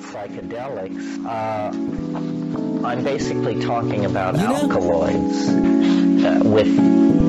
psychedelics, 0.00 1.24
uh, 1.26 2.86
I'm 2.86 3.04
basically 3.04 3.60
talking 3.60 4.04
about 4.04 4.36
alkaloids 4.36 5.48
uh, 5.48 6.40
with 6.44 7.21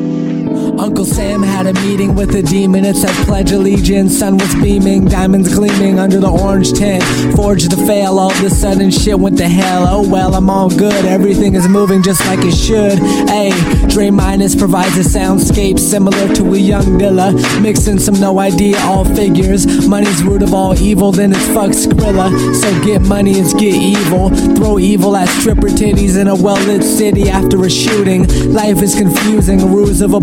Uncle 0.79 1.05
Sam 1.05 1.43
had 1.43 1.67
a 1.67 1.73
meeting 1.81 2.15
with 2.15 2.33
a 2.35 2.41
demon. 2.41 2.83
It 2.83 2.95
said 2.95 3.13
pledge 3.25 3.51
allegiance. 3.51 4.17
Sun 4.17 4.37
was 4.37 4.53
beaming, 4.55 5.05
diamonds 5.05 5.53
gleaming 5.53 5.99
under 5.99 6.19
the 6.19 6.29
orange 6.29 6.73
tint. 6.73 7.03
Forged 7.35 7.71
to 7.71 7.77
fail. 7.77 8.19
All 8.19 8.31
of 8.31 8.43
a 8.43 8.49
sudden, 8.49 8.89
shit 8.89 9.17
went 9.17 9.37
to 9.37 9.47
hell. 9.47 9.85
Oh 9.87 10.09
well, 10.09 10.35
I'm 10.35 10.49
all 10.49 10.69
good. 10.69 11.05
Everything 11.05 11.55
is 11.55 11.67
moving 11.67 12.01
just 12.01 12.25
like 12.25 12.39
it 12.41 12.55
should. 12.55 12.97
Hey, 13.29 13.51
Dre 13.87 14.09
Minus 14.09 14.55
provides 14.55 14.97
a 14.97 15.07
soundscape 15.07 15.79
similar 15.79 16.33
to 16.35 16.53
a 16.53 16.57
young 16.57 16.97
Dilla. 16.97 17.33
Mixing 17.61 17.99
some 17.99 18.19
no 18.19 18.39
idea, 18.39 18.77
all 18.81 19.05
figures. 19.05 19.87
Money's 19.87 20.23
root 20.23 20.41
of 20.41 20.53
all 20.53 20.77
evil, 20.79 21.11
then 21.11 21.31
it's 21.31 21.47
fuck 21.47 21.71
Skrilla. 21.71 22.29
So 22.55 22.83
get 22.83 23.01
money 23.03 23.37
is 23.37 23.53
get 23.53 23.75
evil. 23.75 24.29
Throw 24.55 24.79
evil 24.79 25.15
at 25.15 25.29
stripper 25.29 25.67
titties 25.67 26.19
in 26.19 26.27
a 26.27 26.35
well 26.35 26.61
lit 26.65 26.83
city 26.83 27.29
after 27.29 27.63
a 27.63 27.69
shooting. 27.69 28.27
Life 28.51 28.81
is 28.81 28.95
confusing. 28.95 29.71
Rules 29.71 30.01
of 30.01 30.13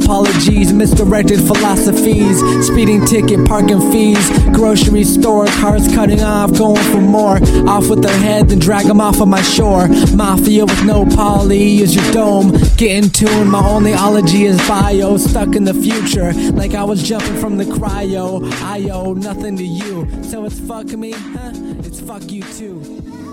misdirected 0.49 1.41
philosophies. 1.41 2.41
Speeding 2.67 3.05
ticket, 3.05 3.47
parking 3.47 3.81
fees. 3.93 4.31
Grocery 4.55 5.05
store, 5.05 5.47
cars 5.47 5.87
cutting 5.95 6.23
off, 6.23 6.57
going 6.57 6.83
for 6.85 7.01
more. 7.01 7.37
Off 7.69 7.89
with 7.89 8.03
their 8.03 8.17
head, 8.19 8.49
then 8.49 8.59
drag 8.59 8.87
them 8.87 9.01
off 9.01 9.21
of 9.21 9.29
my 9.29 9.43
shore. 9.43 9.89
Mafia 10.15 10.65
with 10.65 10.85
no 10.85 11.05
poly, 11.05 11.81
is 11.81 11.95
your 11.95 12.13
dome. 12.13 12.53
Get 12.77 13.05
in 13.05 13.11
tune, 13.11 13.49
my 13.51 13.67
only 13.67 13.93
ology 13.93 14.45
is 14.45 14.57
bio. 14.67 15.17
Stuck 15.17 15.55
in 15.55 15.65
the 15.65 15.75
future, 15.75 16.33
like 16.53 16.75
I 16.75 16.85
was 16.85 17.03
jumping 17.03 17.37
from 17.37 17.57
the 17.57 17.65
cryo. 17.65 18.51
I 18.63 18.89
owe 18.91 19.15
nothing 19.15 19.57
to 19.57 19.65
you, 19.65 20.09
so 20.23 20.45
it's 20.45 20.59
fuck 20.61 20.87
me, 20.87 21.13
huh? 21.13 21.53
It's 21.85 22.01
fuck 22.01 22.31
you 22.31 22.43
too. 22.43 23.30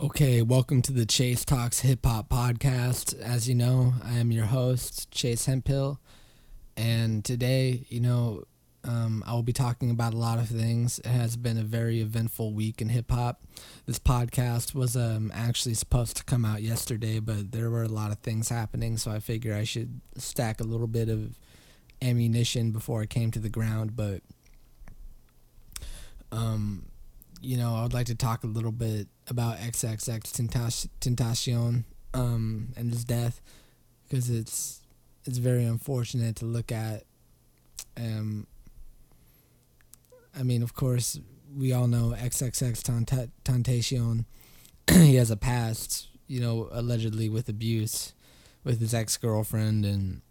Okay, 0.00 0.42
welcome 0.42 0.80
to 0.82 0.92
the 0.92 1.04
Chase 1.04 1.44
Talks 1.44 1.80
Hip 1.80 2.06
Hop 2.06 2.28
Podcast. 2.28 3.20
As 3.20 3.48
you 3.48 3.56
know, 3.56 3.94
I 4.04 4.12
am 4.18 4.30
your 4.30 4.44
host, 4.44 5.10
Chase 5.10 5.46
Hemphill. 5.46 5.98
And 6.76 7.24
today, 7.24 7.84
you 7.88 7.98
know, 7.98 8.44
um, 8.84 9.24
I 9.26 9.32
will 9.32 9.42
be 9.42 9.52
talking 9.52 9.90
about 9.90 10.14
a 10.14 10.16
lot 10.16 10.38
of 10.38 10.46
things. 10.46 11.00
It 11.00 11.06
has 11.06 11.36
been 11.36 11.58
a 11.58 11.64
very 11.64 12.00
eventful 12.00 12.52
week 12.52 12.80
in 12.80 12.90
hip 12.90 13.10
hop. 13.10 13.42
This 13.86 13.98
podcast 13.98 14.72
was 14.72 14.96
um, 14.96 15.32
actually 15.34 15.74
supposed 15.74 16.16
to 16.18 16.24
come 16.24 16.44
out 16.44 16.62
yesterday, 16.62 17.18
but 17.18 17.50
there 17.50 17.68
were 17.68 17.82
a 17.82 17.88
lot 17.88 18.12
of 18.12 18.18
things 18.18 18.50
happening, 18.50 18.98
so 18.98 19.10
I 19.10 19.18
figure 19.18 19.52
I 19.52 19.64
should 19.64 20.00
stack 20.16 20.60
a 20.60 20.64
little 20.64 20.86
bit 20.86 21.08
of 21.08 21.36
ammunition 22.00 22.70
before 22.70 23.02
it 23.02 23.10
came 23.10 23.32
to 23.32 23.40
the 23.40 23.48
ground. 23.48 23.96
But, 23.96 24.22
um, 26.30 26.84
you 27.40 27.56
know, 27.56 27.74
I 27.74 27.82
would 27.82 27.94
like 27.94 28.06
to 28.06 28.14
talk 28.14 28.44
a 28.44 28.48
little 28.48 28.72
bit 28.72 29.08
about 29.28 29.58
XXX 29.58 30.20
Tentac- 30.20 30.88
Tentacion 31.00 31.84
um, 32.14 32.68
and 32.76 32.90
his 32.90 33.04
death 33.04 33.40
because 34.04 34.30
it's 34.30 34.80
it's 35.24 35.38
very 35.38 35.64
unfortunate 35.64 36.36
to 36.36 36.46
look 36.46 36.72
at. 36.72 37.04
Um, 37.96 38.46
I 40.38 40.42
mean, 40.42 40.62
of 40.62 40.74
course, 40.74 41.18
we 41.56 41.72
all 41.72 41.86
know 41.86 42.14
XXX 42.16 42.82
Tenta- 42.82 43.30
Tentacion. 43.44 44.24
he 44.90 45.16
has 45.16 45.30
a 45.30 45.36
past, 45.36 46.08
you 46.26 46.40
know, 46.40 46.68
allegedly 46.72 47.28
with 47.28 47.48
abuse 47.48 48.14
with 48.64 48.80
his 48.80 48.94
ex 48.94 49.16
girlfriend 49.16 49.84
and 49.84 50.22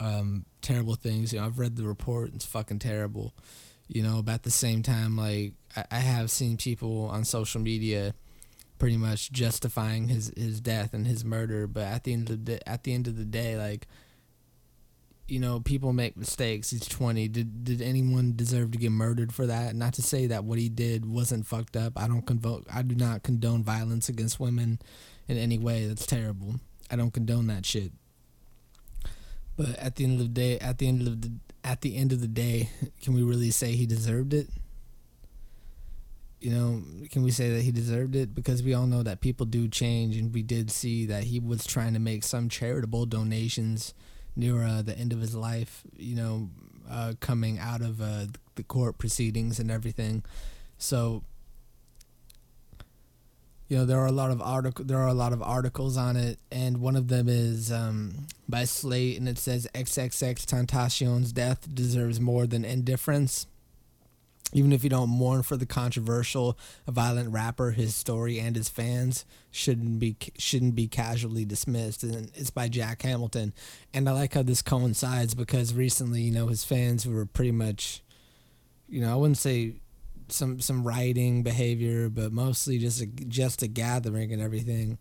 um, 0.00 0.44
terrible 0.62 0.94
things. 0.94 1.32
You 1.32 1.40
know, 1.40 1.46
I've 1.46 1.58
read 1.58 1.76
the 1.76 1.84
report; 1.84 2.32
it's 2.34 2.46
fucking 2.46 2.78
terrible. 2.78 3.34
You 3.88 4.02
know, 4.02 4.18
about 4.18 4.42
the 4.42 4.50
same 4.50 4.82
time, 4.82 5.16
like 5.16 5.54
I, 5.90 5.98
have 5.98 6.30
seen 6.30 6.56
people 6.56 7.04
on 7.06 7.24
social 7.24 7.60
media 7.60 8.14
pretty 8.78 8.96
much 8.96 9.30
justifying 9.32 10.08
his 10.08 10.32
his 10.36 10.60
death 10.60 10.94
and 10.94 11.06
his 11.06 11.24
murder. 11.24 11.66
But 11.66 11.84
at 11.84 12.04
the 12.04 12.12
end 12.12 12.30
of 12.30 12.44
the 12.44 12.52
day, 12.52 12.60
at 12.66 12.84
the 12.84 12.94
end 12.94 13.06
of 13.06 13.16
the 13.16 13.24
day, 13.24 13.56
like 13.56 13.86
you 15.28 15.38
know, 15.38 15.60
people 15.60 15.92
make 15.92 16.16
mistakes. 16.16 16.70
He's 16.70 16.88
twenty. 16.88 17.28
Did 17.28 17.64
did 17.64 17.82
anyone 17.82 18.32
deserve 18.34 18.72
to 18.72 18.78
get 18.78 18.90
murdered 18.90 19.32
for 19.32 19.46
that? 19.46 19.76
Not 19.76 19.94
to 19.94 20.02
say 20.02 20.26
that 20.26 20.44
what 20.44 20.58
he 20.58 20.68
did 20.68 21.04
wasn't 21.04 21.46
fucked 21.46 21.76
up. 21.76 21.92
I 21.96 22.08
don't 22.08 22.26
convoke. 22.26 22.64
I 22.72 22.82
do 22.82 22.94
not 22.94 23.22
condone 23.22 23.62
violence 23.62 24.08
against 24.08 24.40
women 24.40 24.78
in 25.28 25.36
any 25.36 25.58
way. 25.58 25.86
That's 25.86 26.06
terrible. 26.06 26.54
I 26.90 26.96
don't 26.96 27.12
condone 27.12 27.46
that 27.48 27.66
shit. 27.66 27.92
But 29.56 29.76
at 29.78 29.96
the 29.96 30.04
end 30.04 30.14
of 30.14 30.20
the 30.20 30.32
day, 30.32 30.58
at 30.58 30.78
the 30.78 30.88
end 30.88 31.06
of 31.06 31.20
the 31.20 31.32
at 31.62 31.82
the 31.82 31.96
end 31.96 32.12
of 32.12 32.20
the 32.22 32.28
day, 32.28 32.70
can 33.02 33.12
we 33.12 33.22
really 33.22 33.50
say 33.50 33.72
he 33.72 33.84
deserved 33.84 34.32
it? 34.32 34.48
You 36.40 36.50
know, 36.50 36.82
can 37.10 37.22
we 37.22 37.32
say 37.32 37.50
that 37.50 37.62
he 37.62 37.72
deserved 37.72 38.14
it? 38.14 38.34
Because 38.34 38.62
we 38.62 38.72
all 38.72 38.86
know 38.86 39.02
that 39.02 39.20
people 39.20 39.44
do 39.44 39.66
change, 39.68 40.16
and 40.16 40.32
we 40.32 40.42
did 40.42 40.70
see 40.70 41.04
that 41.06 41.24
he 41.24 41.40
was 41.40 41.66
trying 41.66 41.94
to 41.94 41.98
make 41.98 42.22
some 42.22 42.48
charitable 42.48 43.06
donations 43.06 43.92
near 44.36 44.62
uh, 44.62 44.82
the 44.82 44.96
end 44.96 45.12
of 45.12 45.20
his 45.20 45.34
life. 45.34 45.82
You 45.96 46.14
know, 46.14 46.50
uh, 46.88 47.14
coming 47.20 47.58
out 47.58 47.80
of 47.80 48.00
uh, 48.00 48.26
the 48.54 48.62
court 48.62 48.98
proceedings 48.98 49.58
and 49.58 49.70
everything. 49.70 50.22
So, 50.78 51.24
you 53.68 53.76
know, 53.76 53.84
there 53.84 53.98
are 53.98 54.06
a 54.06 54.12
lot 54.12 54.30
of 54.30 54.40
article 54.40 54.84
there 54.84 54.98
are 54.98 55.08
a 55.08 55.14
lot 55.14 55.32
of 55.32 55.42
articles 55.42 55.96
on 55.96 56.16
it, 56.16 56.38
and 56.50 56.80
one 56.80 56.96
of 56.96 57.08
them 57.08 57.28
is 57.28 57.70
um, 57.72 58.26
by 58.48 58.64
Slate, 58.64 59.18
and 59.18 59.28
it 59.28 59.38
says 59.38 59.68
XXX 59.74 60.44
Tentacion's 60.44 61.32
death 61.32 61.72
deserves 61.74 62.20
more 62.20 62.46
than 62.46 62.64
indifference. 62.64 63.46
Even 64.54 64.72
if 64.72 64.82
you 64.82 64.88
don't 64.88 65.10
mourn 65.10 65.42
for 65.42 65.56
the 65.58 65.66
controversial, 65.66 66.58
violent 66.86 67.30
rapper, 67.32 67.72
his 67.72 67.94
story 67.94 68.38
and 68.38 68.56
his 68.56 68.68
fans 68.68 69.26
shouldn't 69.50 69.98
be 69.98 70.16
shouldn't 70.38 70.74
be 70.74 70.88
casually 70.88 71.44
dismissed. 71.44 72.02
And 72.02 72.30
it's 72.34 72.50
by 72.50 72.68
Jack 72.68 73.02
Hamilton, 73.02 73.52
and 73.92 74.08
I 74.08 74.12
like 74.12 74.34
how 74.34 74.42
this 74.42 74.62
coincides 74.62 75.34
because 75.34 75.74
recently, 75.74 76.22
you 76.22 76.32
know, 76.32 76.46
his 76.46 76.64
fans 76.64 77.06
were 77.06 77.26
pretty 77.26 77.52
much, 77.52 78.02
you 78.88 79.02
know, 79.02 79.12
I 79.12 79.16
wouldn't 79.16 79.38
say 79.38 79.74
some 80.28 80.60
some 80.60 80.82
rioting 80.82 81.42
behavior, 81.42 82.08
but 82.08 82.32
mostly 82.32 82.78
just 82.78 83.00
a, 83.02 83.06
just 83.06 83.62
a 83.62 83.66
gathering 83.66 84.32
and 84.32 84.40
everything. 84.40 84.98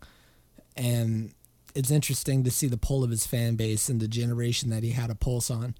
And 0.75 1.33
it's 1.73 1.91
interesting 1.91 2.43
to 2.43 2.51
see 2.51 2.67
the 2.67 2.77
pull 2.77 3.03
of 3.03 3.11
his 3.11 3.25
fan 3.25 3.55
base 3.55 3.89
and 3.89 3.99
the 3.99 4.07
generation 4.07 4.69
that 4.71 4.83
he 4.83 4.91
had 4.91 5.09
a 5.09 5.15
pulse 5.15 5.49
on. 5.49 5.75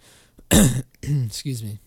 Excuse 1.02 1.64
me. 1.64 1.80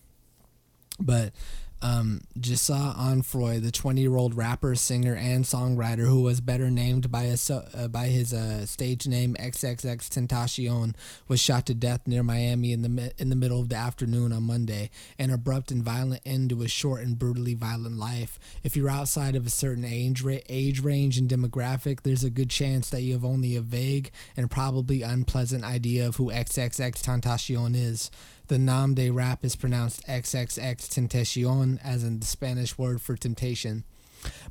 But 0.99 1.33
um, 1.81 2.21
Jahseh 2.39 2.95
Onfroy, 2.95 3.61
the 3.61 3.71
20 3.71 4.01
year 4.01 4.15
old 4.15 4.35
rapper, 4.35 4.75
singer, 4.75 5.15
and 5.15 5.45
songwriter 5.45 6.05
who 6.05 6.21
was 6.21 6.41
better 6.41 6.69
named 6.69 7.11
by, 7.11 7.23
a, 7.23 7.37
uh, 7.51 7.87
by 7.87 8.07
his 8.07 8.33
uh, 8.33 8.65
stage 8.65 9.07
name 9.07 9.35
XXX 9.39 10.09
Tentacion, 10.09 10.93
was 11.27 11.39
shot 11.39 11.65
to 11.65 11.73
death 11.73 12.07
near 12.07 12.23
Miami 12.23 12.71
in 12.71 12.81
the, 12.81 13.13
in 13.17 13.29
the 13.29 13.35
middle 13.35 13.59
of 13.59 13.69
the 13.69 13.75
afternoon 13.75 14.31
on 14.31 14.43
Monday. 14.43 14.89
An 15.17 15.31
abrupt 15.31 15.71
and 15.71 15.83
violent 15.83 16.21
end 16.25 16.49
to 16.51 16.61
a 16.61 16.67
short 16.67 17.01
and 17.01 17.17
brutally 17.17 17.53
violent 17.53 17.97
life. 17.97 18.39
If 18.63 18.75
you're 18.75 18.89
outside 18.89 19.35
of 19.35 19.45
a 19.45 19.51
certain 19.51 19.85
age, 19.85 20.21
ra- 20.21 20.37
age 20.49 20.81
range 20.81 21.17
and 21.17 21.29
demographic, 21.29 22.01
there's 22.01 22.23
a 22.23 22.29
good 22.29 22.49
chance 22.49 22.89
that 22.91 23.01
you 23.01 23.13
have 23.13 23.25
only 23.25 23.55
a 23.55 23.61
vague 23.61 24.11
and 24.37 24.51
probably 24.51 25.01
unpleasant 25.01 25.63
idea 25.63 26.07
of 26.07 26.17
who 26.17 26.31
XXX 26.31 27.01
Tentacion 27.01 27.75
is. 27.75 28.11
The 28.51 28.59
nom 28.59 28.95
de 28.95 29.09
rap 29.09 29.45
is 29.45 29.55
pronounced 29.55 30.05
XXX 30.07 30.89
Tentacion, 30.89 31.79
as 31.81 32.03
in 32.03 32.19
the 32.19 32.25
Spanish 32.25 32.77
word 32.77 33.01
for 33.01 33.15
temptation. 33.15 33.85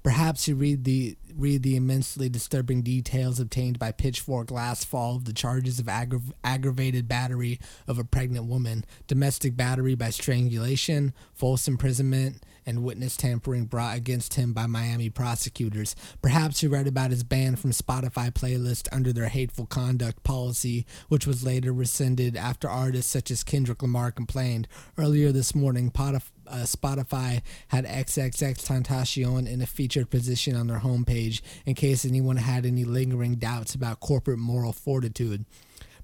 Perhaps 0.02 0.48
you 0.48 0.54
read 0.54 0.84
the 0.84 1.18
read 1.36 1.62
the 1.62 1.76
immensely 1.76 2.30
disturbing 2.30 2.80
details 2.80 3.38
obtained 3.38 3.78
by 3.78 3.92
Pitchfork 3.92 4.50
last 4.50 4.86
fall 4.86 5.16
of 5.16 5.26
the 5.26 5.34
charges 5.34 5.78
of 5.78 5.84
aggra- 5.84 6.32
aggravated 6.42 7.08
battery 7.08 7.60
of 7.86 7.98
a 7.98 8.04
pregnant 8.04 8.46
woman, 8.46 8.86
domestic 9.06 9.54
battery 9.54 9.94
by 9.94 10.08
strangulation, 10.08 11.12
false 11.34 11.68
imprisonment, 11.68 12.42
and 12.70 12.82
witness 12.82 13.16
tampering 13.16 13.66
brought 13.66 13.96
against 13.96 14.34
him 14.34 14.54
by 14.54 14.66
Miami 14.66 15.10
prosecutors. 15.10 15.94
Perhaps 16.22 16.62
you 16.62 16.70
read 16.70 16.86
about 16.86 17.10
his 17.10 17.22
ban 17.22 17.56
from 17.56 17.72
Spotify 17.72 18.32
playlist 18.32 18.88
under 18.90 19.12
their 19.12 19.28
hateful 19.28 19.66
conduct 19.66 20.22
policy, 20.22 20.86
which 21.08 21.26
was 21.26 21.44
later 21.44 21.72
rescinded 21.72 22.36
after 22.36 22.68
artists 22.68 23.12
such 23.12 23.30
as 23.30 23.44
Kendrick 23.44 23.82
Lamar 23.82 24.10
complained. 24.10 24.68
Earlier 24.96 25.32
this 25.32 25.54
morning, 25.54 25.90
Spotify 25.90 26.22
uh, 26.46 26.64
Spotify 26.64 27.42
had 27.68 27.84
XXX 27.84 28.66
Tentacion 28.66 29.46
in 29.46 29.62
a 29.62 29.66
featured 29.66 30.10
position 30.10 30.56
on 30.56 30.66
their 30.66 30.80
homepage 30.80 31.42
in 31.64 31.74
case 31.74 32.04
anyone 32.04 32.38
had 32.38 32.66
any 32.66 32.84
lingering 32.84 33.36
doubts 33.36 33.74
about 33.74 34.00
corporate 34.00 34.38
moral 34.38 34.72
fortitude. 34.72 35.44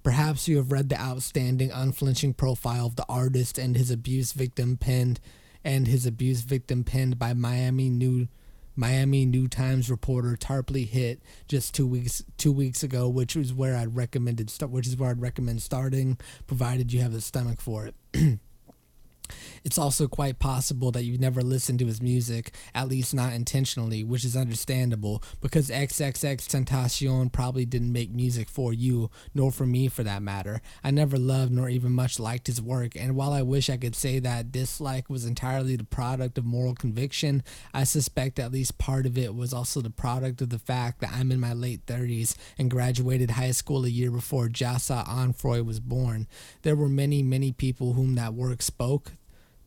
Perhaps 0.07 0.47
you 0.47 0.57
have 0.59 0.71
read 0.71 0.89
the 0.89 1.01
outstanding, 1.01 1.73
unflinching 1.73 2.33
profile 2.33 2.87
of 2.87 2.95
the 2.95 3.05
artist 3.09 3.59
and 3.59 3.77
his 3.77 3.91
abuse 3.91 4.31
victim 4.31 4.77
penned 4.77 5.19
and 5.67 5.89
his 5.89 6.07
abuse 6.07 6.43
victim 6.43 6.85
penned 6.85 7.19
by 7.19 7.35
Miami 7.35 7.91
New 7.91 8.29
Miami 8.77 9.27
New 9.27 9.49
Times 9.49 9.91
reporter 9.91 10.37
Tarpley 10.37 10.87
Hitt 10.87 11.21
just 11.49 11.75
two 11.75 11.89
weeks 11.89 12.23
two 12.39 12.53
weeks 12.53 12.85
ago, 12.85 13.09
which 13.09 13.35
is 13.35 13.53
where 13.53 13.77
I'd 13.77 13.97
recommended 13.97 14.49
which 14.71 14.87
is 14.87 14.97
where 14.97 15.11
I'd 15.11 15.21
recommend 15.21 15.63
starting, 15.63 16.19
provided 16.47 16.93
you 16.93 17.01
have 17.01 17.13
the 17.13 17.21
stomach 17.21 17.61
for 17.61 17.91
it. 18.15 18.39
It's 19.65 19.79
also 19.79 20.09
quite 20.09 20.39
possible 20.39 20.91
that 20.93 21.05
you've 21.05 21.21
never 21.21 21.43
listened 21.43 21.79
to 21.81 21.87
his 21.87 22.01
music, 22.01 22.55
at 22.75 22.89
least 22.89 23.15
not 23.15 23.33
intentionally, 23.33 24.05
which 24.05 24.25
is 24.25 24.37
understandable 24.37 25.23
because 25.41 25.71
XXX 25.71 26.47
Tentacion 26.47 27.33
probably 27.33 27.65
didn't 27.65 27.93
make 27.93 28.11
music 28.11 28.49
for 28.49 28.73
you, 28.73 29.11
nor 29.35 29.51
for 29.51 29.67
me 29.67 29.89
for 29.89 30.03
that 30.05 30.23
matter. 30.23 30.61
I 30.85 30.91
never 30.91 31.19
loved 31.19 31.53
nor 31.53 31.69
even 31.69 31.93
much 31.93 32.19
liked 32.19 32.47
his 32.47 32.61
work, 32.63 32.97
and 32.97 33.17
while 33.17 33.33
I 33.33 33.43
wish 33.43 33.69
I 33.69 33.77
could 33.77 33.97
say 33.97 34.19
that 34.19 34.53
dislike 34.53 35.11
was 35.11 35.25
entirely 35.25 35.77
the 35.77 35.85
product 35.85 36.39
of 36.39 36.45
moral 36.45 36.75
conviction, 36.75 37.43
I 37.75 37.85
suspect 37.85 38.39
at 38.39 38.53
least 38.53 38.79
part 38.79 39.07
of 39.07 39.19
it 39.19 39.35
was 39.35 39.53
also 39.53 39.81
the 39.81 39.91
product 39.91 40.41
of 40.43 40.51
the 40.51 40.59
fact 40.59 41.01
that 41.01 41.13
I'm 41.13 41.33
in 41.33 41.41
my 41.41 41.53
late 41.53 41.87
30s 41.87 42.37
and 42.59 42.71
graduated 42.71 43.33
high 43.33 43.51
school 43.51 43.85
a 43.85 43.89
year 43.89 44.11
before 44.11 44.49
Jahseh 44.49 45.07
Onfroy 45.07 45.65
was 45.65 45.81
born. 45.81 46.27
There 46.63 46.77
were 46.77 46.89
many, 46.89 47.23
many 47.23 47.53
people 47.53 47.95
whom 47.95 48.15
that 48.15 48.35
work 48.35 48.63
spoke 48.63 49.13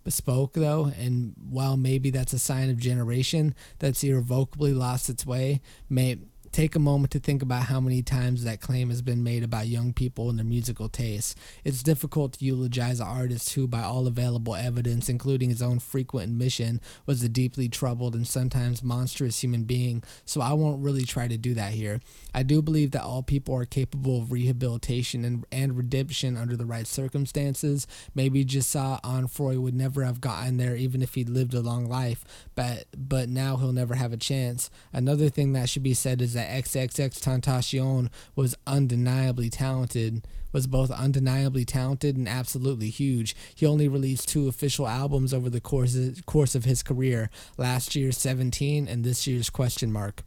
bespoke 0.04 0.54
though 0.54 0.92
and 0.98 1.34
while 1.50 1.78
maybe 1.78 2.10
that's 2.10 2.34
a 2.34 2.40
sign 2.40 2.70
of 2.70 2.78
generation 2.78 3.54
that's 3.80 4.04
irrevocably 4.04 4.74
lost 4.74 5.10
its 5.10 5.26
way 5.26 5.62
may 5.90 6.18
take 6.52 6.76
a 6.76 6.80
moment 6.80 7.12
to 7.12 7.20
think 7.20 7.42
about 7.42 7.64
how 7.64 7.80
many 7.80 8.02
times 8.02 8.44
that 8.44 8.62
claim 8.62 8.90
has 8.90 9.02
been 9.02 9.24
made 9.24 9.44
about 9.44 9.68
young 9.68 9.94
people 9.94 10.30
and 10.30 10.40
their 10.40 10.46
musical 10.46 10.90
tastes. 10.90 11.36
It's 11.64 11.84
difficult 11.84 12.34
to 12.34 12.46
eulogize 12.46 13.00
an 13.00 13.08
artist 13.08 13.54
who, 13.54 13.68
by 13.68 13.82
all 13.82 14.08
available 14.08 14.56
evidence, 14.56 15.10
including 15.10 15.50
his 15.50 15.62
own 15.62 15.80
frequent 15.80 16.32
admission, 16.32 16.82
was 17.06 17.24
a 17.24 17.30
deeply 17.30 17.70
troubled 17.70 18.16
and 18.16 18.28
sometimes 18.28 18.84
monstrous 18.84 19.44
human 19.44 19.64
being, 19.64 20.04
so 20.26 20.42
I 20.42 20.54
won't 20.54 20.84
really 20.84 21.06
try 21.06 21.28
to 21.28 21.38
do 21.38 21.54
that 21.54 21.74
here. 21.74 22.00
I 22.34 22.44
do 22.44 22.62
believe 22.62 22.92
that 22.92 23.04
all 23.04 23.24
people 23.24 23.56
are 23.56 23.66
capable 23.66 24.22
of 24.22 24.32
rehabilitation 24.32 25.26
and, 25.26 25.46
and 25.52 25.78
redemption 25.78 26.38
under 26.38 26.56
the 26.56 26.66
right 26.66 26.88
circumstances. 26.88 27.88
Maybe 28.16 28.46
Jahseh 28.46 29.02
Onfroy 29.02 29.58
would 29.60 29.76
never 29.76 30.04
have 30.04 30.22
gotten 30.22 30.58
there 30.58 30.76
even 30.76 31.02
if 31.02 31.16
he'd 31.16 31.30
lived 31.30 31.54
a 31.54 31.62
long 31.62 31.88
life, 31.88 32.24
but, 32.56 32.86
but 32.98 33.30
now 33.30 33.58
he'll 33.58 33.74
never 33.74 33.96
have 33.96 34.14
a 34.14 34.18
chance. 34.18 34.70
Another 34.94 35.30
thing 35.30 35.54
that 35.54 35.70
should 35.70 35.84
be 35.84 35.94
said 35.94 36.22
is 36.22 36.34
XXX 36.48 37.20
Tentacion 37.20 38.10
was 38.36 38.56
undeniably 38.66 39.50
talented, 39.50 40.26
was 40.52 40.68
both 40.68 40.92
undeniably 40.92 41.66
talented 41.66 42.18
and 42.18 42.28
absolutely 42.28 42.90
huge. 42.90 43.36
He 43.56 43.66
only 43.66 43.88
released 43.88 44.30
two 44.30 44.48
official 44.48 44.88
albums 44.88 45.34
over 45.34 45.50
the 45.50 45.62
course 45.62 45.98
course 46.26 46.56
of 46.56 46.66
his 46.66 46.84
career, 46.84 47.30
last 47.58 47.96
year's 47.96 48.18
17 48.18 48.88
and 48.88 49.04
this 49.04 49.28
year's 49.28 49.50
question 49.50 49.92
mark 49.92 50.24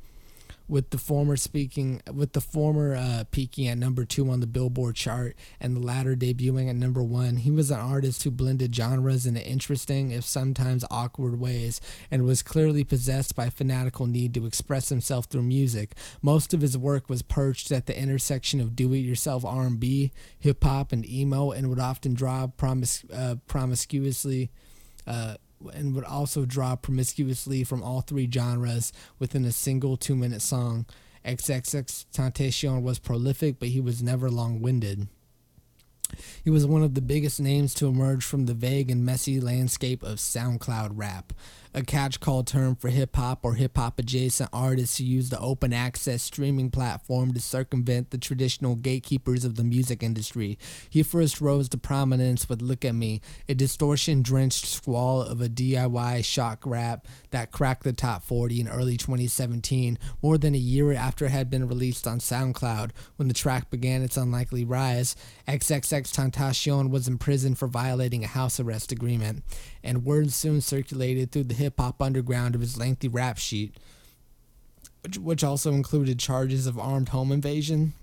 with 0.73 0.89
the 0.89 0.97
former 0.97 1.37
speaking 1.37 2.01
with 2.11 2.33
the 2.33 2.41
former 2.41 2.97
uh, 2.97 3.25
peaking 3.31 3.69
at 3.69 3.77
number 3.77 4.07
two 4.07 4.31
on 4.31 4.41
the 4.41 4.47
Billboard 4.47 4.97
chart 4.97 5.37
and 5.61 5.77
the 5.77 5.81
latter 5.81 6.17
debuting 6.17 6.71
at 6.71 6.77
number 6.77 7.03
one. 7.03 7.37
He 7.37 7.51
was 7.51 7.71
an 7.71 7.79
artist 7.79 8.23
who 8.23 8.31
blended 8.31 8.75
genres 8.75 9.27
in 9.27 9.37
interesting, 9.37 10.13
if 10.13 10.25
sometimes 10.25 10.83
awkward 10.91 11.39
ways, 11.39 11.79
and 12.11 12.25
was 12.25 12.43
clearly 12.43 12.85
possessed 12.85 13.37
by 13.37 13.51
fanatical 13.51 14.07
need 14.07 14.33
to 14.33 14.47
express 14.47 14.89
himself 14.89 15.27
through 15.27 15.43
music. 15.43 15.95
Most 16.23 16.55
of 16.55 16.63
his 16.63 16.79
work 16.79 17.11
was 17.11 17.21
perched 17.21 17.71
at 17.71 17.85
the 17.85 17.99
intersection 17.99 18.59
of 18.59 18.75
do-it-yourself 18.75 19.45
R&B, 19.45 20.11
hip 20.39 20.65
hop, 20.65 20.91
and 20.91 21.07
emo, 21.07 21.51
and 21.51 21.69
would 21.69 21.81
often 21.81 22.15
draw 22.15 22.47
promis- 22.47 23.05
uh, 23.13 23.35
promiscuously. 23.47 24.51
Uh, 25.07 25.35
and 25.75 25.95
would 25.95 26.05
also 26.05 26.45
draw 26.45 26.77
promiscuously 26.77 27.65
from 27.65 27.83
all 27.83 28.01
three 28.01 28.31
genres 28.31 28.93
within 29.19 29.45
a 29.45 29.53
single 29.53 29.97
two 29.97 30.17
minute 30.17 30.43
song. 30.43 30.87
XXX 31.25 32.07
Tentacion 32.13 32.83
was 32.83 32.99
prolific, 32.99 33.59
but 33.59 33.69
he 33.69 33.81
was 33.81 34.03
never 34.03 34.31
long 34.31 34.61
winded. 34.61 35.09
He 36.45 36.51
was 36.51 36.67
one 36.67 36.83
of 36.83 36.95
the 36.95 37.01
biggest 37.01 37.41
names 37.41 37.75
to 37.75 37.87
emerge 37.87 38.25
from 38.25 38.47
the 38.47 38.55
vague 38.55 38.91
and 38.91 39.05
messy 39.05 39.41
landscape 39.41 40.03
of 40.03 40.19
SoundCloud 40.19 40.91
rap 40.95 41.33
a 41.75 41.83
catch 41.83 42.21
call 42.21 42.43
term 42.43 42.77
for 42.77 42.89
hip 42.89 43.17
hop 43.17 43.41
or 43.43 43.55
hip 43.55 43.77
hop 43.77 43.99
adjacent 43.99 44.51
artists 44.53 44.99
who 44.99 45.05
use 45.05 45.31
the 45.31 45.39
open 45.39 45.73
access 45.73 46.23
streaming 46.23 46.71
platform 46.71 47.33
to 47.33 47.41
circumvent 47.41 48.11
the 48.11 48.19
traditional 48.19 48.77
gatekeepers 48.77 49.45
of 49.45 49.57
the 49.57 49.65
music 49.65 50.03
industry. 50.03 50.59
He 50.91 51.03
first 51.03 51.41
rose 51.41 51.69
to 51.71 51.79
prominence 51.79 52.49
with 52.49 52.61
Look 52.61 52.85
at 52.85 52.95
Me, 52.95 53.21
a 53.49 53.55
distortion 53.55 54.23
drenched 54.23 54.67
squall 54.67 55.23
of 55.23 55.41
a 55.41 55.49
DIY 55.49 56.25
shock 56.25 56.67
rap 56.67 57.07
that 57.31 57.53
cracked 57.53 57.85
the 57.85 57.93
top 57.93 58.23
40 58.23 58.61
in 58.61 58.69
early 58.69 58.97
2017, 58.97 59.99
more 60.23 60.37
than 60.37 60.55
a 60.55 60.59
year 60.59 60.93
after 60.93 61.27
it 61.27 61.31
had 61.31 61.49
been 61.49 61.67
released 61.67 62.07
on 62.07 62.19
SoundCloud. 62.19 62.91
When 63.17 63.29
the 63.29 63.35
track 63.35 63.71
began 63.71 64.03
its 64.03 64.17
unlikely 64.17 64.65
rise, 64.65 65.17
XXX 65.49 66.13
Tentacion 66.13 66.91
was 66.91 67.09
imprisoned 67.09 67.59
for 67.59 67.67
violating 67.67 68.25
a 68.25 68.29
house 68.29 68.61
arrest 68.61 68.93
agreement 68.93 69.43
and 69.85 70.05
word 70.05 70.33
soon 70.33 70.61
circulated 70.61 71.31
through 71.31 71.45
the 71.45 71.55
hip 71.55 71.75
hop 71.79 72.01
underground 72.01 72.55
of 72.55 72.61
his 72.61 72.79
lengthy 72.79 73.09
rap 73.09 73.39
sheet, 73.39 73.77
which, 75.03 75.19
which 75.19 75.45
also 75.45 75.73
included 75.73 76.19
charges 76.19 76.67
of 76.67 76.79
armed 76.79 77.11
home 77.11 77.33
invasion, 77.33 77.95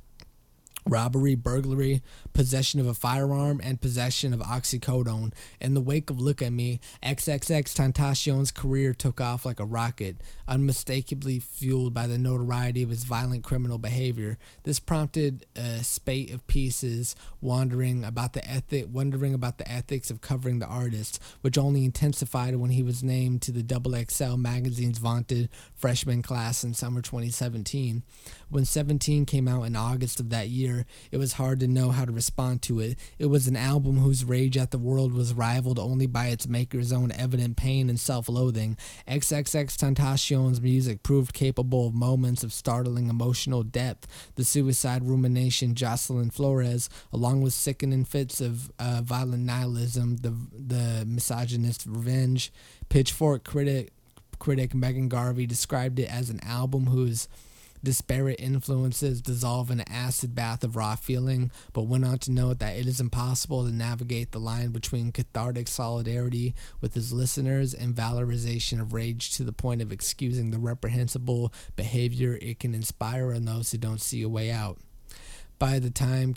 robbery, 0.89 1.36
burglary, 1.36 2.01
possession 2.33 2.80
of 2.80 2.88
a 2.88 2.94
firearm, 2.94 3.59
and 3.63 3.81
possession 3.81 4.33
of 4.33 4.39
oxycodone. 4.41 5.33
In 5.59 5.74
the 5.74 5.81
wake 5.81 6.09
of 6.09 6.19
Look 6.19 6.41
at 6.41 6.51
Me, 6.51 6.80
XXX 7.03 7.74
Tentacion's 7.74 8.51
career 8.51 8.94
took 8.94 9.21
off 9.21 9.45
like 9.45 9.59
a 9.59 9.65
rocket, 9.65 10.18
unmistakably 10.47 11.39
fueled 11.39 11.94
by 11.94 12.07
the 12.07 12.18
notoriety 12.18 12.83
of 12.83 12.89
his 12.89 13.03
violent 13.03 13.44
criminal 13.44 13.77
behavior. 13.77 14.38
This 14.63 14.80
prompted 14.80 15.45
a 15.56 15.83
spate 15.83 16.31
of 16.33 16.45
pieces 16.47 17.15
wondering 17.42 18.03
about 18.03 18.33
the 18.33 18.50
ethic, 18.50 18.88
wondering 18.92 19.33
about 19.33 19.57
the 19.57 19.71
ethics 19.71 20.09
of 20.09 20.21
covering 20.21 20.59
the 20.59 20.65
artist, 20.68 21.21
which 21.42 21.57
only 21.57 21.85
intensified 21.85 22.56
when 22.56 22.71
he 22.71 22.83
was 22.83 23.03
named 23.03 23.42
to 23.44 23.51
the 23.51 23.63
XXL 23.63 24.38
magazine's 24.38 24.97
vaunted 24.97 25.50
freshman 25.75 26.21
class 26.21 26.63
in 26.63 26.74
summer 26.74 27.01
2017. 27.01 28.03
When 28.49 28.65
17 28.65 29.25
came 29.25 29.47
out 29.47 29.63
in 29.63 29.75
August 29.75 30.19
of 30.19 30.29
that 30.31 30.49
year, 30.49 30.85
it 31.11 31.17
was 31.17 31.33
hard 31.33 31.59
to 31.59 31.67
know 31.67 31.91
how 31.91 32.05
to 32.05 32.11
respond 32.11 32.61
to 32.63 32.79
it. 32.79 32.97
It 33.19 33.27
was 33.27 33.47
an 33.47 33.55
album 33.55 33.97
whose 33.97 34.25
rage 34.25 34.57
at 34.57 34.71
the 34.71 34.79
world 34.79 35.13
was 35.13 35.33
rivaled 35.33 35.77
only 35.77 36.07
by 36.07 36.27
its 36.27 36.47
maker's 36.47 36.91
own 36.91 37.11
evident 37.11 37.57
pain 37.57 37.89
and 37.89 37.99
self 37.99 38.27
loathing. 38.27 38.75
XXX 39.07 39.75
Tentacion's 39.75 40.61
music 40.61 41.03
proved 41.03 41.33
capable 41.33 41.87
of 41.87 41.93
moments 41.93 42.43
of 42.43 42.51
startling 42.51 43.07
emotional 43.07 43.61
depth. 43.61 44.07
The 44.35 44.43
suicide 44.43 45.03
rumination 45.03 45.75
Jocelyn 45.75 46.31
Flores, 46.31 46.89
along 47.13 47.41
with 47.41 47.53
sickening 47.53 48.05
fits 48.05 48.41
of 48.41 48.71
uh, 48.79 49.01
violent 49.03 49.43
nihilism, 49.43 50.17
the, 50.17 50.35
the 50.51 51.05
misogynist 51.05 51.85
revenge. 51.85 52.51
Pitchfork 52.89 53.43
critic 53.43 53.91
critic 54.39 54.71
Meaghan 54.71 55.09
Garvey 55.09 55.45
described 55.45 55.99
it 55.99 56.09
as 56.09 56.29
an 56.29 56.39
album 56.43 56.87
whose 56.87 57.27
disparate 57.83 58.40
influences 58.40 59.21
dissolve 59.21 59.71
in 59.71 59.80
an 59.80 59.92
acid 59.92 60.36
bath 60.36 60.64
of 60.64 60.76
raw 60.76 60.95
feeling, 60.95 61.52
but 61.74 61.83
went 61.83 62.06
on 62.06 62.19
to 62.19 62.31
note 62.31 62.59
that 62.59 62.76
it 62.76 62.88
is 62.88 63.00
impossible 63.00 63.66
to 63.66 63.71
navigate 63.71 64.31
the 64.31 64.40
line 64.40 64.69
between 64.69 65.12
cathartic 65.12 65.68
solidarity 65.68 66.54
with 66.81 66.94
his 66.94 67.14
listeners 67.14 67.74
and 67.74 67.95
valorization 67.95 68.81
of 68.81 68.94
rage 68.94 69.36
to 69.36 69.44
the 69.44 69.54
point 69.54 69.81
of 69.81 69.92
excusing 69.92 70.52
the 70.52 70.59
reprehensible 70.59 71.54
behavior 71.76 72.38
it 72.42 72.59
can 72.59 72.74
inspire 72.74 73.31
in 73.31 73.45
those 73.45 73.71
who 73.71 73.78
don't 73.78 74.02
see 74.02 74.21
a 74.21 74.30
way 74.30 74.52
out. 74.52 74.78
By 75.57 75.80
the 75.80 75.92
time, 75.92 76.33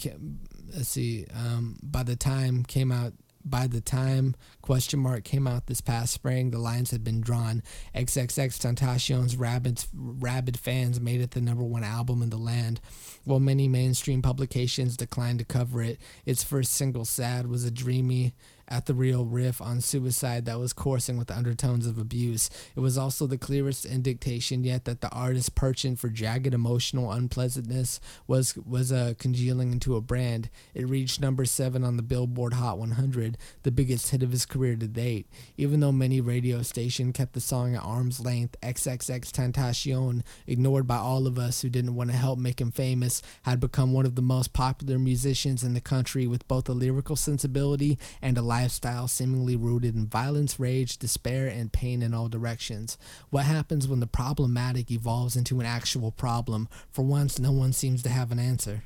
let's 0.74 0.88
see, 0.88 1.26
um, 1.34 1.78
by 1.82 2.02
the 2.02 2.16
time 2.16 2.64
came 2.64 2.90
out 2.90 3.12
by 3.44 3.66
the 3.66 3.80
time 3.80 4.34
question 4.60 5.00
mark 5.00 5.24
came 5.24 5.46
out 5.46 5.66
this 5.66 5.80
past 5.80 6.12
spring, 6.12 6.50
the 6.50 6.58
lines 6.58 6.90
had 6.90 7.04
been 7.04 7.20
drawn. 7.20 7.62
XXX 7.94 8.58
Tentacion's 8.58 9.36
rabid, 9.36 9.84
rabid 9.94 10.58
fans 10.58 11.00
made 11.00 11.20
it 11.20 11.32
the 11.32 11.40
number 11.40 11.64
one 11.64 11.84
album 11.84 12.22
in 12.22 12.30
the 12.30 12.36
land. 12.36 12.80
While 13.24 13.40
many 13.40 13.68
mainstream 13.68 14.22
publications 14.22 14.96
declined 14.96 15.38
to 15.40 15.44
cover 15.44 15.82
it, 15.82 15.98
its 16.24 16.42
first 16.42 16.72
single, 16.72 17.04
Sad, 17.04 17.46
was 17.46 17.64
a 17.64 17.70
dreamy 17.70 18.34
ethereal 18.72 19.26
riff 19.26 19.60
on 19.60 19.80
suicide 19.80 20.46
that 20.46 20.58
was 20.58 20.72
coursing 20.72 21.18
with 21.18 21.30
undertones 21.30 21.86
of 21.86 21.98
abuse. 21.98 22.48
It 22.74 22.80
was 22.80 22.96
also 22.96 23.26
the 23.26 23.38
clearest 23.38 23.84
indication 23.84 24.64
yet 24.64 24.86
that 24.86 25.00
the 25.00 25.10
artist's 25.10 25.50
perching 25.50 25.96
for 25.96 26.08
jagged 26.08 26.54
emotional 26.54 27.12
unpleasantness 27.12 28.00
was 28.26 28.56
was 28.56 28.90
uh, 28.90 29.14
congealing 29.18 29.72
into 29.72 29.96
a 29.96 30.00
brand. 30.00 30.48
It 30.74 30.88
reached 30.88 31.20
number 31.20 31.44
seven 31.44 31.84
on 31.84 31.96
the 31.96 32.02
Billboard 32.02 32.54
Hot 32.54 32.78
100, 32.78 33.36
the 33.62 33.70
biggest 33.70 34.10
hit 34.10 34.22
of 34.22 34.32
his 34.32 34.46
career 34.46 34.76
to 34.76 34.88
date. 34.88 35.26
Even 35.56 35.80
though 35.80 35.92
many 35.92 36.20
radio 36.20 36.62
stations 36.62 37.12
kept 37.14 37.34
the 37.34 37.40
song 37.40 37.74
at 37.74 37.82
arm's 37.82 38.20
length, 38.20 38.56
XXX 38.62 39.30
Tentacion, 39.30 40.22
ignored 40.46 40.86
by 40.86 40.96
all 40.96 41.26
of 41.26 41.38
us 41.38 41.60
who 41.60 41.68
didn't 41.68 41.94
want 41.94 42.10
to 42.10 42.16
help 42.16 42.38
make 42.38 42.60
him 42.60 42.70
famous, 42.70 43.22
had 43.42 43.60
become 43.60 43.92
one 43.92 44.06
of 44.06 44.14
the 44.14 44.22
most 44.22 44.52
popular 44.52 44.98
musicians 44.98 45.62
in 45.62 45.74
the 45.74 45.80
country 45.80 46.26
with 46.26 46.46
both 46.48 46.68
a 46.68 46.72
lyrical 46.72 47.16
sensibility 47.16 47.98
and 48.20 48.38
a 48.38 48.42
lifestyle 48.62 49.08
seemingly 49.08 49.56
rooted 49.56 49.96
in 49.96 50.06
violence, 50.06 50.60
rage, 50.60 50.96
despair, 50.96 51.48
and 51.48 51.72
pain 51.72 52.00
in 52.00 52.14
all 52.14 52.28
directions. 52.28 52.96
What 53.30 53.44
happens 53.44 53.88
when 53.88 53.98
the 53.98 54.06
problematic 54.06 54.88
evolves 54.90 55.34
into 55.34 55.58
an 55.58 55.66
actual 55.66 56.12
problem? 56.12 56.68
For 56.92 57.02
once, 57.02 57.40
no 57.40 57.50
one 57.50 57.72
seems 57.72 58.04
to 58.04 58.08
have 58.08 58.30
an 58.30 58.38
answer. 58.38 58.84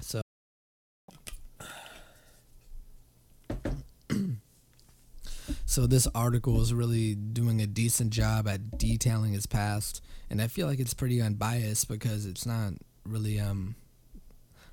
So. 0.00 0.20
So 5.66 5.86
this 5.86 6.08
article 6.16 6.60
is 6.60 6.74
really 6.74 7.14
doing 7.14 7.60
a 7.60 7.66
decent 7.66 8.10
job 8.10 8.48
at 8.48 8.76
detailing 8.76 9.34
his 9.34 9.46
past, 9.46 10.02
and 10.28 10.42
I 10.42 10.48
feel 10.48 10.66
like 10.66 10.80
it's 10.80 10.94
pretty 10.94 11.22
unbiased 11.22 11.88
because 11.88 12.26
it's 12.26 12.44
not 12.44 12.72
really 13.04 13.38
um 13.38 13.76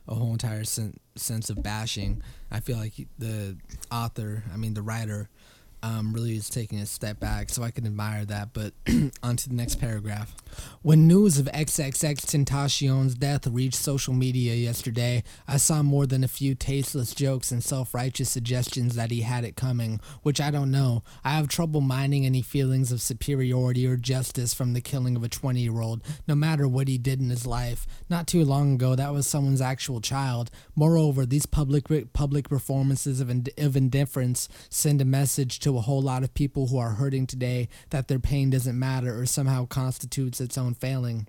a 0.07 0.15
whole 0.15 0.31
entire 0.31 0.63
sen- 0.63 0.95
sense 1.15 1.49
of 1.49 1.61
bashing. 1.61 2.21
I 2.51 2.59
feel 2.59 2.77
like 2.77 2.93
the 3.17 3.57
author, 3.91 4.43
I 4.53 4.57
mean 4.57 4.73
the 4.73 4.81
writer, 4.81 5.29
um, 5.87 6.13
really 6.13 6.35
is 6.35 6.49
taking 6.49 6.79
a 6.79 6.85
step 6.85 7.19
back, 7.19 7.49
so 7.49 7.63
I 7.63 7.71
can 7.71 7.85
admire 7.85 8.25
that. 8.25 8.49
But 8.53 8.73
on 9.23 9.37
to 9.37 9.49
the 9.49 9.55
next 9.55 9.75
paragraph. 9.75 10.35
When 10.81 11.07
news 11.07 11.37
of 11.37 11.45
XXX 11.47 12.25
Tentacion's 12.25 13.15
death 13.15 13.45
reached 13.47 13.75
social 13.75 14.13
media 14.13 14.55
yesterday, 14.55 15.23
I 15.47 15.57
saw 15.57 15.83
more 15.83 16.05
than 16.05 16.23
a 16.23 16.27
few 16.27 16.55
tasteless 16.55 17.13
jokes 17.13 17.51
and 17.51 17.63
self-righteous 17.63 18.29
suggestions 18.29 18.95
that 18.95 19.11
he 19.11 19.21
had 19.21 19.43
it 19.43 19.55
coming, 19.55 19.99
which 20.23 20.41
I 20.41 20.51
don't 20.51 20.71
know. 20.71 21.03
I 21.23 21.31
have 21.31 21.47
trouble 21.47 21.81
mining 21.81 22.25
any 22.25 22.41
feelings 22.41 22.91
of 22.91 23.01
superiority 23.01 23.85
or 23.85 23.97
justice 23.97 24.53
from 24.53 24.73
the 24.73 24.81
killing 24.81 25.15
of 25.15 25.23
a 25.23 25.29
20-year-old, 25.29 26.01
no 26.27 26.35
matter 26.35 26.67
what 26.67 26.87
he 26.87 26.97
did 26.97 27.19
in 27.19 27.29
his 27.29 27.45
life. 27.45 27.85
Not 28.09 28.27
too 28.27 28.43
long 28.43 28.75
ago, 28.75 28.95
that 28.95 29.13
was 29.13 29.27
someone's 29.27 29.61
actual 29.61 30.01
child. 30.01 30.49
Moreover, 30.75 31.25
these 31.25 31.45
public 31.45 31.87
public 32.13 32.49
performances 32.49 33.19
of, 33.21 33.29
ind- 33.29 33.49
of 33.57 33.75
indifference 33.75 34.49
send 34.69 35.01
a 35.01 35.05
message 35.05 35.59
to 35.59 35.76
a 35.77 35.81
whole 35.81 36.01
lot 36.01 36.23
of 36.23 36.33
people 36.33 36.67
who 36.67 36.77
are 36.77 36.91
hurting 36.91 37.27
today 37.27 37.69
that 37.89 38.07
their 38.07 38.19
pain 38.19 38.49
doesn't 38.49 38.77
matter 38.77 39.19
or 39.19 39.25
somehow 39.25 39.65
constitutes 39.65 40.41
its 40.41 40.57
own 40.57 40.73
failing. 40.73 41.27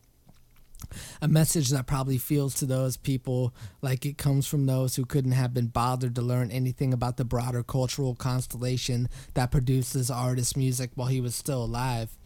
A 1.21 1.29
message 1.29 1.71
that 1.71 1.87
probably 1.87 2.19
feels 2.19 2.55
to 2.55 2.67
those 2.67 2.97
people 2.97 3.53
like 3.83 4.07
it 4.07 4.17
comes 4.17 4.47
from 4.47 4.67
those 4.67 4.97
who 4.97 5.05
couldn't 5.05 5.33
have 5.33 5.53
been 5.53 5.67
bothered 5.67 6.15
to 6.15 6.23
learn 6.23 6.51
anything 6.51 6.93
about 6.93 7.17
the 7.17 7.25
broader 7.25 7.63
cultural 7.63 8.15
constellation 8.15 9.09
that 9.35 9.51
produced 9.51 9.95
this 9.95 10.11
artist's 10.11 10.57
music 10.57 10.91
while 10.95 11.09
he 11.09 11.21
was 11.21 11.35
still 11.35 11.65
alive. 11.65 12.17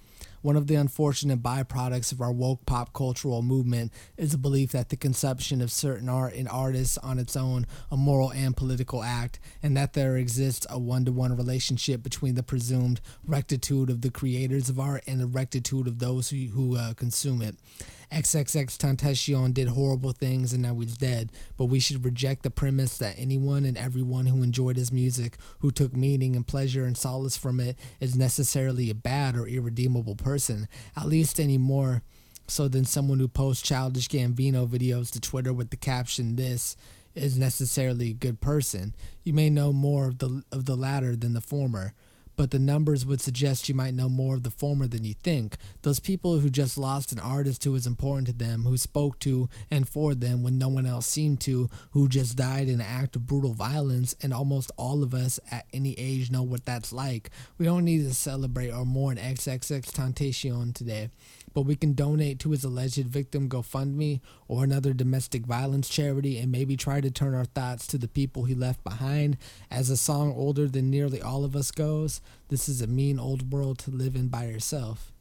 One 0.42 0.56
of 0.56 0.66
the 0.66 0.74
unfortunate 0.74 1.40
byproducts 1.40 2.10
of 2.10 2.20
our 2.20 2.32
woke 2.32 2.66
pop 2.66 2.92
cultural 2.92 3.42
movement 3.42 3.92
is 4.16 4.32
the 4.32 4.38
belief 4.38 4.72
that 4.72 4.88
the 4.88 4.96
consumption 4.96 5.60
of 5.62 5.70
certain 5.70 6.08
art 6.08 6.34
and 6.34 6.48
artists 6.48 6.98
on 6.98 7.20
its 7.20 7.36
own 7.36 7.66
a 7.92 7.96
moral 7.96 8.32
and 8.32 8.56
political 8.56 9.04
act, 9.04 9.38
and 9.62 9.76
that 9.76 9.92
there 9.92 10.16
exists 10.16 10.66
a 10.68 10.80
one-to-one 10.80 11.36
relationship 11.36 12.02
between 12.02 12.34
the 12.34 12.42
presumed 12.42 13.00
rectitude 13.24 13.88
of 13.88 14.00
the 14.00 14.10
creators 14.10 14.68
of 14.68 14.80
art 14.80 15.04
and 15.06 15.20
the 15.20 15.26
rectitude 15.26 15.86
of 15.86 16.00
those 16.00 16.30
who, 16.30 16.48
who 16.48 16.76
uh, 16.76 16.92
consume 16.94 17.40
it. 17.40 17.56
XXX 18.12 18.76
Tentacion 18.76 19.54
did 19.54 19.68
horrible 19.68 20.12
things 20.12 20.52
and 20.52 20.62
now 20.62 20.74
he's 20.78 20.96
dead, 20.96 21.32
but 21.56 21.66
we 21.66 21.80
should 21.80 22.04
reject 22.04 22.42
the 22.42 22.50
premise 22.50 22.98
that 22.98 23.18
anyone 23.18 23.64
and 23.64 23.78
everyone 23.78 24.26
who 24.26 24.42
enjoyed 24.42 24.76
his 24.76 24.92
music, 24.92 25.38
who 25.60 25.70
took 25.70 25.96
meaning 25.96 26.36
and 26.36 26.46
pleasure 26.46 26.84
and 26.84 26.96
solace 26.96 27.36
from 27.36 27.58
it, 27.58 27.78
is 28.00 28.14
necessarily 28.14 28.90
a 28.90 28.94
bad 28.94 29.34
or 29.34 29.46
irredeemable 29.48 30.14
person, 30.14 30.68
at 30.96 31.06
least 31.06 31.40
any 31.40 31.56
more 31.56 32.02
so 32.46 32.68
than 32.68 32.84
someone 32.84 33.18
who 33.18 33.28
posts 33.28 33.66
childish 33.66 34.08
Gambino 34.08 34.68
videos 34.68 35.10
to 35.12 35.20
Twitter 35.20 35.52
with 35.52 35.70
the 35.70 35.76
caption 35.76 36.36
this 36.36 36.76
is 37.14 37.38
necessarily 37.38 38.10
a 38.10 38.14
good 38.14 38.40
person. 38.40 38.94
You 39.24 39.32
may 39.32 39.50
know 39.50 39.72
more 39.72 40.08
of 40.08 40.18
the 40.18 40.42
of 40.52 40.64
the 40.66 40.76
latter 40.76 41.16
than 41.16 41.34
the 41.34 41.40
former 41.40 41.94
but 42.36 42.50
the 42.50 42.58
numbers 42.58 43.04
would 43.04 43.20
suggest 43.20 43.68
you 43.68 43.74
might 43.74 43.94
know 43.94 44.08
more 44.08 44.34
of 44.34 44.42
the 44.42 44.50
former 44.50 44.86
than 44.86 45.04
you 45.04 45.14
think. 45.14 45.56
Those 45.82 46.00
people 46.00 46.38
who 46.38 46.50
just 46.50 46.78
lost 46.78 47.12
an 47.12 47.18
artist 47.18 47.64
who 47.64 47.72
was 47.72 47.86
important 47.86 48.26
to 48.28 48.32
them, 48.32 48.64
who 48.64 48.76
spoke 48.76 49.18
to 49.20 49.48
and 49.70 49.88
for 49.88 50.14
them 50.14 50.42
when 50.42 50.58
no 50.58 50.68
one 50.68 50.86
else 50.86 51.06
seemed 51.06 51.40
to, 51.42 51.68
who 51.90 52.08
just 52.08 52.36
died 52.36 52.68
in 52.68 52.80
an 52.80 52.86
act 52.86 53.16
of 53.16 53.26
brutal 53.26 53.52
violence, 53.54 54.14
and 54.22 54.32
almost 54.32 54.70
all 54.76 55.02
of 55.02 55.14
us 55.14 55.38
at 55.50 55.66
any 55.72 55.94
age 55.98 56.30
know 56.30 56.42
what 56.42 56.64
that's 56.64 56.92
like. 56.92 57.30
We 57.58 57.66
don't 57.66 57.84
need 57.84 58.04
to 58.04 58.14
celebrate 58.14 58.70
or 58.70 58.84
mourn 58.84 59.16
XXX 59.16 59.90
Tentacion 59.90 60.74
today 60.74 61.10
but 61.54 61.62
we 61.62 61.76
can 61.76 61.94
donate 61.94 62.38
to 62.40 62.50
his 62.50 62.64
alleged 62.64 63.06
victim 63.06 63.48
GoFundMe 63.48 64.20
or 64.48 64.64
another 64.64 64.92
domestic 64.92 65.46
violence 65.46 65.88
charity 65.88 66.38
and 66.38 66.50
maybe 66.50 66.76
try 66.76 67.00
to 67.00 67.10
turn 67.10 67.34
our 67.34 67.44
thoughts 67.44 67.86
to 67.88 67.98
the 67.98 68.08
people 68.08 68.44
he 68.44 68.54
left 68.54 68.82
behind. 68.84 69.36
As 69.70 69.90
a 69.90 69.96
song 69.96 70.32
older 70.36 70.66
than 70.68 70.90
nearly 70.90 71.20
all 71.20 71.44
of 71.44 71.56
us 71.56 71.70
goes, 71.70 72.20
this 72.48 72.68
is 72.68 72.82
a 72.82 72.86
mean 72.86 73.18
old 73.18 73.52
world 73.52 73.78
to 73.80 73.90
live 73.90 74.14
in 74.14 74.28
by 74.28 74.46
yourself. 74.46 75.12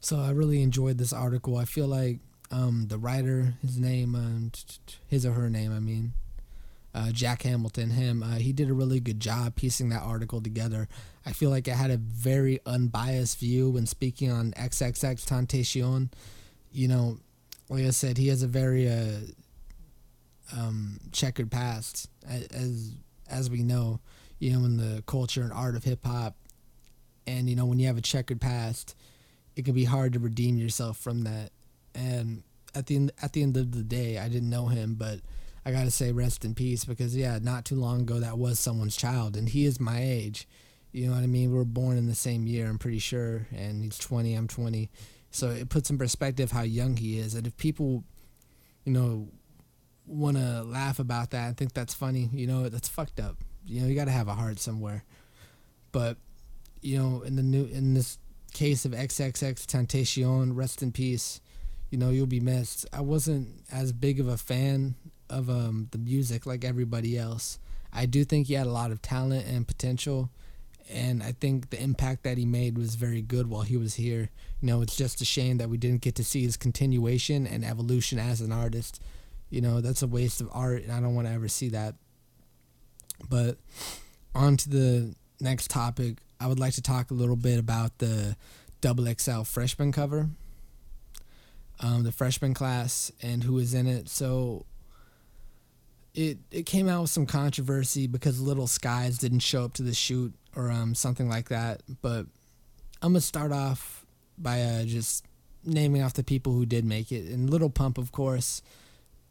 So 0.00 0.18
I 0.18 0.30
really 0.30 0.62
enjoyed 0.62 0.98
this 0.98 1.12
article. 1.12 1.56
I 1.56 1.66
feel 1.66 1.86
like 1.86 2.20
um, 2.50 2.86
the 2.88 2.98
writer, 2.98 3.54
his 3.62 3.78
name, 3.78 4.14
um, 4.14 4.50
his 5.06 5.26
or 5.26 5.32
her 5.32 5.50
name, 5.50 5.74
I 5.74 5.78
mean, 5.78 6.14
uh, 6.94 7.12
Jack 7.12 7.42
Hamilton, 7.42 7.90
him, 7.90 8.22
uh, 8.22 8.36
he 8.36 8.52
did 8.52 8.68
a 8.68 8.74
really 8.74 9.00
good 9.00 9.20
job 9.20 9.54
piecing 9.54 9.90
that 9.90 10.02
article 10.02 10.40
together. 10.40 10.88
I 11.24 11.32
feel 11.32 11.50
like 11.50 11.68
it 11.68 11.74
had 11.74 11.90
a 11.90 11.96
very 11.96 12.58
unbiased 12.66 13.38
view 13.38 13.70
when 13.70 13.86
speaking 13.86 14.30
on 14.30 14.52
XXX 14.52 15.24
Tentacion. 15.24 16.10
You 16.72 16.88
know, 16.88 17.18
like 17.68 17.84
I 17.84 17.90
said, 17.90 18.18
he 18.18 18.28
has 18.28 18.42
a 18.42 18.48
very 18.48 18.90
uh, 18.90 19.20
um, 20.56 20.98
checkered 21.12 21.50
past, 21.50 22.08
as 22.28 22.92
as 23.28 23.50
we 23.50 23.62
know. 23.62 24.00
You 24.38 24.52
know, 24.54 24.64
in 24.64 24.76
the 24.78 25.02
culture 25.06 25.42
and 25.42 25.52
art 25.52 25.76
of 25.76 25.84
hip 25.84 26.04
hop, 26.04 26.34
and 27.26 27.48
you 27.48 27.54
know, 27.54 27.66
when 27.66 27.78
you 27.78 27.86
have 27.86 27.98
a 27.98 28.02
checkered 28.02 28.40
past, 28.40 28.96
it 29.54 29.64
can 29.64 29.74
be 29.74 29.84
hard 29.84 30.14
to 30.14 30.18
redeem 30.18 30.56
yourself 30.56 30.96
from 30.96 31.22
that. 31.22 31.50
And 31.94 32.42
at 32.74 32.86
the 32.86 32.96
end, 32.96 33.12
at 33.22 33.32
the 33.32 33.42
end 33.42 33.56
of 33.56 33.72
the 33.72 33.82
day, 33.82 34.18
I 34.18 34.28
didn't 34.28 34.50
know 34.50 34.66
him, 34.66 34.94
but 34.94 35.20
I 35.64 35.72
gotta 35.72 35.90
say 35.90 36.12
rest 36.12 36.44
in 36.44 36.54
peace 36.54 36.84
because 36.84 37.16
yeah, 37.16 37.38
not 37.40 37.64
too 37.64 37.76
long 37.76 38.02
ago 38.02 38.20
that 38.20 38.38
was 38.38 38.58
someone's 38.58 38.96
child, 38.96 39.36
and 39.36 39.48
he 39.48 39.66
is 39.66 39.78
my 39.78 40.02
age. 40.02 40.48
You 40.92 41.06
know 41.06 41.12
what 41.12 41.22
I 41.22 41.26
mean? 41.26 41.50
We 41.50 41.56
were 41.56 41.64
born 41.64 41.98
in 41.98 42.06
the 42.06 42.14
same 42.14 42.46
year, 42.46 42.66
I'm 42.66 42.78
pretty 42.78 42.98
sure, 42.98 43.46
and 43.54 43.84
he's 43.84 43.98
20, 43.98 44.34
I'm 44.34 44.48
20. 44.48 44.90
So 45.30 45.50
it 45.50 45.68
puts 45.68 45.90
in 45.90 45.98
perspective 45.98 46.50
how 46.50 46.62
young 46.62 46.96
he 46.96 47.18
is, 47.18 47.34
and 47.34 47.46
if 47.46 47.56
people, 47.56 48.04
you 48.84 48.92
know, 48.92 49.28
want 50.06 50.36
to 50.36 50.62
laugh 50.62 50.98
about 50.98 51.30
that 51.30 51.46
and 51.46 51.56
think 51.56 51.72
that's 51.72 51.94
funny, 51.94 52.28
you 52.32 52.46
know, 52.46 52.68
that's 52.68 52.88
fucked 52.88 53.20
up. 53.20 53.36
You 53.64 53.82
know, 53.82 53.86
you 53.86 53.94
gotta 53.94 54.10
have 54.10 54.28
a 54.28 54.34
heart 54.34 54.58
somewhere. 54.58 55.04
But 55.92 56.16
you 56.82 56.98
know, 56.98 57.22
in 57.22 57.36
the 57.36 57.42
new 57.42 57.66
in 57.66 57.94
this 57.94 58.18
case 58.52 58.84
of 58.84 58.92
XXX 58.92 59.66
Tentacion, 59.66 60.56
rest 60.56 60.82
in 60.82 60.92
peace. 60.92 61.40
You 61.90 61.98
know, 61.98 62.10
you'll 62.10 62.26
be 62.26 62.40
missed. 62.40 62.86
I 62.92 63.00
wasn't 63.00 63.48
as 63.70 63.92
big 63.92 64.20
of 64.20 64.28
a 64.28 64.36
fan 64.36 64.94
of 65.30 65.48
um, 65.48 65.88
the 65.92 65.98
music 65.98 66.44
like 66.44 66.64
everybody 66.64 67.16
else. 67.16 67.58
I 67.92 68.06
do 68.06 68.24
think 68.24 68.46
he 68.46 68.54
had 68.54 68.66
a 68.66 68.70
lot 68.72 68.90
of 68.90 69.00
talent 69.02 69.46
and 69.46 69.66
potential, 69.66 70.30
and 70.88 71.22
I 71.22 71.32
think 71.32 71.70
the 71.70 71.82
impact 71.82 72.24
that 72.24 72.38
he 72.38 72.44
made 72.44 72.76
was 72.76 72.94
very 72.94 73.22
good 73.22 73.48
while 73.48 73.62
he 73.62 73.76
was 73.76 73.94
here. 73.94 74.30
You 74.60 74.66
know, 74.66 74.82
it's 74.82 74.96
just 74.96 75.20
a 75.20 75.24
shame 75.24 75.58
that 75.58 75.70
we 75.70 75.76
didn't 75.76 76.02
get 76.02 76.14
to 76.16 76.24
see 76.24 76.42
his 76.42 76.56
continuation 76.56 77.46
and 77.46 77.64
evolution 77.64 78.18
as 78.18 78.40
an 78.40 78.52
artist. 78.52 79.00
You 79.48 79.60
know, 79.60 79.80
that's 79.80 80.02
a 80.02 80.06
waste 80.06 80.40
of 80.40 80.48
art, 80.52 80.82
and 80.82 80.92
I 80.92 81.00
don't 81.00 81.14
want 81.14 81.26
to 81.26 81.32
ever 81.32 81.48
see 81.48 81.70
that. 81.70 81.94
But 83.28 83.58
on 84.34 84.56
to 84.58 84.70
the 84.70 85.14
next 85.40 85.70
topic, 85.70 86.18
I 86.38 86.46
would 86.46 86.58
like 86.58 86.74
to 86.74 86.82
talk 86.82 87.10
a 87.10 87.14
little 87.14 87.36
bit 87.36 87.58
about 87.58 87.98
the 87.98 88.36
double 88.80 89.06
XL 89.12 89.42
freshman 89.42 89.92
cover, 89.92 90.30
um, 91.80 92.04
the 92.04 92.12
freshman 92.12 92.54
class, 92.54 93.12
and 93.22 93.44
who 93.44 93.58
is 93.58 93.74
in 93.74 93.86
it. 93.86 94.08
So 94.08 94.64
it 96.14 96.38
it 96.50 96.66
came 96.66 96.88
out 96.88 97.02
with 97.02 97.10
some 97.10 97.26
controversy 97.26 98.06
because 98.06 98.40
Little 98.40 98.66
Skies 98.66 99.18
didn't 99.18 99.40
show 99.40 99.64
up 99.64 99.74
to 99.74 99.82
the 99.82 99.94
shoot 99.94 100.34
or 100.56 100.70
um, 100.70 100.94
something 100.94 101.28
like 101.28 101.48
that. 101.48 101.82
But 102.02 102.26
I'm 103.02 103.12
gonna 103.12 103.20
start 103.20 103.52
off 103.52 104.04
by 104.36 104.62
uh, 104.62 104.84
just 104.84 105.24
naming 105.64 106.02
off 106.02 106.14
the 106.14 106.24
people 106.24 106.52
who 106.52 106.66
did 106.66 106.84
make 106.84 107.12
it. 107.12 107.30
And 107.30 107.48
Little 107.48 107.70
Pump, 107.70 107.98
of 107.98 108.12
course, 108.12 108.62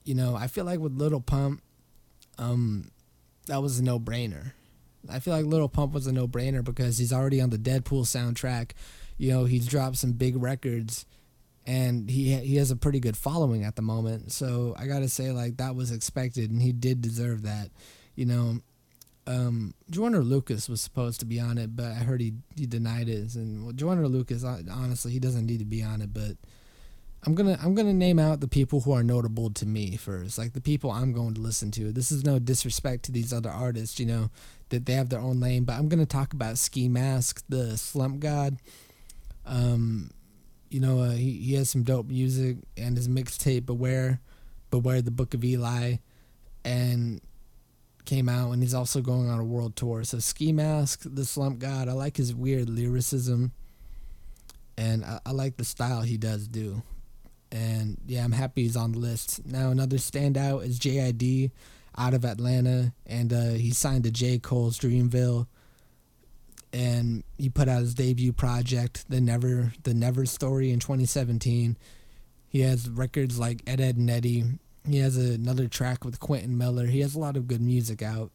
you 0.04 0.16
know 0.16 0.36
I 0.36 0.48
feel 0.48 0.66
like 0.66 0.80
with 0.80 0.94
Little 0.94 1.22
Pump, 1.22 1.62
um, 2.38 2.92
that 3.48 3.62
was 3.62 3.80
a 3.80 3.84
no 3.84 4.00
brainer. 4.00 4.54
I 5.10 5.20
feel 5.20 5.34
like 5.34 5.46
Little 5.46 5.70
Pump 5.70 5.94
was 5.94 6.08
a 6.08 6.12
no 6.12 6.28
brainer 6.28 6.64
because 6.64 6.98
he's 6.98 7.14
already 7.14 7.42
on 7.42 7.50
the 7.50 7.58
Deadpool 7.58 8.04
soundtrack. 8.04 8.72
You 9.18 9.32
know 9.32 9.46
he's 9.46 9.68
dropped 9.68 9.98
some 9.98 10.14
big 10.14 10.42
records 10.42 11.06
and 11.70 12.10
he 12.10 12.36
he 12.38 12.56
has 12.56 12.72
a 12.72 12.76
pretty 12.76 13.00
good 13.00 13.16
following 13.16 13.64
at 13.64 13.76
the 13.76 13.84
moment. 13.84 14.32
So 14.32 14.76
I 14.78 14.88
gotta 14.88 15.08
say, 15.08 15.32
like 15.32 15.58
that 15.58 15.76
was 15.76 15.92
expected, 15.92 16.50
and 16.50 16.60
he 16.60 16.72
did 16.72 17.00
deserve 17.00 17.44
that. 17.44 17.70
You 18.16 18.26
know, 18.26 18.60
um, 19.28 19.76
Joyner 19.92 20.24
Lucas 20.24 20.68
was 20.68 20.82
supposed 20.82 21.20
to 21.20 21.28
be 21.28 21.40
on 21.40 21.60
it, 21.60 21.76
but 21.76 21.86
I 21.86 22.00
heard 22.00 22.22
he 22.22 22.34
he 22.56 22.66
denied 22.66 23.08
it. 23.08 23.36
And 23.36 23.64
well, 23.64 23.74
Joyner 23.74 24.08
Lucas, 24.08 24.44
honestly, 24.44 25.12
he 25.12 25.20
doesn't 25.20 25.46
need 25.46 25.60
to 25.60 25.66
be 25.66 25.84
on 25.84 26.02
it. 26.02 26.12
But 26.12 26.38
I'm 27.24 27.36
gonna 27.36 27.60
I'm 27.62 27.76
gonna 27.76 27.94
name 27.94 28.18
out 28.18 28.40
the 28.40 28.48
people 28.48 28.82
who 28.82 28.92
are 28.92 29.04
notable 29.04 29.52
to 29.52 29.68
me 29.68 29.96
first, 29.96 30.40
like 30.40 30.54
the 30.54 30.62
people 30.62 30.90
I'm 30.90 31.14
going 31.14 31.36
to 31.36 31.42
listen 31.42 31.70
to. 31.72 31.92
This 31.92 32.12
is 32.12 32.26
no 32.26 32.40
disrespect 32.40 33.04
to 33.06 33.12
these 33.12 33.32
other 33.32 33.52
artists, 33.52 34.00
you 34.00 34.08
know, 34.08 34.32
that 34.70 34.88
they 34.88 34.94
have 34.94 35.10
their 35.10 35.20
own 35.20 35.40
lane. 35.40 35.66
But 35.66 35.74
I'm 35.74 35.88
gonna 35.88 36.08
talk 36.08 36.34
about 36.34 36.58
Ski 36.58 36.90
Mask, 36.90 37.44
the 37.48 37.78
Slump 37.78 38.20
God. 38.22 38.58
Um, 39.46 40.10
you 40.70 40.80
know, 40.80 41.00
uh, 41.02 41.12
he 41.12 41.32
he 41.34 41.54
has 41.56 41.70
some 41.70 41.84
dope 41.84 42.08
music 42.08 42.58
and 42.78 42.96
his 42.96 43.08
mixtape 43.08 43.66
Beware, 43.66 44.20
Beware 44.72 45.02
the 45.02 45.12
Book 45.12 45.34
of 45.34 45.44
Eli, 45.44 45.96
and 46.64 47.22
came 48.06 48.30
out, 48.30 48.52
and 48.52 48.64
he's 48.64 48.74
also 48.74 49.02
going 49.02 49.30
on 49.30 49.40
a 49.40 49.44
world 49.44 49.76
tour. 49.76 50.04
So 50.04 50.20
Ski 50.20 50.52
Mask, 50.52 51.02
the 51.06 51.26
Slump 51.26 51.60
God, 51.60 51.88
I 51.88 51.94
like 51.94 52.18
his 52.18 52.34
weird 52.34 52.70
lyricism, 52.70 53.52
and 54.78 55.06
I, 55.06 55.20
I 55.26 55.32
like 55.32 55.58
the 55.58 55.66
style 55.66 56.02
he 56.02 56.18
does 56.18 56.48
do. 56.48 56.82
And 57.52 57.98
yeah, 58.08 58.24
I'm 58.24 58.32
happy 58.32 58.64
he's 58.64 58.78
on 58.78 58.92
the 58.92 59.00
list. 59.00 59.46
Now 59.46 59.72
another 59.72 59.98
standout 59.98 60.66
is 60.66 60.80
JID 60.80 61.52
out 61.98 62.14
of 62.14 62.26
Atlanta, 62.26 62.94
and 63.06 63.34
uh, 63.34 63.50
he 63.52 63.72
signed 63.72 64.04
to 64.06 64.12
J 64.12 64.40
Cole's 64.40 64.80
Dreamville, 64.80 65.48
and 66.72 67.24
he 67.38 67.50
put 67.50 67.68
out 67.68 67.82
his 67.82 67.94
debut 67.94 68.34
project, 68.34 69.06
the 69.10 69.22
Never 69.22 69.74
the 69.84 69.94
Never 69.94 70.26
Story, 70.26 70.72
in 70.72 70.80
2017. 70.80 71.78
He 72.48 72.62
has 72.62 72.90
records 72.90 73.40
like 73.40 73.62
Ed 73.68 73.80
Ed 73.80 73.98
and 73.98 74.60
he 74.90 75.00
has 75.00 75.18
another 75.18 75.68
track 75.68 76.04
with 76.04 76.20
Quentin 76.20 76.58
Miller. 76.58 76.88
He 76.88 77.02
has 77.02 77.16
a 77.16 77.20
lot 77.20 77.38
of 77.38 77.48
good 77.48 77.62
music 77.62 78.02
out, 78.02 78.32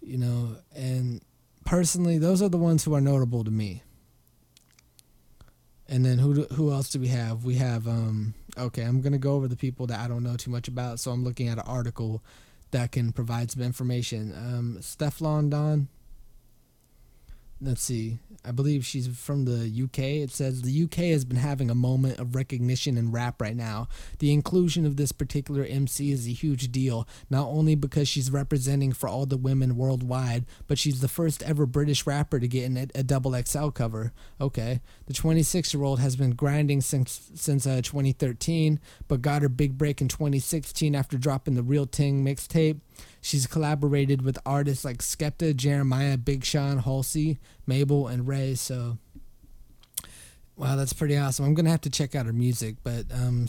you 0.00 0.18
know, 0.18 0.56
and 0.74 1.20
personally, 1.64 2.18
those 2.18 2.42
are 2.42 2.48
the 2.48 2.56
ones 2.56 2.84
who 2.84 2.94
are 2.94 3.00
notable 3.00 3.44
to 3.44 3.50
me. 3.50 3.82
And 5.88 6.04
then 6.04 6.18
who 6.18 6.44
who 6.44 6.72
else 6.72 6.90
do 6.90 6.98
we 6.98 7.08
have? 7.08 7.44
We 7.44 7.56
have 7.56 7.86
um 7.86 8.34
okay, 8.58 8.82
I'm 8.82 9.00
to 9.02 9.18
go 9.18 9.34
over 9.34 9.46
the 9.46 9.56
people 9.56 9.86
that 9.86 10.00
I 10.00 10.08
don't 10.08 10.24
know 10.24 10.36
too 10.36 10.50
much 10.50 10.66
about, 10.66 10.98
so 10.98 11.12
I'm 11.12 11.22
looking 11.22 11.48
at 11.48 11.58
an 11.58 11.64
article 11.66 12.24
that 12.72 12.90
can 12.90 13.12
provide 13.12 13.52
some 13.52 13.62
information. 13.62 14.32
Um 14.32 14.78
Stefflon 14.80 15.50
Don 15.50 15.88
let's 17.60 17.82
see. 17.82 18.18
I 18.44 18.52
believe 18.52 18.84
she's 18.84 19.08
from 19.08 19.44
the 19.44 19.84
UK. 19.84 19.98
It 19.98 20.30
says 20.30 20.62
the 20.62 20.84
UK 20.84 21.10
has 21.10 21.24
been 21.24 21.38
having 21.38 21.70
a 21.70 21.74
moment 21.74 22.20
of 22.20 22.34
recognition 22.34 22.96
in 22.96 23.10
rap 23.10 23.40
right 23.40 23.56
now. 23.56 23.88
The 24.18 24.32
inclusion 24.32 24.86
of 24.86 24.96
this 24.96 25.10
particular 25.10 25.64
MC 25.64 26.12
is 26.12 26.26
a 26.26 26.32
huge 26.32 26.70
deal, 26.70 27.08
not 27.28 27.48
only 27.48 27.74
because 27.74 28.08
she's 28.08 28.30
representing 28.30 28.92
for 28.92 29.08
all 29.08 29.26
the 29.26 29.36
women 29.36 29.76
worldwide, 29.76 30.44
but 30.68 30.78
she's 30.78 31.00
the 31.00 31.08
first 31.08 31.42
ever 31.42 31.66
British 31.66 32.06
rapper 32.06 32.38
to 32.38 32.46
get 32.46 32.64
in 32.64 32.76
a, 32.94 33.02
double 33.02 33.40
XL 33.40 33.68
cover. 33.68 34.12
Okay. 34.40 34.80
The 35.06 35.14
26 35.14 35.72
year 35.72 35.82
old 35.82 36.00
has 36.00 36.16
been 36.16 36.32
grinding 36.32 36.80
since 36.82 37.30
since 37.34 37.66
uh, 37.66 37.80
2013, 37.82 38.78
but 39.08 39.22
got 39.22 39.42
her 39.42 39.48
big 39.48 39.78
break 39.78 40.00
in 40.00 40.08
2016 40.08 40.94
after 40.94 41.16
dropping 41.16 41.54
the 41.54 41.62
Real 41.62 41.86
Ting 41.86 42.24
mixtape. 42.24 42.80
She's 43.26 43.48
collaborated 43.48 44.22
with 44.22 44.38
artists 44.46 44.84
like 44.84 44.98
Skepta, 44.98 45.56
Jeremiah, 45.56 46.16
Big 46.16 46.44
Sean, 46.44 46.78
Halsey, 46.78 47.40
Mabel, 47.66 48.06
and 48.06 48.28
Ray. 48.28 48.54
So, 48.54 48.98
wow, 50.54 50.76
that's 50.76 50.92
pretty 50.92 51.16
awesome. 51.16 51.44
I'm 51.44 51.54
gonna 51.54 51.70
have 51.70 51.80
to 51.80 51.90
check 51.90 52.14
out 52.14 52.26
her 52.26 52.32
music. 52.32 52.76
But 52.84 53.06
um, 53.12 53.48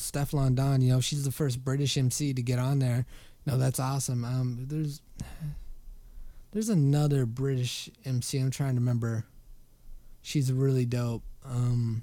Don, 0.55 0.81
you 0.81 0.91
know, 0.91 1.00
she's 1.00 1.25
the 1.25 1.31
first 1.31 1.63
British 1.63 1.96
MC 1.96 2.34
to 2.34 2.41
get 2.41 2.57
on 2.57 2.79
there. 2.79 3.05
No, 3.46 3.60
that's 3.60 3.79
awesome. 3.79 4.25
Um, 4.25 4.65
there's 4.67 5.00
there's 6.53 6.69
another 6.69 7.27
British 7.27 7.88
MC. 8.03 8.39
I'm 8.39 8.50
trying 8.50 8.74
to 8.74 8.79
remember. 8.79 9.25
She's 10.24 10.51
really 10.51 10.86
dope. 10.86 11.22
Um, 11.46 12.01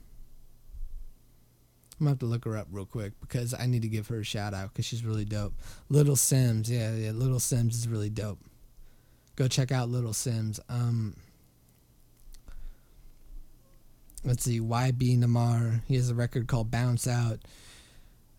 I'm 1.98 2.06
gonna 2.06 2.10
have 2.10 2.18
to 2.20 2.26
look 2.26 2.44
her 2.44 2.56
up 2.56 2.66
real 2.72 2.86
quick 2.86 3.12
because 3.20 3.54
I 3.54 3.66
need 3.66 3.82
to 3.82 3.88
give 3.88 4.08
her 4.08 4.18
a 4.18 4.24
shout 4.24 4.52
out 4.52 4.72
because 4.72 4.84
she's 4.84 5.04
really 5.04 5.24
dope. 5.24 5.54
Little 5.88 6.16
Simz, 6.16 6.68
yeah, 6.68 6.92
yeah, 6.94 7.12
Little 7.12 7.38
Simz 7.38 7.70
is 7.70 7.88
really 7.88 8.10
dope. 8.10 8.40
Go 9.36 9.46
check 9.46 9.70
out 9.70 9.88
Little 9.88 10.12
Simz. 10.12 10.58
Um, 10.68 11.14
let's 14.24 14.42
see, 14.44 14.58
YBN 14.58 15.20
Nahmir. 15.20 15.82
He 15.86 15.94
has 15.94 16.10
a 16.10 16.14
record 16.14 16.48
called 16.48 16.70
Bounce 16.70 17.06
Out. 17.06 17.40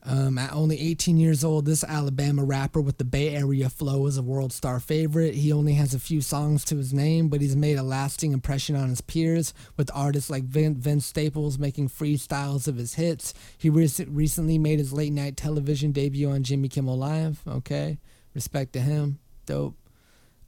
Um, 0.07 0.37
at 0.37 0.53
only 0.53 0.79
18 0.79 1.17
years 1.17 1.43
old, 1.43 1.65
this 1.65 1.83
Alabama 1.83 2.43
rapper 2.43 2.79
with 2.79 2.99
the 2.99 3.03
Bay 3.03 3.35
Area 3.35 3.69
flow 3.69 4.05
is 4.05 4.17
a 4.17 4.21
world 4.21 4.53
star 4.53 4.79
favorite. 4.79 5.33
He 5.33 5.51
only 5.51 5.73
has 5.73 5.95
a 5.95 5.99
few 5.99 6.21
songs 6.21 6.63
to 6.65 6.77
his 6.77 6.93
name, 6.93 7.27
but 7.27 7.41
he's 7.41 7.55
made 7.55 7.77
a 7.77 7.83
lasting 7.83 8.31
impression 8.31 8.75
on 8.75 8.89
his 8.89 9.01
peers, 9.01 9.53
with 9.77 9.89
artists 9.95 10.29
like 10.29 10.43
Vince 10.43 11.05
Staples 11.05 11.57
making 11.57 11.89
freestyles 11.89 12.67
of 12.67 12.75
his 12.75 12.93
hits. 12.93 13.33
He 13.57 13.69
re- 13.69 13.89
recently 14.07 14.59
made 14.59 14.77
his 14.77 14.93
late 14.93 15.13
night 15.13 15.37
television 15.37 15.91
debut 15.91 16.29
on 16.29 16.43
Jimmy 16.43 16.69
Kimmel 16.69 16.97
Live. 16.97 17.41
Okay, 17.47 17.97
respect 18.35 18.73
to 18.73 18.81
him. 18.81 19.17
Dope. 19.47 19.75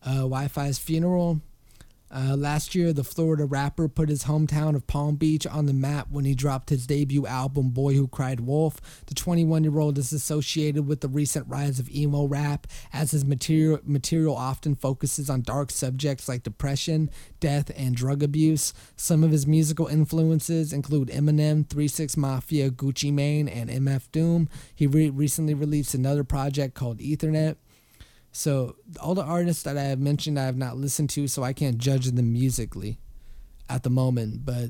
Uh, 0.05 0.23
Wifisfuneral. 0.23 1.41
Uh, 2.09 2.35
last 2.37 2.73
year, 2.73 2.93
the 2.93 3.03
Florida 3.03 3.45
rapper 3.45 3.89
put 3.89 4.07
his 4.09 4.23
hometown 4.23 4.75
of 4.75 4.87
Palm 4.87 5.15
Beach 5.15 5.45
on 5.45 5.65
the 5.65 5.73
map 5.73 6.07
when 6.09 6.23
he 6.23 6.33
dropped 6.33 6.69
his 6.69 6.87
debut 6.87 7.25
album, 7.25 7.69
Boy 7.69 7.95
Who 7.95 8.07
Cried 8.07 8.39
Wolf. 8.39 8.79
The 9.07 9.13
21 9.13 9.63
year 9.63 9.79
old 9.79 9.97
is 9.97 10.13
associated 10.13 10.87
with 10.87 11.01
the 11.01 11.09
recent 11.09 11.47
rise 11.47 11.79
of 11.79 11.89
emo 11.89 12.25
rap, 12.25 12.65
as 12.93 13.11
his 13.11 13.25
material, 13.25 13.79
material 13.83 14.35
often 14.35 14.75
focuses 14.75 15.29
on 15.29 15.41
dark 15.41 15.69
subjects 15.69 16.29
like 16.29 16.43
depression, 16.43 17.09
death, 17.39 17.71
and 17.75 17.95
drug 17.95 18.23
abuse. 18.23 18.73
Some 18.95 19.23
of 19.23 19.31
his 19.31 19.45
musical 19.45 19.87
influences 19.87 20.71
include 20.71 21.09
Eminem, 21.09 21.69
3 21.69 21.87
6 21.87 22.15
Mafia, 22.15 22.69
Gucci 22.71 23.11
Mane, 23.11 23.49
and 23.49 23.69
MF 23.69 24.09
Doom. 24.11 24.49
He 24.73 24.87
re- 24.87 25.09
recently 25.09 25.53
released 25.53 25.93
another 25.93 26.23
project 26.23 26.73
called 26.73 26.99
Ethernet. 26.99 27.57
So 28.37 28.75
all 29.01 29.15
the 29.15 29.23
artists 29.23 29.63
that 29.63 29.79
I 29.79 29.85
have 29.85 29.99
mentioned, 29.99 30.39
I 30.39 30.45
have 30.45 30.57
not 30.57 30.77
listened 30.77 31.09
to, 31.11 31.27
so 31.27 31.41
I 31.41 31.53
can't 31.53 31.79
judge 31.79 32.05
them 32.05 32.31
musically 32.31 32.99
at 33.67 33.81
the 33.81 33.89
moment. 33.89 34.45
But 34.45 34.69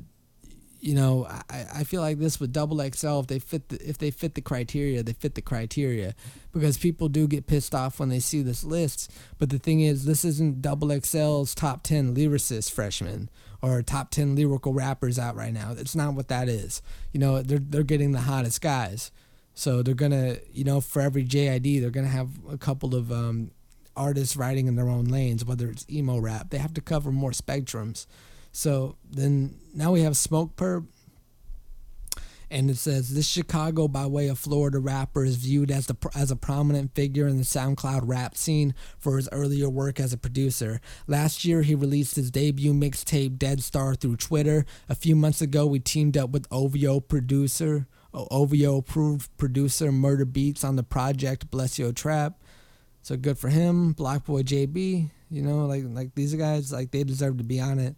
you 0.80 0.94
know, 0.94 1.26
I, 1.50 1.66
I 1.74 1.84
feel 1.84 2.00
like 2.00 2.18
this 2.18 2.40
with 2.40 2.50
Double 2.50 2.78
XL, 2.78 3.20
if 3.20 3.26
they 3.26 3.38
fit 3.38 3.68
the 3.68 3.86
if 3.86 3.98
they 3.98 4.10
fit 4.10 4.36
the 4.36 4.40
criteria, 4.40 5.02
they 5.02 5.12
fit 5.12 5.34
the 5.34 5.42
criteria, 5.42 6.14
because 6.50 6.78
people 6.78 7.10
do 7.10 7.28
get 7.28 7.46
pissed 7.46 7.74
off 7.74 8.00
when 8.00 8.08
they 8.08 8.20
see 8.20 8.40
this 8.40 8.64
list. 8.64 9.12
But 9.36 9.50
the 9.50 9.58
thing 9.58 9.80
is, 9.80 10.06
this 10.06 10.24
isn't 10.24 10.62
Double 10.62 10.88
XL's 10.88 11.54
top 11.54 11.82
ten 11.82 12.14
lyricist 12.14 12.72
freshmen 12.72 13.28
or 13.60 13.82
top 13.82 14.10
ten 14.10 14.34
lyrical 14.34 14.72
rappers 14.72 15.18
out 15.18 15.36
right 15.36 15.52
now. 15.52 15.74
It's 15.76 15.94
not 15.94 16.14
what 16.14 16.28
that 16.28 16.48
is. 16.48 16.80
You 17.12 17.20
know, 17.20 17.42
they're 17.42 17.58
they're 17.58 17.82
getting 17.82 18.12
the 18.12 18.22
hottest 18.22 18.62
guys. 18.62 19.10
So 19.52 19.82
they're 19.82 19.92
gonna, 19.92 20.36
you 20.52 20.64
know, 20.64 20.80
for 20.80 21.02
every 21.02 21.24
JID, 21.24 21.82
they're 21.82 21.90
gonna 21.90 22.06
have 22.06 22.30
a 22.48 22.56
couple 22.56 22.94
of 22.94 23.12
um, 23.12 23.50
artists 23.98 24.36
writing 24.36 24.66
in 24.66 24.76
their 24.76 24.88
own 24.88 25.04
lanes, 25.04 25.44
whether 25.44 25.68
it's 25.68 25.84
emo 25.90 26.18
rap. 26.18 26.50
They 26.50 26.58
have 26.58 26.74
to 26.74 26.80
cover 26.80 27.10
more 27.10 27.32
spectrums. 27.32 28.06
So 28.52 28.96
then 29.08 29.56
now 29.74 29.92
we 29.92 30.02
have 30.02 30.14
Smokepurpp. 30.14 30.86
And 32.50 32.70
it 32.70 32.78
says 32.78 33.14
this 33.14 33.28
Chicago 33.28 33.88
by 33.88 34.06
way 34.06 34.28
of 34.28 34.38
Florida 34.38 34.78
rapper 34.78 35.22
is 35.22 35.36
viewed 35.36 35.70
as 35.70 35.86
the 35.86 35.96
as 36.14 36.30
a 36.30 36.36
prominent 36.36 36.94
figure 36.94 37.28
in 37.28 37.36
the 37.36 37.42
SoundCloud 37.42 38.00
rap 38.04 38.38
scene 38.38 38.74
for 38.98 39.18
his 39.18 39.28
earlier 39.32 39.68
work 39.68 40.00
as 40.00 40.14
a 40.14 40.16
producer. 40.16 40.80
Last 41.06 41.44
year 41.44 41.60
he 41.60 41.74
released 41.74 42.16
his 42.16 42.30
debut 42.30 42.72
mixtape 42.72 43.36
Dead 43.36 43.62
Star 43.62 43.94
through 43.94 44.16
Twitter. 44.16 44.64
A 44.88 44.94
few 44.94 45.14
months 45.14 45.42
ago 45.42 45.66
we 45.66 45.78
teamed 45.78 46.16
up 46.16 46.30
with 46.30 46.46
OVO 46.50 47.00
producer 47.00 47.86
OVO 48.14 48.78
approved 48.78 49.36
producer 49.36 49.92
Murder 49.92 50.24
Beats 50.24 50.64
on 50.64 50.76
the 50.76 50.82
project 50.82 51.50
Bless 51.50 51.78
Your 51.78 51.92
Trap. 51.92 52.40
So 53.08 53.16
good 53.16 53.38
for 53.38 53.48
him, 53.48 53.94
BlocBoy 53.94 54.44
JB. 54.44 55.08
You 55.30 55.42
know, 55.42 55.64
like 55.64 55.82
like 55.86 56.14
these 56.14 56.34
guys, 56.34 56.70
like 56.70 56.90
they 56.90 57.04
deserve 57.04 57.38
to 57.38 57.42
be 57.42 57.58
on 57.58 57.78
it. 57.78 57.96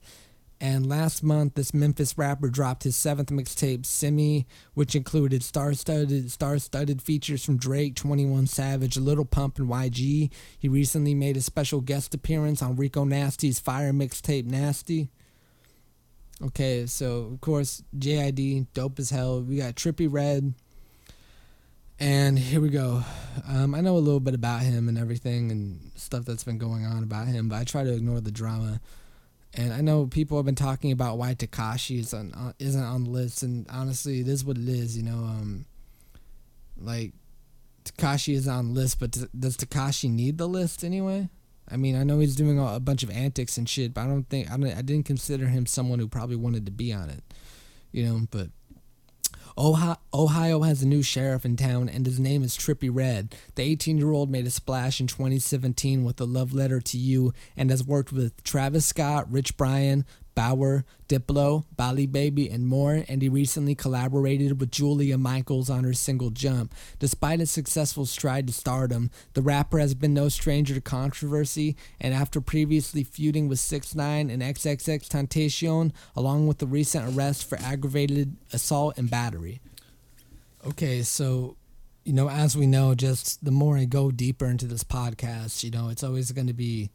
And 0.60 0.86
last 0.86 1.24
month, 1.24 1.54
this 1.54 1.74
Memphis 1.74 2.16
rapper 2.16 2.48
dropped 2.48 2.84
his 2.84 2.94
seventh 2.94 3.30
mixtape, 3.30 3.86
Simi, 3.86 4.46
which 4.74 4.94
included 4.94 5.42
star-studded, 5.42 6.30
star-studded 6.30 7.02
features 7.02 7.44
from 7.44 7.56
Drake, 7.56 7.96
21 7.96 8.46
Savage, 8.46 8.96
Lil 8.96 9.24
Pump, 9.24 9.58
and 9.58 9.68
YG. 9.68 10.30
He 10.56 10.68
recently 10.68 11.14
made 11.14 11.36
a 11.36 11.40
special 11.40 11.80
guest 11.80 12.14
appearance 12.14 12.62
on 12.62 12.76
Rico 12.76 13.04
Nasty's 13.04 13.58
Fire 13.58 13.92
mixtape, 13.92 14.44
Nasty. 14.44 15.08
Okay, 16.40 16.86
so 16.86 17.30
of 17.32 17.40
course, 17.40 17.82
JID, 17.98 18.68
dope 18.74 19.00
as 19.00 19.10
hell. 19.10 19.42
We 19.42 19.56
got 19.56 19.74
Trippie 19.74 20.06
Redd, 20.08 20.54
and 22.00 22.38
here 22.38 22.60
we 22.60 22.70
go. 22.70 23.02
Um, 23.46 23.74
I 23.74 23.82
know 23.82 23.96
a 23.96 23.98
little 23.98 24.20
bit 24.20 24.34
about 24.34 24.62
him 24.62 24.88
and 24.88 24.96
everything 24.96 25.50
and 25.50 25.92
stuff 25.96 26.24
that's 26.24 26.44
been 26.44 26.58
going 26.58 26.86
on 26.86 27.02
about 27.02 27.28
him, 27.28 27.48
but 27.48 27.56
I 27.56 27.64
try 27.64 27.84
to 27.84 27.92
ignore 27.92 28.20
the 28.20 28.30
drama. 28.30 28.80
And 29.52 29.72
I 29.72 29.82
know 29.82 30.06
people 30.06 30.38
have 30.38 30.46
been 30.46 30.54
talking 30.54 30.92
about 30.92 31.18
why 31.18 31.34
Tekashi 31.34 31.98
is 31.98 32.14
on, 32.14 32.32
uh, 32.32 32.52
isn't 32.58 32.82
on 32.82 33.04
the 33.04 33.10
list, 33.10 33.42
and 33.42 33.66
honestly, 33.68 34.20
it 34.20 34.28
is 34.28 34.44
what 34.44 34.56
it 34.56 34.68
is. 34.68 34.96
You 34.96 35.02
know, 35.02 35.18
um, 35.18 35.66
like 36.78 37.12
Tekashi 37.84 38.34
is 38.34 38.48
on 38.48 38.68
the 38.68 38.80
list, 38.80 38.98
but 38.98 39.12
t- 39.12 39.26
does 39.38 39.56
Tekashi 39.56 40.10
need 40.10 40.38
the 40.38 40.48
list 40.48 40.84
anyway? 40.84 41.28
I 41.68 41.76
mean, 41.76 41.96
I 41.96 42.04
know 42.04 42.18
he's 42.18 42.36
doing 42.36 42.58
a 42.58 42.80
bunch 42.80 43.02
of 43.02 43.10
antics 43.10 43.58
and 43.58 43.68
shit, 43.68 43.92
but 43.92 44.02
I 44.02 44.06
don't 44.06 44.28
think 44.28 44.50
I, 44.50 44.56
don't, 44.56 44.76
I 44.76 44.82
didn't 44.82 45.06
consider 45.06 45.48
him 45.48 45.66
someone 45.66 45.98
who 45.98 46.08
probably 46.08 46.36
wanted 46.36 46.64
to 46.66 46.72
be 46.72 46.92
on 46.92 47.10
it. 47.10 47.22
You 47.92 48.06
know, 48.06 48.26
but 48.30 48.50
Ohio 49.60 50.62
has 50.62 50.82
a 50.82 50.86
new 50.86 51.02
sheriff 51.02 51.44
in 51.44 51.54
town, 51.54 51.90
and 51.90 52.06
his 52.06 52.18
name 52.18 52.42
is 52.42 52.56
Trippie 52.56 52.88
Redd. 52.90 53.34
The 53.56 53.62
18 53.62 53.98
year 53.98 54.10
old 54.10 54.30
made 54.30 54.46
a 54.46 54.50
splash 54.50 55.02
in 55.02 55.06
2017 55.06 56.02
with 56.02 56.18
a 56.18 56.24
love 56.24 56.54
letter 56.54 56.80
to 56.80 56.96
you 56.96 57.34
and 57.58 57.68
has 57.68 57.84
worked 57.84 58.10
with 58.10 58.42
Travis 58.42 58.86
Scott, 58.86 59.30
Rich 59.30 59.58
Brian, 59.58 60.06
Baauer, 60.34 60.84
Diplo, 61.08 61.64
Bali 61.76 62.06
Baby, 62.06 62.48
and 62.48 62.66
more, 62.66 63.04
and 63.08 63.22
he 63.22 63.28
recently 63.28 63.74
collaborated 63.74 64.60
with 64.60 64.70
Julia 64.70 65.18
Michaels 65.18 65.68
on 65.68 65.84
her 65.84 65.92
single 65.92 66.30
Jump. 66.30 66.74
Despite 66.98 67.40
a 67.40 67.46
successful 67.46 68.06
stride 68.06 68.46
to 68.46 68.52
stardom, 68.52 69.10
the 69.34 69.42
rapper 69.42 69.78
has 69.78 69.94
been 69.94 70.14
no 70.14 70.28
stranger 70.28 70.74
to 70.74 70.80
controversy, 70.80 71.76
and 72.00 72.14
after 72.14 72.40
previously 72.40 73.04
feuding 73.04 73.48
with 73.48 73.58
6 73.58 73.94
9 73.94 74.30
and 74.30 74.42
XXX 74.42 75.08
Tentacion, 75.08 75.92
along 76.16 76.46
with 76.46 76.58
the 76.58 76.66
recent 76.66 77.16
arrest 77.16 77.48
for 77.48 77.58
aggravated 77.58 78.36
assault 78.52 78.96
and 78.96 79.10
battery. 79.10 79.60
Okay, 80.66 81.02
so 81.02 81.56
you 82.04 82.12
know, 82.12 82.30
as 82.30 82.56
we 82.56 82.66
know, 82.66 82.94
just 82.94 83.44
the 83.44 83.50
more 83.50 83.76
I 83.76 83.84
go 83.84 84.10
deeper 84.10 84.46
into 84.46 84.66
this 84.66 84.84
podcast, 84.84 85.62
you 85.62 85.70
know, 85.70 85.90
it's 85.90 86.02
always 86.02 86.32
going 86.32 86.46
to 86.46 86.52
be 86.52 86.90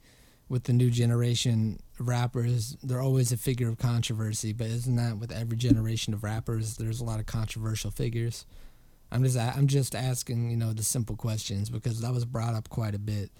with 0.47 0.65
the 0.65 0.73
new 0.73 0.89
generation 0.89 1.79
rappers, 1.99 2.77
they're 2.83 3.01
always 3.01 3.31
a 3.31 3.37
figure 3.37 3.67
of 3.67 3.77
controversy. 3.77 4.53
But 4.53 4.67
isn't 4.67 4.95
that 4.95 5.17
with 5.17 5.31
every 5.31 5.57
generation 5.57 6.13
of 6.13 6.23
rappers? 6.23 6.77
There's 6.77 7.01
a 7.01 7.03
lot 7.03 7.19
of 7.19 7.25
controversial 7.25 7.91
figures. 7.91 8.45
I'm 9.11 9.23
just 9.23 9.37
I'm 9.37 9.67
just 9.67 9.95
asking 9.95 10.49
you 10.49 10.57
know 10.57 10.73
the 10.73 10.83
simple 10.83 11.15
questions 11.15 11.69
because 11.69 12.01
that 12.01 12.13
was 12.13 12.25
brought 12.25 12.53
up 12.53 12.69
quite 12.69 12.95
a 12.95 12.99
bit 12.99 13.31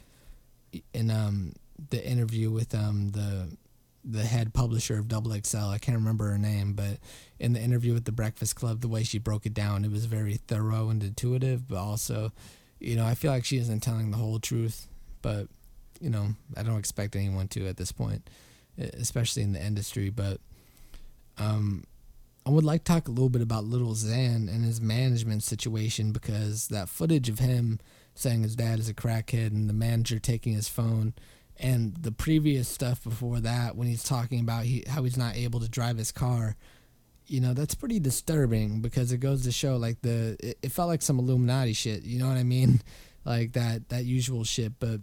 in 0.94 1.10
um 1.10 1.54
the 1.90 2.06
interview 2.06 2.52
with 2.52 2.74
um 2.74 3.10
the 3.10 3.58
the 4.06 4.24
head 4.24 4.54
publisher 4.54 5.00
of 5.00 5.08
Double 5.08 5.36
XL. 5.44 5.70
I 5.70 5.80
can't 5.80 5.98
remember 5.98 6.30
her 6.30 6.38
name, 6.38 6.74
but 6.74 7.00
in 7.40 7.54
the 7.54 7.60
interview 7.60 7.94
with 7.94 8.06
the 8.06 8.12
Breakfast 8.12 8.56
Club, 8.56 8.82
the 8.82 8.88
way 8.88 9.04
she 9.04 9.18
broke 9.18 9.48
it 9.48 9.54
down, 9.54 9.84
it 9.84 9.92
was 9.92 10.06
very 10.06 10.36
thorough 10.48 10.90
and 10.90 11.02
intuitive, 11.02 11.68
but 11.68 11.78
also, 11.78 12.32
you 12.80 12.96
know, 12.96 13.04
I 13.06 13.16
feel 13.16 13.32
like 13.32 13.46
she 13.46 13.58
isn't 13.58 13.80
telling 13.80 14.12
the 14.12 14.18
whole 14.18 14.38
truth. 14.40 14.88
But 15.24 15.48
you 16.00 16.10
know, 16.10 16.30
I 16.56 16.64
don't 16.64 16.80
expect 16.80 17.16
anyone 17.16 17.48
to 17.50 17.68
at 17.68 17.78
this 17.78 17.92
point, 17.92 18.30
especially 18.78 19.44
in 19.44 19.54
the 19.54 19.64
industry. 19.64 20.10
But 20.10 20.40
um, 21.38 21.84
I 22.46 22.50
would 22.50 22.64
like 22.64 22.84
to 22.84 22.92
talk 22.92 23.08
a 23.08 23.12
little 23.12 23.30
bit 23.30 23.42
about 23.42 23.66
Little 23.66 23.94
Xan 23.94 24.48
and 24.54 24.64
his 24.64 24.82
management 24.82 25.44
situation 25.44 26.12
because 26.12 26.68
that 26.68 26.90
footage 26.90 27.30
of 27.30 27.40
him 27.40 27.80
saying 28.14 28.44
his 28.44 28.56
dad 28.56 28.80
is 28.80 28.90
a 28.90 28.94
crackhead 28.94 29.48
and 29.48 29.70
the 29.70 29.74
manager 29.74 30.20
taking 30.20 30.54
his 30.54 30.70
phone 30.70 31.14
and 31.58 31.96
the 31.98 32.12
previous 32.12 32.68
stuff 32.68 33.04
before 33.04 33.40
that 33.40 33.76
when 33.76 33.88
he's 33.88 34.04
talking 34.04 34.40
about 34.40 34.64
he, 34.66 34.84
how 34.88 35.04
he's 35.04 35.18
not 35.18 35.36
able 35.36 35.60
to 35.60 35.70
drive 35.70 35.98
his 35.98 36.12
car 36.12 36.56
you 37.28 37.40
know 37.40 37.54
that's 37.54 37.76
pretty 37.76 38.00
disturbing 38.00 38.82
because 38.82 39.12
it 39.12 39.18
goes 39.18 39.44
to 39.44 39.52
show 39.52 39.78
like 39.78 40.02
the 40.02 40.36
it, 40.40 40.58
it 40.64 40.72
felt 40.72 40.88
like 40.88 41.02
some 41.02 41.20
illuminati 41.20 41.74
shit 41.74 42.04
you 42.04 42.20
know 42.20 42.28
what 42.28 42.38
i 42.38 42.44
mean 42.44 42.82
like 43.26 43.54
that 43.54 43.88
that 43.90 44.06
usual 44.06 44.44
shit 44.44 44.74
but 44.80 45.00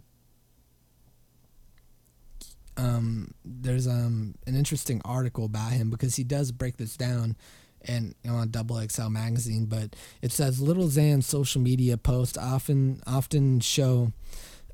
um, 2.77 3.33
there's 3.45 3.87
um, 3.87 4.35
an 4.47 4.55
interesting 4.55 5.01
article 5.05 5.45
about 5.45 5.71
him 5.73 5.89
because 5.89 6.15
he 6.15 6.23
does 6.23 6.51
break 6.51 6.77
this 6.77 6.97
down 6.97 7.35
and 7.85 8.15
you 8.23 8.31
know, 8.31 8.37
on 8.37 8.49
Double 8.49 8.81
XL 8.87 9.09
magazine, 9.09 9.65
but 9.65 9.95
it 10.21 10.31
says 10.31 10.61
Little 10.61 10.87
Xan's 10.87 11.25
social 11.25 11.61
media 11.61 11.97
posts 11.97 12.37
often 12.37 13.01
often 13.05 13.59
show 13.59 14.13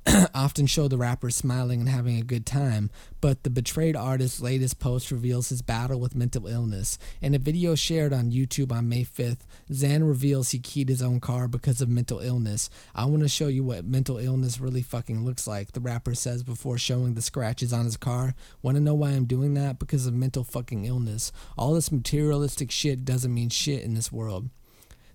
often 0.33 0.65
show 0.65 0.87
the 0.87 0.97
rapper 0.97 1.29
smiling 1.29 1.81
and 1.81 1.89
having 1.89 2.17
a 2.17 2.23
good 2.23 2.45
time, 2.45 2.89
but 3.21 3.43
the 3.43 3.49
betrayed 3.49 3.95
artist's 3.95 4.41
latest 4.41 4.79
post 4.79 5.11
reveals 5.11 5.49
his 5.49 5.61
battle 5.61 5.99
with 5.99 6.15
mental 6.15 6.47
illness. 6.47 6.97
In 7.21 7.35
a 7.35 7.39
video 7.39 7.75
shared 7.75 8.13
on 8.13 8.31
YouTube 8.31 8.71
on 8.71 8.89
May 8.89 9.03
5th, 9.03 9.41
Xan 9.69 10.07
reveals 10.07 10.51
he 10.51 10.59
keyed 10.59 10.89
his 10.89 11.01
own 11.01 11.19
car 11.19 11.47
because 11.47 11.81
of 11.81 11.89
mental 11.89 12.19
illness. 12.19 12.69
I 12.95 13.05
want 13.05 13.23
to 13.23 13.29
show 13.29 13.47
you 13.47 13.63
what 13.63 13.85
mental 13.85 14.17
illness 14.17 14.59
really 14.59 14.81
fucking 14.81 15.25
looks 15.25 15.47
like, 15.47 15.73
the 15.73 15.81
rapper 15.81 16.15
says 16.15 16.43
before 16.43 16.77
showing 16.77 17.13
the 17.13 17.21
scratches 17.21 17.73
on 17.73 17.85
his 17.85 17.97
car. 17.97 18.35
Want 18.61 18.75
to 18.75 18.83
know 18.83 18.95
why 18.95 19.09
I'm 19.09 19.25
doing 19.25 19.53
that? 19.55 19.79
Because 19.79 20.07
of 20.07 20.13
mental 20.13 20.43
fucking 20.43 20.85
illness. 20.85 21.31
All 21.57 21.73
this 21.73 21.91
materialistic 21.91 22.71
shit 22.71 23.05
doesn't 23.05 23.33
mean 23.33 23.49
shit 23.49 23.83
in 23.83 23.93
this 23.93 24.11
world. 24.11 24.49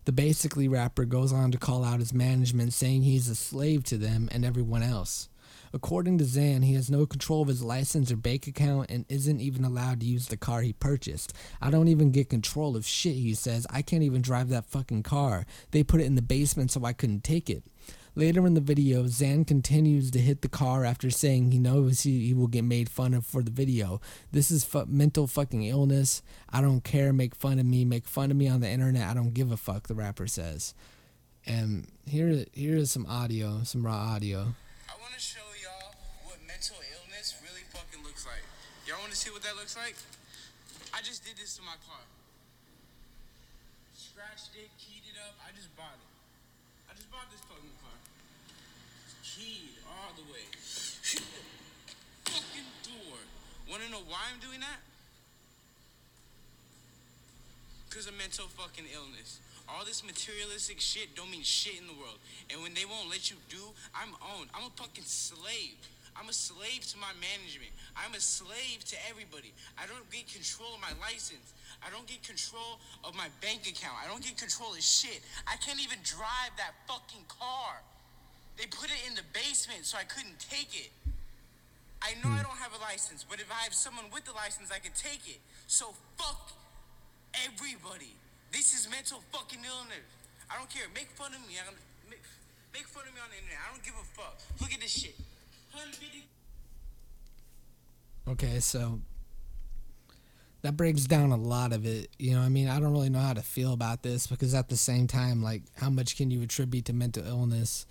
The 0.05 0.13
basically 0.13 0.69
rapper 0.69 1.05
goes 1.05 1.33
on 1.33 1.51
to 1.53 1.59
call 1.59 1.85
out 1.85 2.01
his 2.01 2.13
management, 2.13 2.75
saying 2.75 3.03
he's 3.03 3.29
a 3.29 3.35
slave 3.35 3.85
to 3.85 3.97
them 3.97 4.29
and 4.33 4.45
everyone 4.45 4.83
else. 4.83 5.29
According 5.73 6.19
to 6.19 6.25
Xan, 6.25 6.63
he 6.63 6.75
has 6.75 6.89
no 6.89 7.05
control 7.05 7.43
of 7.43 7.49
his 7.49 7.63
license 7.63 8.13
or 8.13 8.17
bank 8.17 8.47
account 8.47 8.91
and 8.91 9.05
isn't 9.09 9.41
even 9.41 9.65
allowed 9.65 10.01
to 10.01 10.07
use 10.07 10.29
the 10.29 10.37
car 10.37 10.61
he 10.61 10.73
purchased. 10.73 11.33
I 11.61 11.71
don't 11.71 11.89
even 11.89 12.13
get 12.13 12.29
control 12.29 12.77
of 12.77 12.87
shit, 12.87 13.15
he 13.15 13.35
says. 13.35 13.67
I 13.71 13.83
can't 13.83 14.05
even 14.05 14.23
drive 14.23 14.51
that 14.51 14.67
fucking 14.67 15.03
car. 15.03 15.47
They 15.73 15.83
put 15.83 16.01
it 16.01 16.05
in 16.07 16.15
the 16.15 16.23
basement 16.23 16.71
so 16.71 16.85
I 16.85 16.93
couldn't 16.93 17.25
take 17.25 17.51
it. 17.51 17.65
Later 18.17 18.47
in 18.47 18.55
the 18.55 18.61
video, 18.61 19.05
Xan 19.05 19.45
continues 19.45 20.11
to 20.13 20.21
hit 20.21 20.43
the 20.43 20.49
car 20.49 20.85
after 20.85 21.11
saying 21.11 21.51
he 21.51 21.59
knows 21.59 22.03
he, 22.03 22.27
he 22.27 22.35
will 22.35 22.47
get 22.47 22.63
made 22.63 22.89
fun 22.89 23.13
of 23.13 23.27
for 23.27 23.43
the 23.43 23.51
video. 23.51 24.01
This 24.31 24.53
is 24.53 24.65
fu- 24.65 24.87
mental 24.87 25.27
fucking 25.27 25.65
illness. 25.65 26.23
I 26.49 26.61
don't 26.61 26.85
care. 26.85 27.13
Make 27.13 27.35
fun 27.35 27.59
of 27.59 27.67
me. 27.67 27.85
Make 27.85 28.07
fun 28.07 28.31
of 28.31 28.37
me 28.37 28.47
on 28.47 28.61
the 28.61 28.71
internet. 28.71 29.09
I 29.09 29.15
don't 29.15 29.35
give 29.35 29.51
a 29.51 29.57
fuck, 29.57 29.89
the 29.89 29.95
rapper 29.95 30.29
says. 30.29 30.75
And 31.47 31.89
here, 32.07 32.45
here 32.53 32.77
is 32.77 32.91
some 32.93 33.07
audio, 33.07 33.63
some 33.65 33.85
raw 33.85 34.15
audio. 34.15 34.55
I 34.89 34.95
want 35.01 35.13
to 35.15 35.21
show 35.21 35.45
y'all 35.61 35.93
what 36.25 36.39
mental 36.47 36.77
illness 36.79 37.35
really 37.43 37.67
fucking 37.75 38.05
looks 38.05 38.25
like. 38.25 38.45
Y'all 38.87 39.01
want 39.01 39.11
to 39.11 39.19
see 39.19 39.31
what 39.31 39.43
that 39.43 39.57
looks 39.57 39.77
like? 39.77 39.97
I 40.95 41.03
just 41.03 41.25
did 41.25 41.37
this 41.37 41.57
to 41.57 41.63
my 41.63 41.75
car. 41.89 42.01
Scratched 43.93 44.55
it, 44.55 44.71
keyed 44.79 45.03
it 45.11 45.19
up. 45.19 45.35
I 45.43 45.51
just 45.57 45.75
bought 45.75 45.99
it. 45.99 46.11
I 46.89 46.95
just 46.95 47.11
bought 47.11 47.27
this 47.35 47.43
fucking 47.45 47.75
car. 47.83 47.99
Keyed 49.27 49.83
all 49.85 50.15
the 50.15 50.23
way. 50.31 50.47
fucking 52.25 52.69
door. 53.67 53.73
Wanna 53.73 53.91
know 53.91 54.03
why 54.09 54.21
I'm 54.33 54.41
doing 54.41 54.61
that? 54.61 54.81
Because 57.89 58.07
of 58.07 58.17
mental 58.19 58.47
fucking 58.49 58.87
illness. 58.93 59.39
All 59.69 59.85
this 59.85 60.05
materialistic 60.05 60.81
shit 60.81 61.15
don't 61.17 61.31
mean 61.31 61.43
shit 61.43 61.81
in 61.81 61.87
the 61.87 61.95
world. 61.95 62.19
And 62.51 62.61
when 62.63 62.75
they 62.75 62.85
won't 62.85 63.09
let 63.09 63.31
you 63.31 63.37
do, 63.49 63.63
I'm 63.95 64.13
owned. 64.37 64.51
I'm 64.53 64.69
a 64.69 64.75
fucking 64.77 65.05
slave. 65.05 65.79
I'm 66.15 66.29
a 66.29 66.33
slave 66.33 66.87
to 66.95 66.97
my 66.99 67.11
management. 67.19 67.73
I'm 67.97 68.15
a 68.15 68.21
slave 68.21 68.85
to 68.87 68.97
everybody. 69.09 69.53
I 69.79 69.87
don't 69.87 70.07
get 70.11 70.29
control 70.31 70.75
of 70.75 70.81
my 70.81 70.93
license. 71.01 71.55
I 71.83 71.91
don't 71.91 72.07
get 72.07 72.23
control 72.23 72.79
of 73.03 73.17
my 73.17 73.27
bank 73.41 73.67
account. 73.67 73.99
I 73.99 74.07
don't 74.07 74.23
get 74.23 74.39
control 74.39 74.75
of 74.75 74.83
shit. 74.83 75.23
I 75.47 75.57
can't 75.57 75.83
even 75.83 75.99
drive 76.05 76.55
that 76.59 76.77
fucking 76.87 77.27
car. 77.27 77.83
They 78.57 78.67
put 78.67 78.91
it 78.91 79.01
in 79.09 79.15
the 79.15 79.27
basement 79.33 79.83
so 79.83 79.99
I 79.99 80.05
couldn't 80.05 80.39
take 80.39 80.71
it. 80.77 80.91
I 82.03 82.15
know 82.23 82.31
I 82.31 82.43
hmm. 82.43 82.49
don't 82.49 82.61
have 82.61 82.75
a 82.75 82.83
license, 82.83 83.25
but 83.29 83.41
if 83.41 83.51
I 83.51 83.65
have 83.65 83.75
someone 83.75 84.07
with 84.13 84.25
the 84.25 84.33
license, 84.33 84.71
I 84.71 84.79
can 84.79 84.93
take 84.93 85.29
it. 85.29 85.41
So 85.67 85.95
fuck 86.17 86.53
everybody. 87.47 88.15
This 88.53 88.75
is 88.75 88.89
mental 88.91 89.21
fucking 89.33 89.65
illness. 89.65 90.07
I 90.51 90.57
don't 90.57 90.71
care. 90.71 90.85
Make 90.95 91.09
fun 91.17 91.35
of 91.35 91.41
me. 91.49 91.59
I 91.59 91.65
don't, 91.65 91.81
make, 92.09 92.23
make 92.73 92.87
fun 92.87 93.05
of 93.09 93.15
me 93.15 93.21
on 93.21 93.31
the 93.31 93.39
internet. 93.41 93.59
I 93.59 93.73
don't 93.73 93.83
give 93.83 93.95
a 93.99 94.07
fuck. 94.15 94.39
Look 94.61 94.73
at 94.73 94.81
this 94.81 94.93
shit. 94.93 95.17
150 95.73 96.29
Okay, 98.27 98.61
so 98.61 99.01
that 100.63 100.77
breaks 100.77 101.05
down 101.05 101.31
a 101.31 101.37
lot 101.37 101.73
of 101.73 101.85
it. 101.85 102.09
You 102.19 102.35
know, 102.35 102.41
I 102.41 102.49
mean, 102.49 102.69
I 102.69 102.81
don't 102.81 102.93
really 102.93 103.11
know 103.11 103.19
how 103.19 103.35
to 103.35 103.43
feel 103.43 103.73
about 103.73 104.03
this 104.03 104.27
because 104.27 104.55
at 104.55 104.69
the 104.69 104.77
same 104.77 105.07
time, 105.07 105.43
like, 105.43 105.63
how 105.77 105.91
much 105.91 106.17
can 106.17 106.31
you 106.31 106.41
attribute 106.43 106.87
to 106.87 106.95
mental 106.95 107.27
illness, 107.27 107.85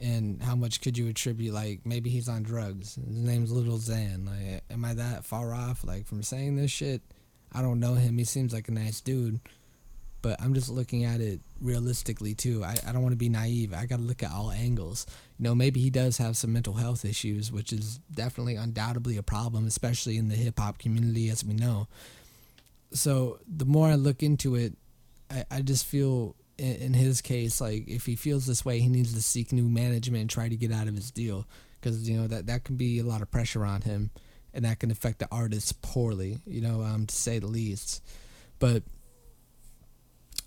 and 0.00 0.42
how 0.42 0.54
much 0.54 0.80
could 0.80 0.96
you 0.96 1.08
attribute, 1.08 1.52
like, 1.52 1.80
maybe 1.84 2.10
he's 2.10 2.28
on 2.28 2.42
drugs. 2.42 2.94
His 2.94 3.18
name's 3.18 3.50
Little 3.50 3.78
Xan. 3.78 4.26
Like, 4.26 4.62
am 4.70 4.84
I 4.84 4.94
that 4.94 5.24
far 5.24 5.52
off, 5.52 5.84
like, 5.84 6.06
from 6.06 6.22
saying 6.22 6.56
this 6.56 6.70
shit? 6.70 7.02
I 7.52 7.62
don't 7.62 7.80
know 7.80 7.94
him. 7.94 8.18
He 8.18 8.24
seems 8.24 8.52
like 8.52 8.68
a 8.68 8.72
nice 8.72 9.00
dude, 9.00 9.40
but 10.22 10.40
I'm 10.40 10.54
just 10.54 10.68
looking 10.68 11.04
at 11.04 11.20
it 11.20 11.40
realistically 11.60 12.34
too. 12.34 12.62
I, 12.62 12.76
I 12.86 12.92
don't 12.92 13.02
want 13.02 13.12
to 13.12 13.16
be 13.16 13.28
naive. 13.28 13.72
I 13.72 13.86
got 13.86 13.96
to 13.96 14.02
look 14.02 14.22
at 14.22 14.30
all 14.30 14.50
angles. 14.50 15.06
You 15.38 15.44
know, 15.44 15.54
maybe 15.54 15.80
he 15.80 15.90
does 15.90 16.18
have 16.18 16.36
some 16.36 16.52
mental 16.52 16.74
health 16.74 17.04
issues, 17.04 17.50
which 17.50 17.72
is 17.72 17.98
definitely 18.12 18.56
undoubtedly 18.56 19.16
a 19.16 19.22
problem, 19.22 19.66
especially 19.66 20.18
in 20.18 20.28
the 20.28 20.36
hip 20.36 20.58
hop 20.58 20.78
community, 20.78 21.30
as 21.30 21.44
we 21.44 21.54
know. 21.54 21.88
So 22.92 23.38
the 23.46 23.64
more 23.64 23.88
I 23.88 23.94
look 23.94 24.22
into 24.22 24.54
it, 24.54 24.74
I, 25.30 25.44
I 25.50 25.60
just 25.62 25.86
feel 25.86 26.36
in, 26.58 26.94
his 26.94 27.20
case, 27.20 27.60
like 27.60 27.86
if 27.86 28.06
he 28.06 28.16
feels 28.16 28.46
this 28.46 28.64
way, 28.64 28.80
he 28.80 28.88
needs 28.88 29.14
to 29.14 29.22
seek 29.22 29.52
new 29.52 29.68
management 29.68 30.22
and 30.22 30.30
try 30.30 30.48
to 30.48 30.56
get 30.56 30.72
out 30.72 30.88
of 30.88 30.94
his 30.94 31.10
deal 31.10 31.46
because, 31.80 32.08
you 32.08 32.18
know, 32.18 32.26
that, 32.26 32.46
that 32.46 32.64
can 32.64 32.76
be 32.76 32.98
a 32.98 33.04
lot 33.04 33.22
of 33.22 33.30
pressure 33.30 33.64
on 33.64 33.82
him 33.82 34.10
and 34.52 34.64
that 34.64 34.80
can 34.80 34.90
affect 34.90 35.20
the 35.20 35.28
artist 35.30 35.80
poorly, 35.82 36.38
you 36.46 36.60
know, 36.60 36.82
um, 36.82 37.06
to 37.06 37.14
say 37.14 37.38
the 37.38 37.46
least. 37.46 38.02
But 38.58 38.82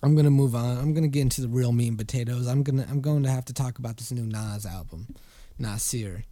I'm 0.04 0.15
gonna 0.15 0.32
move 0.32 0.56
on. 0.56 0.78
I'm 0.78 0.93
gonna 0.93 1.08
get 1.08 1.21
into 1.21 1.41
the 1.41 1.47
real 1.47 1.71
meat 1.71 1.88
and 1.88 1.97
potatoes. 1.97 2.47
I'm 2.47 2.63
gonna 2.63 2.86
I'm 2.89 3.02
going 3.02 3.24
to 3.24 3.30
have 3.30 3.45
to 3.45 3.54
talk 3.54 3.80
about 3.80 3.97
this 3.97 4.12
new 4.12 4.26
Nas 4.26 4.65
album, 4.65 5.15
Nasir, 5.60 6.24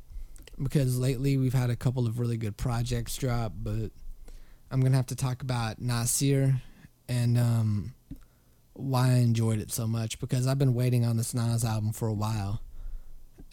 because 0.62 0.98
lately 0.98 1.38
we've 1.38 1.54
had 1.54 1.70
a 1.70 1.76
couple 1.76 2.08
of 2.08 2.20
really 2.20 2.38
good 2.38 2.58
projects 2.58 3.16
drop, 3.16 3.54
but 3.56 3.92
I'm 4.72 4.82
gonna 4.82 4.98
have 4.98 5.08
to 5.08 5.16
talk 5.16 5.42
about 5.42 5.80
Nasir 5.80 6.62
and 7.08 7.38
um, 7.38 7.94
why 8.80 9.10
I 9.10 9.18
enjoyed 9.18 9.60
it 9.60 9.72
so 9.72 9.88
much 9.88 10.20
because 10.20 10.48
I've 10.48 10.60
been 10.60 10.74
waiting 10.74 11.06
on 11.06 11.18
this 11.18 11.34
Nas 11.34 11.66
album 11.66 11.92
for 11.92 12.08
a 12.08 12.14
while, 12.14 12.62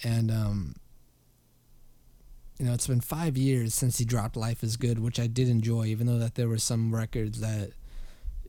and 0.03 0.31
um, 0.31 0.75
you 2.59 2.65
know, 2.65 2.73
it's 2.73 2.87
been 2.87 3.01
five 3.01 3.37
years 3.37 3.75
since 3.75 3.99
he 3.99 4.05
dropped 4.05 4.37
"Life 4.37 4.63
Is 4.63 4.77
Good," 4.77 4.99
which 4.99 5.21
I 5.21 5.27
did 5.27 5.49
enjoy, 5.49 5.87
even 5.87 6.07
though 6.07 6.19
that 6.19 6.37
there 6.37 6.49
were 6.49 6.59
some 6.59 6.95
records 6.95 7.41
that, 7.41 7.73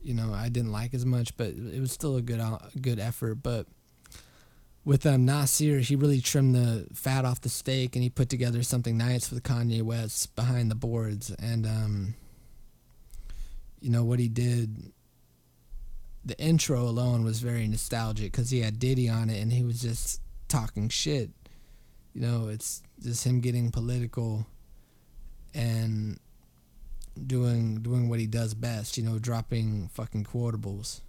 you 0.02 0.14
know, 0.14 0.32
I 0.32 0.48
didn't 0.48 0.72
like 0.72 0.94
as 0.94 1.04
much, 1.04 1.36
but 1.36 1.48
it 1.48 1.80
was 1.80 1.92
still 1.92 2.16
a 2.16 2.22
good 2.22 2.40
good 2.80 2.98
effort. 2.98 3.36
But 3.42 3.66
with 4.84 5.04
um, 5.04 5.26
Nasir, 5.26 5.80
he 5.80 5.96
really 5.96 6.22
trimmed 6.22 6.54
the 6.54 6.86
fat 6.94 7.26
off 7.26 7.42
the 7.42 7.50
steak, 7.50 7.94
and 7.96 8.02
he 8.02 8.08
put 8.08 8.30
together 8.30 8.62
something 8.62 8.96
nice 8.96 9.30
with 9.30 9.42
Kanye 9.42 9.82
West 9.82 10.34
behind 10.34 10.70
the 10.70 10.74
boards, 10.74 11.30
and 11.30 11.66
um, 11.66 12.14
you 13.80 13.90
know 13.90 14.04
what 14.04 14.18
he 14.18 14.28
did. 14.28 14.92
The 16.28 16.38
intro 16.38 16.82
alone 16.82 17.24
was 17.24 17.40
very 17.40 17.66
nostalgic 17.66 18.32
because 18.32 18.50
he 18.50 18.60
had 18.60 18.78
Diddy 18.78 19.08
on 19.08 19.30
it, 19.30 19.40
and 19.40 19.50
he 19.50 19.64
was 19.64 19.80
just 19.80 20.20
talking 20.46 20.90
shit. 20.90 21.30
You 22.12 22.20
know, 22.20 22.48
it's 22.48 22.82
just 23.02 23.26
him 23.26 23.40
getting 23.40 23.70
political 23.70 24.46
and 25.54 26.20
doing 27.26 27.80
doing 27.80 28.10
what 28.10 28.20
he 28.20 28.26
does 28.26 28.52
best, 28.52 28.98
you 28.98 29.04
know, 29.04 29.18
dropping 29.18 29.88
fucking 29.88 30.24
quotables. 30.24 31.00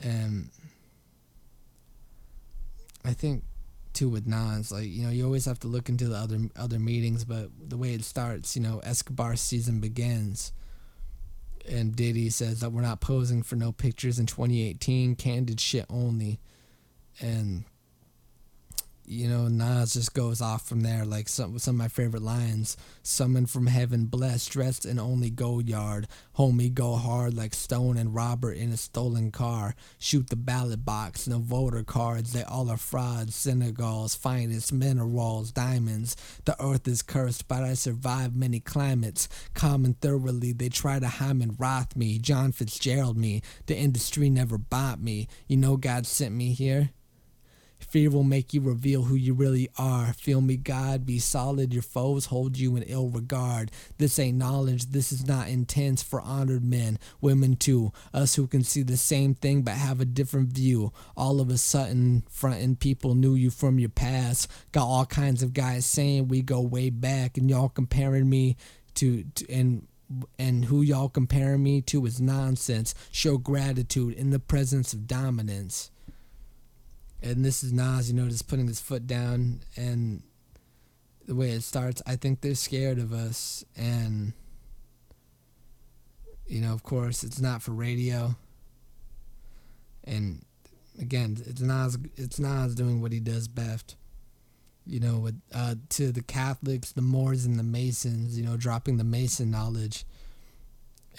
And 0.00 0.48
I 3.04 3.12
think 3.12 3.44
too 3.92 4.08
with 4.08 4.26
Nas, 4.26 4.72
like, 4.72 4.88
you 4.88 5.02
know, 5.02 5.10
you 5.10 5.26
always 5.26 5.44
have 5.44 5.60
to 5.60 5.68
look 5.68 5.90
into 5.90 6.08
the 6.08 6.16
other 6.16 6.38
other 6.56 6.78
meetings, 6.78 7.26
but 7.26 7.50
the 7.68 7.76
way 7.76 7.92
it 7.92 8.02
starts, 8.02 8.56
you 8.56 8.62
know, 8.62 8.78
Escobar 8.82 9.36
season 9.36 9.78
begins. 9.78 10.52
And 11.68 11.94
Diddy 11.94 12.30
says 12.30 12.60
that 12.60 12.72
we're 12.72 12.80
not 12.82 13.00
posing 13.00 13.42
for 13.42 13.56
no 13.56 13.72
pictures 13.72 14.18
in 14.18 14.26
2018, 14.26 15.16
candid 15.16 15.60
shit 15.60 15.86
only. 15.90 16.40
And 17.20 17.64
you 19.10 19.28
know, 19.28 19.48
Nas 19.48 19.94
just 19.94 20.14
goes 20.14 20.40
off 20.40 20.68
from 20.68 20.82
there. 20.82 21.04
Like 21.04 21.28
some 21.28 21.58
some 21.58 21.74
of 21.74 21.78
my 21.78 21.88
favorite 21.88 22.22
lines: 22.22 22.76
"Summoned 23.02 23.50
from 23.50 23.66
heaven, 23.66 24.04
blessed, 24.06 24.52
dressed 24.52 24.86
in 24.86 25.00
only 25.00 25.30
gold 25.30 25.68
yard. 25.68 26.06
Homie, 26.38 26.72
go 26.72 26.94
hard 26.94 27.34
like 27.34 27.52
Stone 27.52 27.96
and 27.96 28.14
Robert 28.14 28.52
in 28.52 28.70
a 28.70 28.76
stolen 28.76 29.32
car. 29.32 29.74
Shoot 29.98 30.30
the 30.30 30.36
ballot 30.36 30.84
box, 30.84 31.26
no 31.26 31.40
voter 31.40 31.82
cards. 31.82 32.32
They 32.32 32.44
all 32.44 32.70
are 32.70 32.76
frauds. 32.76 33.34
Senegal's 33.34 34.14
finest 34.14 34.72
minerals, 34.72 35.50
diamonds. 35.50 36.14
The 36.44 36.62
earth 36.62 36.86
is 36.86 37.02
cursed, 37.02 37.48
but 37.48 37.64
I 37.64 37.74
survived 37.74 38.36
many 38.36 38.60
climates. 38.60 39.28
Common 39.54 39.94
thoroughly, 39.94 40.52
they 40.52 40.68
try 40.68 41.00
to 41.00 41.08
Hyman 41.08 41.56
Roth 41.58 41.96
me, 41.96 42.20
John 42.20 42.52
Fitzgerald 42.52 43.16
me. 43.16 43.42
The 43.66 43.76
industry 43.76 44.30
never 44.30 44.56
bought 44.56 45.00
me. 45.00 45.26
You 45.48 45.56
know 45.56 45.76
God 45.76 46.06
sent 46.06 46.32
me 46.32 46.52
here." 46.52 46.90
Fear 47.90 48.10
will 48.10 48.22
make 48.22 48.54
you 48.54 48.60
reveal 48.60 49.02
who 49.02 49.16
you 49.16 49.34
really 49.34 49.68
are. 49.76 50.12
Feel 50.12 50.40
me, 50.40 50.56
God. 50.56 51.04
Be 51.04 51.18
solid. 51.18 51.72
Your 51.72 51.82
foes 51.82 52.26
hold 52.26 52.56
you 52.56 52.76
in 52.76 52.84
ill 52.84 53.08
regard. 53.08 53.72
This 53.98 54.16
ain't 54.20 54.38
knowledge. 54.38 54.86
This 54.86 55.10
is 55.10 55.26
not 55.26 55.48
intense 55.48 56.00
for 56.00 56.20
honored 56.20 56.64
men, 56.64 57.00
women 57.20 57.56
too. 57.56 57.92
Us 58.14 58.36
who 58.36 58.46
can 58.46 58.62
see 58.62 58.84
the 58.84 58.96
same 58.96 59.34
thing 59.34 59.62
but 59.62 59.74
have 59.74 60.00
a 60.00 60.04
different 60.04 60.50
view. 60.50 60.92
All 61.16 61.40
of 61.40 61.50
a 61.50 61.58
sudden, 61.58 62.22
frontin' 62.30 62.76
people 62.76 63.16
knew 63.16 63.34
you 63.34 63.50
from 63.50 63.80
your 63.80 63.88
past. 63.88 64.48
Got 64.70 64.86
all 64.86 65.06
kinds 65.06 65.42
of 65.42 65.52
guys 65.52 65.84
saying 65.84 66.28
we 66.28 66.42
go 66.42 66.60
way 66.60 66.90
back, 66.90 67.36
and 67.36 67.50
y'all 67.50 67.68
comparing 67.68 68.30
me 68.30 68.56
to, 68.94 69.24
to 69.34 69.52
and 69.52 69.88
and 70.38 70.64
who 70.66 70.82
y'all 70.82 71.08
comparing 71.08 71.62
me 71.62 71.80
to 71.82 72.06
is 72.06 72.20
nonsense. 72.20 72.94
Show 73.10 73.36
gratitude 73.38 74.14
in 74.14 74.30
the 74.30 74.38
presence 74.38 74.92
of 74.92 75.08
dominance 75.08 75.90
and 77.22 77.44
this 77.44 77.62
is 77.62 77.72
Nas, 77.72 78.10
you 78.10 78.16
know, 78.16 78.28
just 78.28 78.48
putting 78.48 78.66
his 78.66 78.80
foot 78.80 79.06
down 79.06 79.60
and 79.76 80.22
the 81.26 81.34
way 81.34 81.50
it 81.50 81.62
starts, 81.62 82.02
I 82.06 82.16
think 82.16 82.40
they're 82.40 82.54
scared 82.54 82.98
of 82.98 83.12
us 83.12 83.64
and 83.76 84.32
you 86.50 86.60
know, 86.60 86.72
of 86.72 86.82
course, 86.82 87.22
it's 87.22 87.40
not 87.40 87.62
for 87.62 87.70
radio. 87.70 88.34
And 90.02 90.44
again, 91.00 91.36
it's 91.46 91.60
Nas 91.60 91.96
it's 92.16 92.40
Nas 92.40 92.74
doing 92.74 93.00
what 93.00 93.12
he 93.12 93.20
does 93.20 93.46
best. 93.46 93.94
You 94.84 94.98
know, 94.98 95.18
with 95.18 95.40
uh, 95.54 95.76
to 95.90 96.10
the 96.10 96.22
Catholics, 96.22 96.90
the 96.90 97.02
Moors 97.02 97.44
and 97.44 97.56
the 97.56 97.62
Masons, 97.62 98.36
you 98.36 98.44
know, 98.44 98.56
dropping 98.56 98.96
the 98.96 99.04
Mason 99.04 99.50
knowledge 99.50 100.04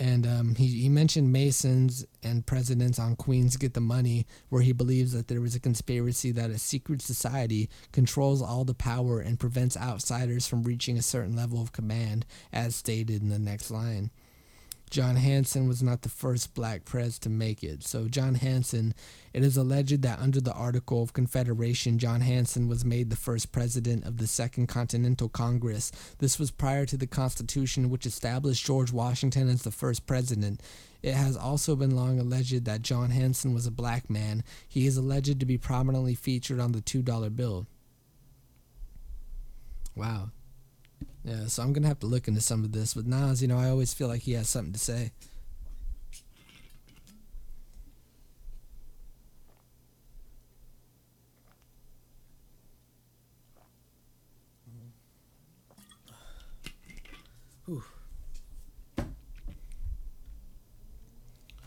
and 0.01 0.25
um, 0.25 0.55
he, 0.55 0.65
he 0.65 0.89
mentioned 0.89 1.31
Masons 1.31 2.03
and 2.23 2.43
presidents 2.43 2.97
on 2.97 3.15
Queens 3.15 3.55
Get 3.55 3.75
the 3.75 3.81
Money, 3.81 4.25
where 4.49 4.63
he 4.63 4.71
believes 4.71 5.13
that 5.13 5.27
there 5.27 5.45
is 5.45 5.53
a 5.53 5.59
conspiracy 5.59 6.31
that 6.31 6.49
a 6.49 6.57
secret 6.57 7.03
society 7.03 7.69
controls 7.91 8.41
all 8.41 8.65
the 8.65 8.73
power 8.73 9.19
and 9.19 9.39
prevents 9.39 9.77
outsiders 9.77 10.47
from 10.47 10.63
reaching 10.63 10.97
a 10.97 11.03
certain 11.03 11.35
level 11.35 11.61
of 11.61 11.71
command, 11.71 12.25
as 12.51 12.75
stated 12.75 13.21
in 13.21 13.29
the 13.29 13.37
next 13.37 13.69
line. 13.69 14.09
John 14.91 15.15
Hanson 15.15 15.69
was 15.69 15.81
not 15.81 16.01
the 16.01 16.09
first 16.09 16.53
black 16.53 16.83
prez 16.83 17.17
to 17.19 17.29
make 17.29 17.63
it. 17.63 17.81
So, 17.81 18.09
John 18.09 18.35
Hanson, 18.35 18.93
it 19.33 19.41
is 19.41 19.55
alleged 19.55 20.01
that 20.01 20.19
under 20.19 20.41
the 20.41 20.51
Article 20.51 21.01
of 21.01 21.13
Confederation, 21.13 21.97
John 21.97 22.19
Hanson 22.19 22.67
was 22.67 22.83
made 22.83 23.09
the 23.09 23.15
first 23.15 23.53
president 23.53 24.03
of 24.05 24.17
the 24.17 24.27
Second 24.27 24.67
Continental 24.67 25.29
Congress. 25.29 25.93
This 26.19 26.37
was 26.37 26.51
prior 26.51 26.85
to 26.87 26.97
the 26.97 27.07
Constitution, 27.07 27.89
which 27.89 28.05
established 28.05 28.65
George 28.65 28.91
Washington 28.91 29.47
as 29.47 29.63
the 29.63 29.71
first 29.71 30.05
president. 30.05 30.61
It 31.01 31.13
has 31.13 31.37
also 31.37 31.77
been 31.77 31.95
long 31.95 32.19
alleged 32.19 32.65
that 32.65 32.81
John 32.81 33.11
Hanson 33.11 33.53
was 33.53 33.65
a 33.65 33.71
black 33.71 34.09
man. 34.09 34.43
He 34.67 34.87
is 34.87 34.97
alleged 34.97 35.39
to 35.39 35.45
be 35.45 35.57
prominently 35.57 36.15
featured 36.15 36.59
on 36.59 36.73
the 36.73 36.81
$2 36.81 37.33
bill. 37.33 37.65
Wow. 39.95 40.31
Yeah, 41.23 41.45
so 41.47 41.61
I'm 41.61 41.71
gonna 41.71 41.87
have 41.87 41.99
to 41.99 42.07
look 42.07 42.27
into 42.27 42.41
some 42.41 42.63
of 42.63 42.71
this. 42.71 42.95
But 42.95 43.05
Nas, 43.05 43.41
you 43.41 43.47
know, 43.47 43.57
I 43.57 43.69
always 43.69 43.93
feel 43.93 44.07
like 44.07 44.21
he 44.21 44.33
has 44.33 44.49
something 44.49 44.73
to 44.73 44.79
say. 44.79 45.11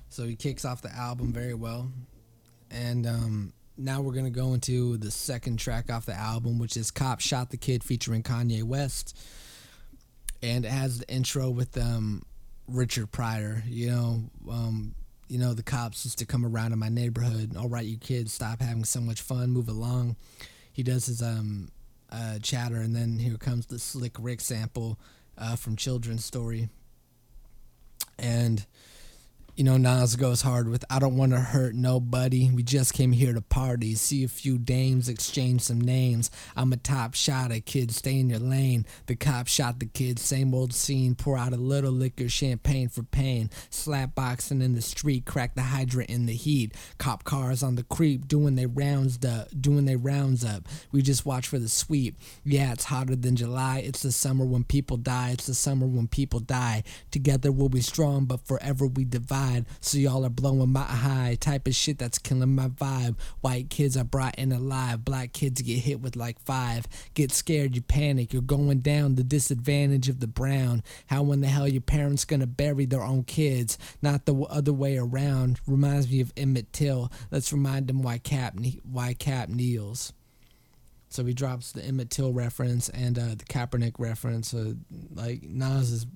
So 0.09 0.29
he 0.29 0.37
kicks 0.37 0.65
off 0.65 0.81
the 0.81 0.95
album 0.95 1.33
very 1.33 1.55
well, 1.55 1.91
and 2.71 3.05
um, 3.05 3.53
now 3.77 4.01
we're 4.01 4.13
gonna 4.13 4.31
go 4.31 4.55
into 4.55 4.97
the 4.97 5.11
second 5.11 5.59
track 5.59 5.91
off 5.91 6.07
the 6.07 6.15
album, 6.15 6.61
which 6.61 6.77
is 6.77 6.93
"Cop 6.93 7.21
Shot 7.21 7.51
the 7.51 7.57
Kid" 7.57 7.83
featuring 7.83 8.23
Kanye 8.23 8.63
West 8.63 9.17
and 10.45 10.65
it 10.67 10.71
has 10.71 10.99
the 10.99 11.09
intro 11.09 11.49
with 11.49 11.77
um, 11.79 12.23
Richard 12.69 13.11
Pryor. 13.11 13.63
You 13.67 13.91
know, 13.91 14.23
um, 14.51 14.95
you 15.27 15.39
know 15.39 15.55
the 15.55 15.63
cops 15.63 16.05
used 16.05 16.19
to 16.19 16.27
come 16.27 16.45
around 16.45 16.73
in 16.73 16.79
my 16.79 16.91
neighborhood. 16.91 17.57
All 17.57 17.69
right, 17.69 17.85
you 17.85 17.97
kids, 17.97 18.33
stop 18.33 18.61
having 18.61 18.85
so 18.85 19.01
much 19.01 19.23
fun. 19.23 19.51
Move 19.51 19.69
along. 19.69 20.17
He 20.73 20.83
does 20.83 21.07
his 21.07 21.23
um, 21.23 21.71
uh, 22.11 22.39
chatter, 22.41 22.77
and 22.77 22.95
then 22.95 23.19
here 23.19 23.39
comes 23.39 23.67
the 23.67 23.79
Slick 23.79 24.17
Rick 24.19 24.41
sample 24.41 24.99
uh, 25.39 25.57
from 25.57 25.77
Children's 25.77 26.25
Story, 26.25 26.69
and 28.19 28.67
you 29.57 29.63
know, 29.63 29.77
Nas 29.77 30.17
goes 30.17 30.43
hard 30.43 30.69
with 30.69 30.85
I 30.91 30.99
don't 30.99 31.17
want 31.17 31.31
to 31.31 31.39
hurt 31.39 31.77
nobody. 31.77 32.51
We 32.51 32.65
just 32.65 32.93
came 32.93 33.13
here 33.13 33.33
to 33.33 33.41
party, 33.41 33.95
see 33.95 34.25
a 34.25 34.29
few 34.29 34.59
dames, 34.59 35.09
exchange 35.09 35.61
some 35.61 35.81
names. 35.81 36.29
I'm 36.57 36.73
a 36.73 36.77
top 36.77 37.15
shot. 37.15 37.35
shotter, 37.35 37.61
kid, 37.61 37.93
stay 37.93 38.19
in 38.19 38.31
your 38.31 38.41
lane. 38.41 38.85
The 39.07 39.15
cop 39.15 39.47
shot 39.47 39.79
the 39.79 39.87
kid, 39.87 40.19
same 40.19 40.55
old 40.55 40.73
scene. 40.73 41.15
Pour 41.15 41.39
out 41.39 41.53
a 41.53 41.57
little 41.57 41.93
liquor, 41.93 42.29
champagne 42.29 42.89
for 42.89 43.05
pain. 43.05 43.49
Slap 43.71 44.17
boxing 44.17 44.61
in 44.61 44.75
the 44.75 44.83
street, 44.83 45.25
crack 45.25 45.55
the 45.55 45.63
hydrant 45.63 46.11
in 46.11 46.27
the 46.27 46.33
heat. 46.33 46.75
Cop 46.99 47.23
cars 47.23 47.63
on 47.63 47.77
the 47.77 47.85
creep, 47.85 48.27
doing 48.27 48.57
they 48.57 48.67
rounds 48.67 49.25
up, 49.25 49.49
doing 49.61 49.85
they 49.85 49.97
rounds 49.97 50.45
up. 50.45 50.67
We 50.91 51.01
just 51.01 51.25
watch 51.25 51.47
for 51.47 51.61
the 51.61 51.69
sweep. 51.69 52.17
Yeah, 52.45 52.73
it's 52.73 52.85
hotter 52.85 53.15
than 53.15 53.37
July. 53.37 53.85
It's 53.85 54.03
the 54.03 54.11
summer 54.11 54.45
when 54.45 54.65
people 54.65 54.97
die. 54.97 55.31
It's 55.31 55.47
the 55.47 55.55
summer 55.55 55.87
when 55.87 56.09
people 56.09 56.41
die. 56.41 56.83
Together 57.13 57.53
we'll 57.53 57.69
be 57.69 57.81
strong, 57.81 58.25
but 58.25 58.45
forever 58.47 58.87
we 58.89 59.05
divide. 59.05 59.44
So 59.81 59.99
y'all 59.99 60.25
are 60.25 60.31
blowing 60.31 60.73
my 60.73 60.83
high. 60.83 61.37
Type 61.41 61.67
of 61.67 61.75
shit 61.75 61.99
that's 61.99 62.19
killing 62.19 62.55
my 62.55 62.69
vibe. 62.69 63.17
White 63.41 63.71
kids 63.71 63.97
are 63.97 64.05
brought 64.05 64.37
in 64.37 64.53
alive. 64.53 65.05
Black 65.05 65.33
kids 65.33 65.63
get 65.63 65.79
hit 65.79 66.01
with 66.01 66.17
like 66.17 66.39
five. 66.41 66.87
Get 67.15 67.33
scared, 67.33 67.75
you 67.75 67.83
panic. 67.83 68.33
You're 68.33 68.43
going 68.43 68.81
down. 68.81 69.15
The 69.15 69.25
disadvantage 69.25 70.09
of 70.09 70.21
the 70.21 70.27
brown. 70.27 70.83
How 71.07 71.31
in 71.33 71.41
the 71.41 71.49
hell 71.49 71.69
your 71.69 71.83
parents 71.83 72.25
gonna 72.25 72.47
bury 72.47 72.87
their 72.87 73.03
own 73.03 73.25
kids? 73.25 73.79
Not 74.03 74.27
the 74.27 74.35
other 74.35 74.73
way 74.73 74.97
around. 74.97 75.61
Reminds 75.67 76.11
me 76.11 76.21
of 76.21 76.33
Emmett 76.37 76.73
Till. 76.73 77.11
Let's 77.31 77.53
remind 77.53 77.89
them 77.89 78.03
why 78.03 78.19
Kap 78.19 78.55
why 78.83 79.15
Kap 79.15 79.49
kneels. 79.49 80.13
So 81.09 81.25
he 81.25 81.33
drops 81.33 81.71
the 81.73 81.85
Emmett 81.85 82.11
Till 82.11 82.33
reference 82.33 82.89
and 82.89 83.19
uh, 83.19 83.35
the 83.37 83.45
Kaepernick 83.45 83.95
reference. 83.99 84.49
So 84.49 84.75
like 85.15 85.43
Nas 85.43 85.93
is 85.93 86.07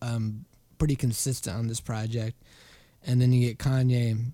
um, 0.00 0.44
pretty 0.78 0.96
consistent 0.96 1.56
on 1.56 1.66
this 1.66 1.80
project 1.80 2.42
and 3.06 3.20
then 3.20 3.32
you 3.32 3.48
get 3.48 3.58
Kanye 3.58 4.32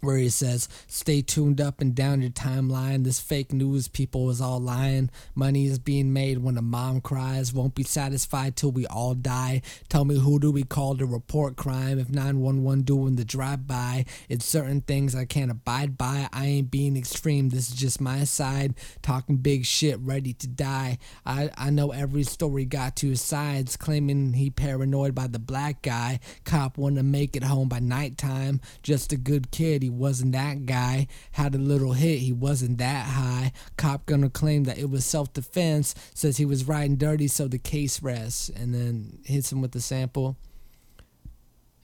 where 0.00 0.16
he 0.16 0.28
says, 0.28 0.68
Stay 0.86 1.22
tuned 1.22 1.60
up 1.60 1.80
and 1.80 1.94
down 1.94 2.22
your 2.22 2.30
timeline. 2.30 3.04
This 3.04 3.20
fake 3.20 3.52
news 3.52 3.88
people 3.88 4.30
is 4.30 4.40
all 4.40 4.60
lying. 4.60 5.10
Money 5.34 5.66
is 5.66 5.78
being 5.78 6.12
made 6.12 6.38
when 6.38 6.56
a 6.56 6.62
mom 6.62 7.00
cries. 7.00 7.52
Won't 7.52 7.74
be 7.74 7.82
satisfied 7.82 8.56
till 8.56 8.70
we 8.70 8.86
all 8.86 9.14
die. 9.14 9.62
Tell 9.88 10.04
me 10.04 10.18
who 10.18 10.38
do 10.38 10.50
we 10.50 10.62
call 10.62 10.96
to 10.96 11.06
report 11.06 11.56
crime 11.56 11.98
if 11.98 12.10
911 12.10 12.82
doing 12.82 13.16
the 13.16 13.24
drive 13.24 13.66
by? 13.66 14.04
It's 14.28 14.44
certain 14.44 14.80
things 14.80 15.14
I 15.14 15.24
can't 15.24 15.50
abide 15.50 15.96
by. 15.96 16.28
I 16.32 16.46
ain't 16.46 16.70
being 16.70 16.96
extreme. 16.96 17.48
This 17.48 17.70
is 17.70 17.76
just 17.76 18.00
my 18.00 18.24
side. 18.24 18.74
Talking 19.02 19.36
big 19.36 19.64
shit, 19.64 19.98
ready 20.00 20.32
to 20.34 20.46
die. 20.46 20.98
I, 21.24 21.50
I 21.56 21.70
know 21.70 21.92
every 21.92 22.22
story 22.24 22.64
got 22.64 22.96
two 22.96 23.14
sides, 23.14 23.76
claiming 23.76 24.34
he 24.34 24.50
paranoid 24.50 25.14
by 25.14 25.26
the 25.26 25.38
black 25.38 25.82
guy. 25.82 26.20
Cop 26.44 26.78
wanna 26.78 27.02
make 27.02 27.36
it 27.36 27.44
home 27.44 27.68
by 27.68 27.78
nighttime. 27.78 28.60
Just 28.82 29.12
a 29.12 29.16
good 29.16 29.50
kid 29.50 29.82
he 29.86 29.90
wasn't 29.90 30.32
that 30.32 30.66
guy. 30.66 31.06
Had 31.30 31.54
a 31.54 31.58
little 31.58 31.92
hit, 31.92 32.18
he 32.18 32.32
wasn't 32.32 32.78
that 32.78 33.06
high. 33.06 33.52
Cop 33.76 34.04
gonna 34.04 34.28
claim 34.28 34.64
that 34.64 34.78
it 34.78 34.90
was 34.90 35.04
self 35.04 35.32
defense, 35.32 35.94
says 36.12 36.36
he 36.36 36.44
was 36.44 36.66
riding 36.66 36.96
dirty, 36.96 37.28
so 37.28 37.46
the 37.46 37.58
case 37.58 38.02
rests, 38.02 38.48
and 38.48 38.74
then 38.74 39.20
hits 39.24 39.52
him 39.52 39.60
with 39.60 39.70
the 39.70 39.80
sample. 39.80 40.36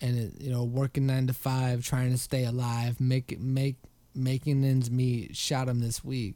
And 0.01 0.19
it, 0.19 0.41
you 0.41 0.51
know, 0.51 0.65
working 0.65 1.07
nine 1.07 1.29
to 1.29 1.33
five, 1.33 1.85
trying 1.85 2.11
to 2.11 2.19
stay 2.19 2.45
alive, 2.45 3.01
make 3.01 3.38
make 3.38 3.77
making 4.17 4.65
ends 4.65 4.91
meet. 4.91 5.37
Shot 5.37 5.69
him 5.69 5.79
this 5.79 6.03
week 6.03 6.35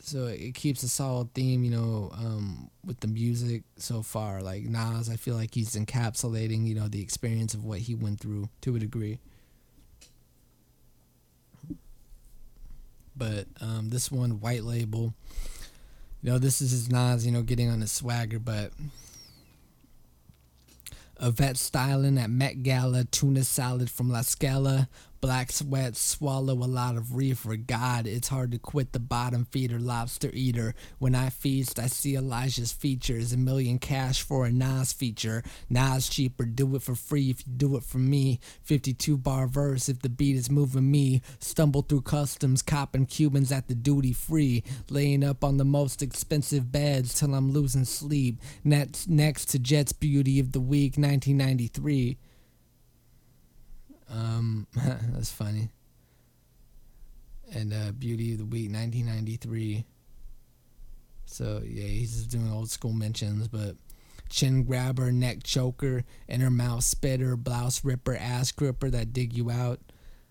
so 0.00 0.26
it 0.26 0.54
keeps 0.54 0.82
a 0.82 0.88
solid 0.88 1.34
theme, 1.34 1.64
you 1.64 1.70
know, 1.70 2.10
um, 2.14 2.70
with 2.84 3.00
the 3.00 3.08
music 3.08 3.62
so 3.76 4.02
far. 4.02 4.40
Like 4.40 4.64
Nas, 4.64 5.10
I 5.10 5.16
feel 5.16 5.34
like 5.34 5.54
he's 5.54 5.74
encapsulating, 5.74 6.66
you 6.66 6.74
know, 6.74 6.88
the 6.88 7.02
experience 7.02 7.54
of 7.54 7.64
what 7.64 7.80
he 7.80 7.94
went 7.94 8.20
through 8.20 8.48
to 8.62 8.76
a 8.76 8.78
degree. 8.78 9.18
But 13.18 13.46
um, 13.60 13.90
this 13.90 14.10
one 14.10 14.40
white 14.40 14.64
label 14.64 15.14
you 16.22 16.30
know 16.30 16.38
this 16.38 16.60
is 16.60 16.70
his 16.70 16.90
Nas 16.90 17.26
you 17.26 17.32
know 17.32 17.42
getting 17.42 17.68
on 17.70 17.80
his 17.80 17.92
swagger 17.92 18.38
but 18.38 18.70
a 21.20 21.28
Yvette 21.28 21.56
styling 21.56 22.16
at 22.16 22.30
Met 22.30 22.62
Gala, 22.62 23.04
tuna 23.04 23.42
salad 23.42 23.90
from 23.90 24.08
La 24.08 24.22
Scala, 24.22 24.88
Black 25.20 25.50
sweat, 25.50 25.96
swallow 25.96 26.54
a 26.54 26.70
lot 26.70 26.96
of 26.96 27.16
reefer. 27.16 27.56
God, 27.56 28.06
it's 28.06 28.28
hard 28.28 28.52
to 28.52 28.58
quit 28.58 28.92
the 28.92 29.00
bottom 29.00 29.46
feeder 29.46 29.80
lobster 29.80 30.30
eater. 30.32 30.74
When 31.00 31.16
I 31.16 31.30
feast, 31.30 31.80
I 31.80 31.88
see 31.88 32.14
Elijah's 32.14 32.72
features. 32.72 33.32
A 33.32 33.36
million 33.36 33.80
cash 33.80 34.22
for 34.22 34.46
a 34.46 34.52
Nas 34.52 34.92
feature. 34.92 35.42
Nas 35.68 36.08
cheaper, 36.08 36.44
do 36.44 36.76
it 36.76 36.82
for 36.82 36.94
free 36.94 37.30
if 37.30 37.44
you 37.44 37.52
do 37.52 37.76
it 37.76 37.82
for 37.82 37.98
me. 37.98 38.38
52 38.62 39.16
bar 39.16 39.48
verse 39.48 39.88
if 39.88 40.02
the 40.02 40.08
beat 40.08 40.36
is 40.36 40.50
moving 40.50 40.88
me. 40.88 41.20
Stumble 41.40 41.82
through 41.82 42.02
customs, 42.02 42.62
copping 42.62 43.06
Cubans 43.06 43.50
at 43.50 43.66
the 43.66 43.74
duty 43.74 44.12
free. 44.12 44.62
Laying 44.88 45.24
up 45.24 45.42
on 45.42 45.56
the 45.56 45.64
most 45.64 46.00
expensive 46.00 46.70
beds 46.70 47.14
till 47.14 47.34
I'm 47.34 47.50
losing 47.50 47.84
sleep. 47.84 48.40
Next, 48.62 49.08
next 49.08 49.46
to 49.46 49.58
Jet's 49.58 49.92
Beauty 49.92 50.38
of 50.38 50.52
the 50.52 50.60
Week 50.60 50.96
1993. 50.96 52.18
Um, 54.10 54.66
that's 54.74 55.30
funny. 55.30 55.68
And 57.52 57.72
uh, 57.72 57.92
Beauty 57.92 58.32
of 58.32 58.38
the 58.38 58.44
Week, 58.44 58.70
1993. 58.70 59.84
So 61.26 61.62
yeah, 61.64 61.84
he's 61.84 62.16
just 62.16 62.30
doing 62.30 62.50
old 62.50 62.70
school 62.70 62.92
mentions, 62.92 63.48
but 63.48 63.76
chin 64.28 64.64
grabber, 64.64 65.12
neck 65.12 65.42
choker, 65.42 66.04
inner 66.26 66.50
mouth 66.50 66.84
spitter, 66.84 67.36
blouse 67.36 67.84
ripper, 67.84 68.16
ass 68.16 68.52
gripper 68.52 68.90
that 68.90 69.12
dig 69.12 69.34
you 69.34 69.50
out. 69.50 69.80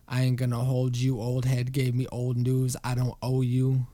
I 0.08 0.22
ain't 0.22 0.38
gonna 0.38 0.58
hold 0.58 0.96
you. 0.96 1.20
Old 1.20 1.46
head 1.46 1.72
gave 1.72 1.94
me 1.94 2.08
old 2.12 2.38
news. 2.38 2.76
I 2.84 2.96
don't 2.96 3.18
owe 3.22 3.42
you. 3.42 3.86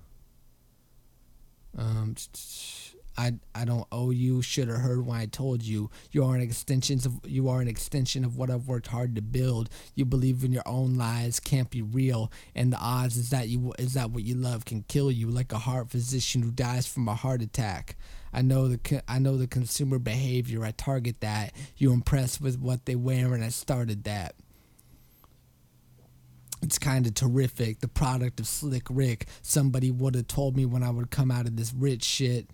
Um. 1.77 2.15
I 3.17 3.33
I 3.53 3.65
don't 3.65 3.87
owe 3.91 4.11
you. 4.11 4.41
Should 4.41 4.67
have 4.67 4.81
heard 4.81 5.05
when 5.05 5.17
I 5.19 5.25
told 5.25 5.63
you. 5.63 5.89
You 6.11 6.25
are 6.25 6.35
an 6.35 6.41
extension 6.41 6.99
of 7.05 7.19
you 7.25 7.49
are 7.49 7.61
an 7.61 7.67
extension 7.67 8.25
of 8.25 8.37
what 8.37 8.49
I've 8.49 8.67
worked 8.67 8.87
hard 8.87 9.15
to 9.15 9.21
build. 9.21 9.69
You 9.95 10.05
believe 10.05 10.43
in 10.43 10.51
your 10.51 10.67
own 10.67 10.95
lies 10.95 11.39
can't 11.39 11.69
be 11.69 11.81
real, 11.81 12.31
and 12.55 12.73
the 12.73 12.77
odds 12.77 13.17
is 13.17 13.29
that 13.29 13.49
you 13.49 13.73
is 13.77 13.93
that 13.93 14.11
what 14.11 14.23
you 14.23 14.35
love 14.35 14.65
can 14.65 14.83
kill 14.87 15.11
you, 15.11 15.29
like 15.29 15.51
a 15.51 15.59
heart 15.59 15.89
physician 15.89 16.41
who 16.41 16.51
dies 16.51 16.87
from 16.87 17.07
a 17.07 17.15
heart 17.15 17.41
attack. 17.41 17.95
I 18.33 18.41
know 18.41 18.67
the 18.67 19.03
I 19.07 19.19
know 19.19 19.37
the 19.37 19.47
consumer 19.47 19.99
behavior. 19.99 20.63
I 20.63 20.71
target 20.71 21.21
that. 21.21 21.53
You 21.77 21.93
impressed 21.93 22.41
with 22.41 22.59
what 22.59 22.85
they 22.85 22.95
wear, 22.95 23.33
and 23.33 23.43
I 23.43 23.49
started 23.49 24.05
that. 24.05 24.35
It's 26.63 26.79
kind 26.79 27.05
of 27.05 27.13
terrific. 27.13 27.81
The 27.81 27.89
product 27.89 28.39
of 28.39 28.47
Slick 28.47 28.83
Rick. 28.89 29.27
Somebody 29.41 29.91
would 29.91 30.15
have 30.15 30.27
told 30.27 30.55
me 30.55 30.65
when 30.65 30.81
I 30.81 30.89
would 30.89 31.11
come 31.11 31.29
out 31.29 31.45
of 31.45 31.57
this 31.57 31.73
rich 31.73 32.03
shit 32.03 32.49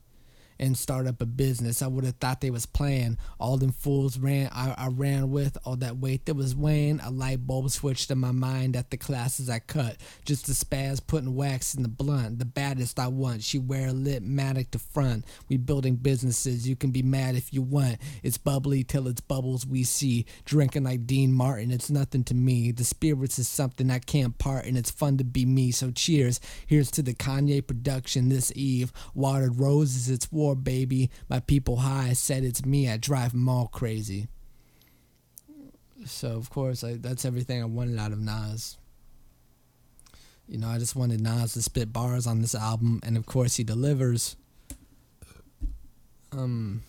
and 0.59 0.77
start 0.77 1.07
up 1.07 1.21
a 1.21 1.25
business. 1.25 1.81
I 1.81 1.87
would 1.87 2.03
have 2.03 2.15
thought 2.15 2.41
they 2.41 2.49
was 2.49 2.65
playing. 2.65 3.17
All 3.39 3.57
them 3.57 3.71
fools 3.71 4.17
ran 4.17 4.49
I, 4.53 4.73
I 4.77 4.87
ran 4.87 5.31
with, 5.31 5.57
all 5.63 5.75
that 5.77 5.97
weight 5.97 6.25
that 6.25 6.35
was 6.35 6.55
weighing, 6.55 6.99
a 6.99 7.09
light 7.09 7.45
bulb 7.45 7.69
switched 7.69 8.11
in 8.11 8.17
my 8.17 8.31
mind 8.31 8.75
at 8.75 8.89
the 8.89 8.97
classes 8.97 9.49
I 9.49 9.59
cut. 9.59 9.97
Just 10.25 10.49
a 10.49 10.51
spaz 10.51 10.99
putting 11.05 11.35
wax 11.35 11.73
in 11.73 11.83
the 11.83 11.89
blunt. 11.89 12.39
The 12.39 12.45
baddest 12.45 12.99
I 12.99 13.07
want. 13.07 13.43
She 13.43 13.57
wear 13.57 13.87
a 13.87 13.93
lit 13.93 14.23
matic 14.23 14.71
to 14.71 14.79
front. 14.79 15.25
We 15.47 15.57
building 15.57 15.95
businesses. 15.95 16.67
You 16.67 16.75
can 16.75 16.91
be 16.91 17.03
mad 17.03 17.35
if 17.35 17.53
you 17.53 17.61
want. 17.61 17.97
It's 18.23 18.37
bubbly 18.37 18.83
till 18.83 19.07
it's 19.07 19.21
bubbles 19.21 19.65
we 19.65 19.83
see. 19.83 20.25
Drinking 20.45 20.83
like 20.83 21.07
Dean 21.07 21.31
Martin, 21.31 21.71
it's 21.71 21.89
nothing 21.89 22.23
to 22.25 22.33
me. 22.33 22.71
The 22.71 22.83
spirits 22.83 23.39
is 23.39 23.47
something 23.47 23.89
I 23.89 23.99
can't 23.99 24.37
part 24.37 24.65
and 24.65 24.77
it's 24.77 24.91
fun 24.91 25.17
to 25.17 25.23
be 25.23 25.45
me. 25.45 25.71
So 25.71 25.91
cheers. 25.91 26.39
Here's 26.67 26.91
to 26.91 27.01
the 27.01 27.13
Kanye 27.13 27.65
production 27.65 28.29
this 28.29 28.51
eve. 28.55 28.91
Watered 29.13 29.59
roses, 29.59 30.09
it's 30.09 30.31
war 30.31 30.48
baby. 30.55 31.09
My 31.29 31.39
people 31.39 31.77
high 31.77 32.13
said 32.13 32.43
it's 32.43 32.65
me. 32.65 32.89
I 32.89 32.97
drive 32.97 33.31
them 33.31 33.49
all 33.49 33.67
crazy. 33.67 34.27
So 36.05 36.29
of 36.29 36.49
course, 36.49 36.83
I, 36.83 36.93
that's 36.95 37.25
everything 37.25 37.62
I 37.62 37.65
wanted 37.65 37.99
out 37.99 38.12
of 38.12 38.19
Nas. 38.19 38.77
You 40.47 40.57
know, 40.57 40.67
I 40.69 40.79
just 40.79 40.95
wanted 40.95 41.21
Nas 41.21 41.53
to 41.53 41.62
spit 41.62 41.93
bars 41.93 42.25
on 42.25 42.41
this 42.41 42.55
album, 42.55 42.99
and 43.03 43.17
of 43.17 43.25
course, 43.25 43.57
he 43.57 43.63
delivers. 43.63 44.35
Um. 46.31 46.81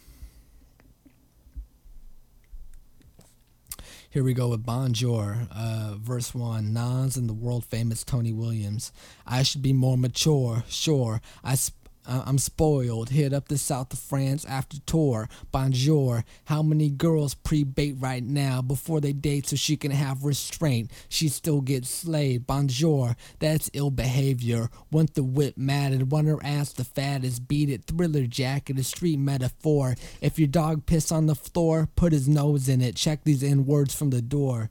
Here 4.12 4.24
we 4.24 4.34
go 4.34 4.48
with 4.48 4.66
Bonjour, 4.66 5.46
uh, 5.54 5.94
verse 5.96 6.34
1. 6.34 6.72
Nas 6.72 7.16
and 7.16 7.28
the 7.28 7.32
world 7.32 7.64
famous 7.64 8.02
Tony 8.02 8.32
Williams. 8.32 8.90
I 9.24 9.44
should 9.44 9.62
be 9.62 9.72
more 9.72 9.96
mature, 9.96 10.64
sure. 10.68 11.20
I, 11.44 11.54
sp- 11.54 11.78
I'm 12.06 12.38
spoiled. 12.38 13.10
Hit 13.10 13.32
up 13.32 13.48
the 13.48 13.58
south 13.58 13.92
of 13.92 13.98
France 13.98 14.44
after 14.44 14.78
tour. 14.80 15.28
Bonjour. 15.52 16.24
How 16.46 16.62
many 16.62 16.90
girls 16.90 17.34
pre-bait 17.34 17.96
right 17.98 18.22
now 18.22 18.62
before 18.62 19.00
they 19.00 19.12
date 19.12 19.46
so 19.46 19.56
she 19.56 19.76
can 19.76 19.90
have 19.90 20.24
restraint? 20.24 20.90
She 21.08 21.28
still 21.28 21.60
gets 21.60 21.90
slayed. 21.90 22.46
Bonjour. 22.46 23.16
That's 23.38 23.70
ill 23.74 23.90
behavior. 23.90 24.70
Want 24.90 25.14
the 25.14 25.22
whip 25.22 25.56
matted. 25.56 26.10
Want 26.10 26.26
her 26.26 26.42
ass 26.42 26.72
the 26.72 26.84
fattest. 26.84 27.46
Beat 27.46 27.68
it. 27.68 27.84
Thriller 27.84 28.26
jacket. 28.26 28.78
A 28.78 28.82
street 28.82 29.18
metaphor. 29.18 29.94
If 30.20 30.38
your 30.38 30.48
dog 30.48 30.86
piss 30.86 31.12
on 31.12 31.26
the 31.26 31.34
floor, 31.34 31.88
put 31.96 32.12
his 32.12 32.28
nose 32.28 32.68
in 32.68 32.80
it. 32.80 32.96
Check 32.96 33.24
these 33.24 33.42
in 33.42 33.66
words 33.66 33.94
from 33.94 34.10
the 34.10 34.22
door. 34.22 34.70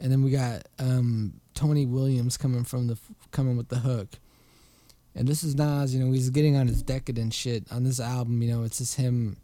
And 0.00 0.10
then 0.10 0.22
we 0.22 0.30
got 0.30 0.66
um, 0.78 1.40
Tony 1.54 1.86
Williams 1.86 2.36
coming 2.36 2.64
from 2.64 2.88
the 2.88 2.98
coming 3.30 3.56
with 3.56 3.68
the 3.68 3.78
hook. 3.78 4.18
And 5.14 5.28
this 5.28 5.44
is 5.44 5.54
Nas, 5.54 5.94
you 5.94 6.02
know, 6.02 6.12
he's 6.12 6.30
getting 6.30 6.56
on 6.56 6.66
his 6.66 6.82
decadent 6.82 7.32
shit 7.32 7.70
on 7.70 7.84
this 7.84 8.00
album. 8.00 8.42
You 8.42 8.52
know, 8.52 8.64
it's 8.64 8.78
just 8.78 8.96
him. 8.96 9.36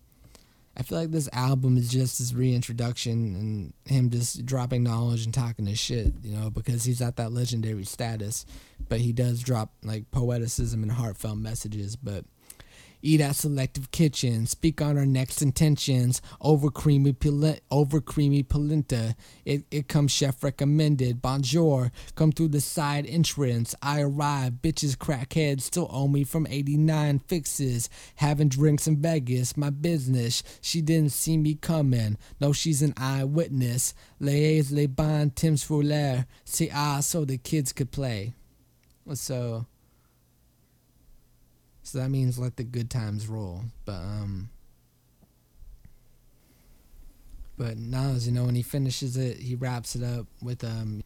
I 0.77 0.83
feel 0.83 0.99
like 0.99 1.11
this 1.11 1.29
album 1.33 1.77
is 1.77 1.91
just 1.91 2.19
his 2.19 2.35
reintroduction 2.35 3.35
and 3.37 3.73
him 3.85 4.11
just 4.11 4.47
dropping 4.47 4.83
knowledge 4.83 5.25
and 5.25 5.35
talking 5.35 5.67
his 5.67 5.79
shit, 5.79 6.13
you 6.23 6.37
know, 6.37 6.49
because 6.51 6.85
he's 6.85 7.03
at 7.03 7.17
that 7.17 7.33
legendary 7.33 7.85
status. 7.85 8.47
But 8.89 9.01
he 9.01 9.13
does 9.13 9.41
drop 9.43 9.73
like 9.83 10.11
poeticism 10.11 10.83
and 10.83 10.93
heartfelt 10.93 11.39
messages. 11.39 11.97
But 11.97 12.25
eat 13.03 13.21
at 13.21 13.37
selective 13.37 13.91
kitchens, 13.91 14.51
speak 14.51 14.81
on 14.81 14.99
our 14.99 15.07
next 15.07 15.43
intentions, 15.43 16.21
over 16.41 16.71
creamy, 16.71 17.15
over 17.71 18.01
creamy 18.01 18.43
polenta. 18.43 19.15
It, 19.45 19.65
it 19.71 19.89
comes 19.89 20.13
chef 20.13 20.43
recommended. 20.43 21.23
Bonjour, 21.23 21.93
come 22.15 22.33
through 22.33 22.49
the 22.49 22.61
side 22.61 23.07
entrance. 23.07 23.75
I 23.83 24.03
arrive, 24.03 24.55
bitches 24.63 24.97
crackheads 24.97 25.63
still 25.63 25.89
owe 25.91 26.09
me 26.09 26.25
from 26.25 26.47
89 26.49 27.21
fixes. 27.21 27.89
Having 28.17 28.49
drinks 28.49 28.87
in 28.87 29.01
Vegas, 29.01 29.57
my 29.57 29.71
business. 29.71 30.43
She 30.61 30.81
didn't 30.81 31.13
see 31.13 31.37
me 31.37 31.55
coming. 31.55 32.19
No, 32.41 32.53
she's 32.53 32.83
an 32.83 32.95
eyewitness. 32.97 33.95
Les 34.19 34.71
les 34.71 34.87
ban 34.87 35.31
Tim's 35.31 35.63
Foulaire. 35.63 36.27
See, 36.45 36.71
ah, 36.73 37.01
so 37.01 37.25
the 37.25 37.39
kids 37.39 37.73
could 37.73 37.91
play. 37.91 38.35
So 39.15 39.67
so 41.91 41.99
that 41.99 42.09
means 42.09 42.39
let 42.39 42.57
the 42.57 42.63
good 42.63 42.89
times 42.89 43.27
roll. 43.27 43.63
But 43.85 43.97
um 43.97 44.51
but 47.59 47.77
Nas, 47.77 48.27
you 48.27 48.33
know, 48.33 48.45
when 48.45 48.55
he 48.55 48.63
finishes 48.63 49.17
it, 49.17 49.39
he 49.39 49.55
wraps 49.57 49.97
it 49.97 50.03
up 50.05 50.27
with 50.41 50.63
um 50.63 51.03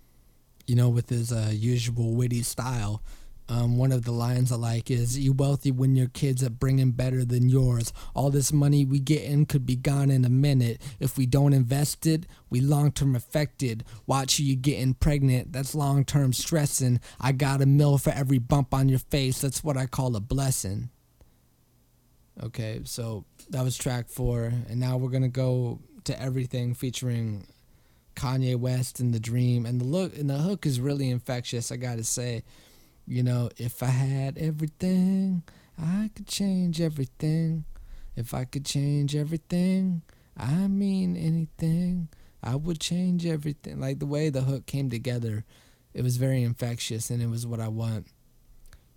you 0.66 0.74
know, 0.74 0.88
with 0.88 1.10
his 1.10 1.32
uh, 1.32 1.50
usual 1.52 2.14
witty 2.14 2.42
style. 2.42 3.02
Um, 3.46 3.76
one 3.76 3.92
of 3.92 4.04
the 4.04 4.12
lines 4.12 4.50
I 4.50 4.56
like 4.56 4.90
is, 4.90 5.18
"You 5.18 5.34
wealthy 5.34 5.70
when 5.70 5.96
your 5.96 6.08
kids 6.08 6.42
are 6.42 6.48
bringing 6.48 6.92
better 6.92 7.26
than 7.26 7.50
yours. 7.50 7.92
All 8.14 8.30
this 8.30 8.52
money 8.52 8.86
we 8.86 8.98
get 8.98 9.22
in 9.22 9.44
could 9.44 9.66
be 9.66 9.76
gone 9.76 10.10
in 10.10 10.24
a 10.24 10.30
minute. 10.30 10.80
If 10.98 11.18
we 11.18 11.26
don't 11.26 11.52
invest 11.52 12.06
it, 12.06 12.24
we 12.48 12.60
long 12.60 12.90
term 12.90 13.14
affected. 13.14 13.84
Watch 14.06 14.38
you 14.38 14.56
getting 14.56 14.94
pregnant. 14.94 15.52
That's 15.52 15.74
long 15.74 16.06
term 16.06 16.32
stressing. 16.32 17.00
I 17.20 17.32
got 17.32 17.60
a 17.60 17.66
mill 17.66 17.98
for 17.98 18.10
every 18.10 18.38
bump 18.38 18.72
on 18.72 18.88
your 18.88 18.98
face. 18.98 19.42
That's 19.42 19.62
what 19.62 19.76
I 19.76 19.86
call 19.86 20.16
a 20.16 20.20
blessing." 20.20 20.88
Okay, 22.42 22.80
so 22.84 23.26
that 23.50 23.62
was 23.62 23.76
track 23.76 24.08
four, 24.08 24.52
and 24.68 24.80
now 24.80 24.96
we're 24.96 25.10
gonna 25.10 25.28
go 25.28 25.80
to 26.04 26.20
everything 26.20 26.74
featuring 26.74 27.46
Kanye 28.16 28.56
West 28.56 29.00
and 29.00 29.12
The-Dream, 29.12 29.66
and 29.66 29.80
the 29.80 29.84
look 29.84 30.16
and 30.18 30.30
the 30.30 30.38
hook 30.38 30.64
is 30.64 30.80
really 30.80 31.10
infectious. 31.10 31.70
I 31.70 31.76
gotta 31.76 32.04
say. 32.04 32.42
You 33.06 33.22
know, 33.22 33.50
if 33.56 33.82
I 33.82 33.86
had 33.86 34.38
everything, 34.38 35.42
I 35.80 36.10
could 36.14 36.26
change 36.26 36.80
everything. 36.80 37.64
If 38.16 38.32
I 38.32 38.44
could 38.44 38.64
change 38.64 39.14
everything, 39.14 40.02
I 40.36 40.68
mean 40.68 41.16
anything. 41.16 42.08
I 42.42 42.56
would 42.56 42.80
change 42.80 43.26
everything. 43.26 43.80
Like 43.80 43.98
the 43.98 44.06
way 44.06 44.30
the 44.30 44.42
hook 44.42 44.66
came 44.66 44.88
together, 44.90 45.44
it 45.92 46.02
was 46.02 46.16
very 46.16 46.42
infectious 46.42 47.10
and 47.10 47.22
it 47.22 47.28
was 47.28 47.46
what 47.46 47.60
I 47.60 47.68
want 47.68 48.06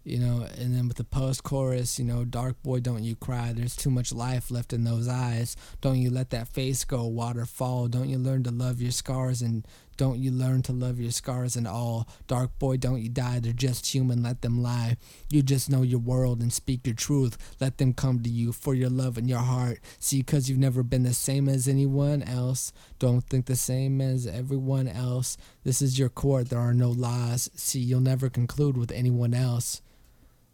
you 0.07 0.19
know, 0.19 0.47
and 0.57 0.73
then 0.73 0.87
with 0.87 0.95
the 0.95 1.03
post 1.03 1.43
chorus, 1.43 1.99
you 1.99 2.05
know, 2.05 2.23
dark 2.23 2.63
boy, 2.63 2.79
don't 2.79 3.03
you 3.03 3.13
cry. 3.13 3.51
There's 3.51 3.75
too 3.75 3.89
much 3.89 4.13
life 4.13 4.49
left 4.49 4.71
in 4.71 4.85
those 4.85 5.09
eyes. 5.09 5.57
Don't 5.81 5.97
you 5.97 6.09
let 6.09 6.29
that 6.29 6.47
face 6.47 6.85
go, 6.85 7.05
waterfall. 7.05 7.89
Don't 7.89 8.07
you 8.07 8.17
learn 8.17 8.43
to 8.43 8.51
love 8.51 8.81
your 8.81 8.91
scars 8.91 9.41
and 9.41 9.67
don't 9.97 10.19
you 10.19 10.31
learn 10.31 10.61
to 10.63 10.71
love 10.71 10.99
your 10.99 11.11
scars 11.11 11.55
and 11.55 11.67
all. 11.67 12.07
Dark 12.27 12.57
boy, 12.59 12.77
don't 12.77 13.01
you 13.01 13.09
die. 13.09 13.39
They're 13.39 13.53
just 13.53 13.93
human, 13.93 14.23
let 14.23 14.41
them 14.41 14.61
lie. 14.61 14.97
You 15.29 15.41
just 15.41 15.69
know 15.69 15.81
your 15.81 15.99
world 15.99 16.41
and 16.41 16.53
speak 16.53 16.85
your 16.85 16.95
truth. 16.95 17.37
Let 17.59 17.77
them 17.77 17.93
come 17.93 18.21
to 18.21 18.29
you 18.29 18.51
for 18.51 18.75
your 18.75 18.89
love 18.89 19.17
and 19.17 19.27
your 19.27 19.39
heart. 19.39 19.79
See, 19.99 20.21
cause 20.23 20.47
you've 20.47 20.59
never 20.59 20.83
been 20.83 21.03
the 21.03 21.13
same 21.13 21.49
as 21.49 21.67
anyone 21.67 22.23
else. 22.23 22.71
Don't 22.99 23.21
think 23.21 23.47
the 23.47 23.55
same 23.55 23.99
as 23.99 24.27
everyone 24.27 24.87
else. 24.87 25.37
This 25.63 25.81
is 25.81 25.99
your 25.99 26.09
court, 26.09 26.49
there 26.49 26.59
are 26.59 26.73
no 26.73 26.89
laws. 26.89 27.49
See, 27.55 27.79
you'll 27.79 27.99
never 27.99 28.29
conclude 28.29 28.77
with 28.77 28.91
anyone 28.91 29.33
else. 29.33 29.81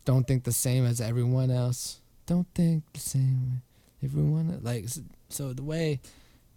Don't 0.06 0.28
think 0.28 0.44
the 0.44 0.52
same 0.52 0.86
as 0.86 1.00
everyone 1.00 1.52
else. 1.52 2.02
Don't 2.26 2.48
think 2.56 2.84
the 2.94 3.00
same. 3.00 3.62
Everyone 4.04 4.60
like 4.62 4.88
so 5.30 5.54
the 5.54 5.64
way 5.64 6.02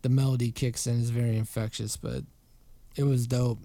the 0.03 0.09
melody 0.09 0.51
kicks 0.51 0.87
in 0.87 1.01
is 1.01 1.11
very 1.11 1.37
infectious, 1.37 1.97
but 1.97 2.25
it 2.97 3.05
was 3.05 3.27
dope. 3.27 3.61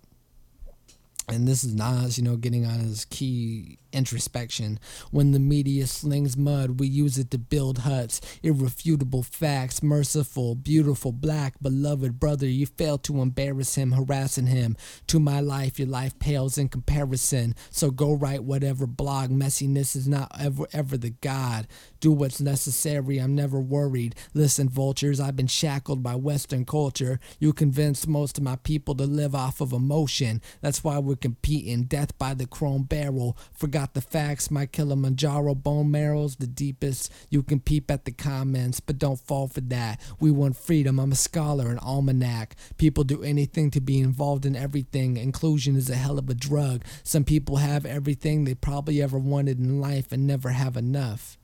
And 1.28 1.48
this 1.48 1.64
is 1.64 1.74
Nas, 1.74 2.18
you 2.18 2.24
know, 2.24 2.36
getting 2.36 2.66
on 2.66 2.80
his 2.80 3.06
key 3.06 3.78
introspection. 3.94 4.80
When 5.12 5.32
the 5.32 5.40
media 5.40 5.88
slings 5.88 6.38
mud, 6.38 6.80
we 6.80 6.88
use 6.88 7.18
it 7.18 7.32
to 7.32 7.38
build 7.38 7.80
huts. 7.80 8.22
Irrefutable 8.44 9.24
facts, 9.24 9.82
merciful, 9.84 10.56
beautiful, 10.56 11.12
black, 11.12 11.56
beloved 11.62 12.20
brother. 12.20 12.48
You 12.48 12.66
fail 12.66 12.98
to 13.00 13.22
embarrass 13.22 13.76
him, 13.76 13.92
harassing 13.92 14.48
him. 14.48 14.78
To 15.08 15.20
my 15.20 15.40
life, 15.40 15.80
your 15.80 15.88
life 15.88 16.18
pales 16.20 16.58
in 16.58 16.70
comparison. 16.70 17.56
So 17.70 17.92
go 17.92 18.14
write 18.14 18.44
whatever 18.44 18.86
blog. 18.88 19.32
Messiness 19.32 19.96
is 19.96 20.08
not 20.08 20.32
ever, 20.40 20.68
ever 20.74 20.98
the 20.98 21.10
God. 21.10 21.68
Do 22.00 22.12
what's 22.12 22.40
necessary. 22.40 23.18
I'm 23.18 23.36
never 23.36 23.60
worried. 23.60 24.16
Listen, 24.34 24.70
vultures, 24.70 25.20
I've 25.20 25.36
been 25.36 25.48
shackled 25.48 26.04
by 26.04 26.16
Western 26.16 26.66
culture. 26.66 27.20
You 27.40 27.54
convinced 27.54 28.08
most 28.08 28.38
of 28.38 28.44
my 28.44 28.56
people 28.58 28.96
to 28.96 29.06
live 29.06 29.36
off 29.36 29.62
of 29.62 29.74
emotion. 29.74 30.42
That's 30.62 30.84
why 30.84 31.00
we're 31.00 31.16
competing. 31.16 31.84
Death 31.84 32.18
by 32.18 32.34
the 32.34 32.46
chrome 32.46 32.84
barrel. 32.84 33.38
Forgot 33.52 33.81
the 33.94 34.02
facts. 34.02 34.50
My 34.50 34.66
Kilimanjaro 34.66 35.56
bone 35.56 35.92
marrow's 35.92 36.38
the 36.38 36.48
deepest. 36.48 37.12
You 37.30 37.44
can 37.44 37.60
peep 37.60 37.92
at 37.92 38.06
the 38.06 38.12
comments, 38.12 38.80
but 38.80 38.98
don't 38.98 39.20
fall 39.20 39.48
for 39.48 39.62
that. 39.62 40.00
We 40.20 40.32
want 40.32 40.58
freedom. 40.58 41.00
I'm 41.00 41.12
a 41.12 41.16
scholar, 41.16 41.70
an 41.70 41.80
almanac. 41.80 42.56
People 42.78 43.04
do 43.04 43.24
anything 43.24 43.72
to 43.72 43.82
be 43.82 44.00
involved 44.00 44.46
in 44.46 44.56
everything. 44.56 45.18
Inclusion 45.18 45.76
is 45.76 45.90
a 45.90 45.96
hell 45.96 46.18
of 46.20 46.30
a 46.30 46.34
drug. 46.34 46.84
Some 47.04 47.24
people 47.24 47.58
have 47.58 47.86
everything 47.86 48.44
they 48.44 48.56
probably 48.56 49.02
ever 49.02 49.20
wanted 49.20 49.60
in 49.60 49.82
life 49.82 50.12
and 50.12 50.26
never 50.26 50.50
have 50.50 50.78
enough. 50.78 51.38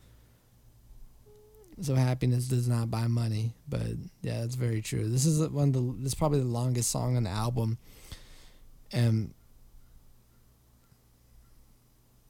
So 1.79 1.93
happiness 1.93 2.47
does 2.47 2.67
not 2.67 2.89
buy 2.89 3.05
money, 3.07 3.53
but 3.69 3.85
yeah, 4.23 4.39
that's 4.41 4.55
very 4.55 4.81
true. 4.81 5.07
This 5.07 5.25
is 5.25 5.47
one 5.49 5.69
of 5.69 5.73
the 5.73 5.95
this 5.99 6.13
is 6.13 6.15
probably 6.15 6.39
the 6.39 6.45
longest 6.45 6.89
song 6.89 7.17
on 7.17 7.23
the 7.23 7.29
album, 7.29 7.77
and 8.91 9.35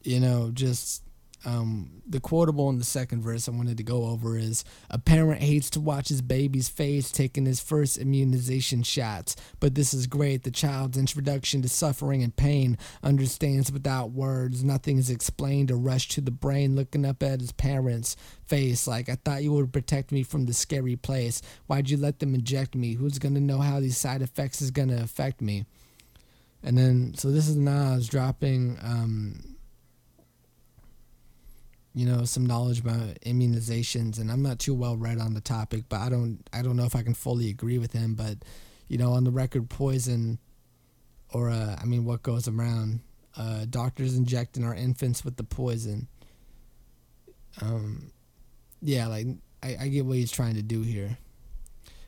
you 0.08 0.20
know, 0.20 0.52
just 0.54 1.04
um, 1.46 2.02
the 2.08 2.20
quotable 2.20 2.70
in 2.70 2.80
the 2.80 2.84
second 2.84 3.22
verse 3.22 3.48
I 3.48 3.52
wanted 3.52 3.78
to 3.78 3.84
go 3.84 4.06
over 4.06 4.38
is 4.38 4.64
a 4.90 4.98
parent 4.98 5.42
hates 5.42 5.70
to 5.72 5.80
watch 5.80 6.10
his 6.10 6.22
baby's 6.22 6.68
face 6.68 7.12
taking 7.12 7.46
his 7.46 7.60
first 7.60 7.98
immunization 7.98 8.84
shots, 8.84 9.36
but 9.60 9.76
this 9.76 9.94
is 9.94 10.08
great. 10.08 10.44
The 10.44 10.52
child's 10.52 10.98
introduction 10.98 11.62
to 11.62 11.70
suffering 11.70 12.24
and 12.24 12.36
pain 12.36 12.78
understands 13.04 13.72
without 13.72 14.12
words. 14.12 14.64
Nothing 14.64 14.98
is 14.98 15.10
explained 15.10 15.72
or 15.72 15.78
rushed 15.78 16.12
to 16.14 16.22
the 16.22 16.32
brain. 16.32 16.76
Looking 16.76 17.06
up 17.06 17.22
at 17.22 17.42
his 17.42 17.52
parents' 17.52 18.16
face, 18.46 18.88
like 18.88 19.10
I 19.10 19.16
thought 19.16 19.44
you 19.44 19.54
would 19.54 19.74
protect 19.74 20.12
me 20.12 20.24
from 20.24 20.46
the 20.46 20.54
scary 20.54 20.96
place. 20.96 21.42
Why'd 21.68 21.90
you 21.90 21.98
let 21.98 22.20
them 22.20 22.34
inject 22.34 22.76
me? 22.76 22.94
Who's 22.94 23.20
gonna 23.20 23.42
know 23.42 23.60
how 23.60 23.80
these 23.80 23.98
side 23.98 24.22
effects 24.22 24.62
is 24.62 24.72
gonna 24.72 25.02
affect 25.04 25.42
me? 25.42 25.66
And 26.64 26.78
then, 26.78 27.14
so 27.16 27.30
this 27.30 27.48
is 27.48 27.56
Nas 27.56 28.08
dropping. 28.08 28.80
Um, 28.82 29.57
you 31.98 32.06
know 32.06 32.26
some 32.26 32.46
knowledge 32.46 32.80
about 32.80 33.20
immunizations 33.26 34.20
and 34.20 34.32
i'm 34.32 34.44
not 34.44 34.60
too 34.60 34.74
well 34.74 34.96
read 34.96 35.20
on 35.20 35.34
the 35.34 35.42
topic 35.42 35.84
but 35.90 36.00
i 36.00 36.10
don't 36.10 36.40
i 36.54 36.62
don't 36.62 36.76
know 36.76 36.86
if 36.86 36.96
i 36.96 37.02
can 37.02 37.16
fully 37.16 37.50
agree 37.50 37.80
with 37.80 37.92
him 37.92 38.14
but 38.14 38.38
you 38.88 39.00
know 39.00 39.14
on 39.14 39.24
the 39.24 39.32
record 39.32 39.68
poison 39.68 40.38
or 41.34 41.50
uh, 41.50 41.76
i 41.82 41.86
mean 41.86 42.06
what 42.06 42.22
goes 42.22 42.48
around 42.48 43.00
uh, 43.38 43.66
doctors 43.70 44.16
injecting 44.16 44.64
our 44.66 44.74
infants 44.74 45.24
with 45.24 45.38
the 45.38 45.44
poison. 45.44 46.08
Um, 47.62 48.12
yeah 48.82 49.08
like 49.08 49.28
I, 49.64 49.78
I 49.82 49.88
get 49.88 50.06
what 50.06 50.18
he's 50.18 50.32
trying 50.32 50.56
to 50.56 50.62
do 50.62 50.82
here 50.82 51.18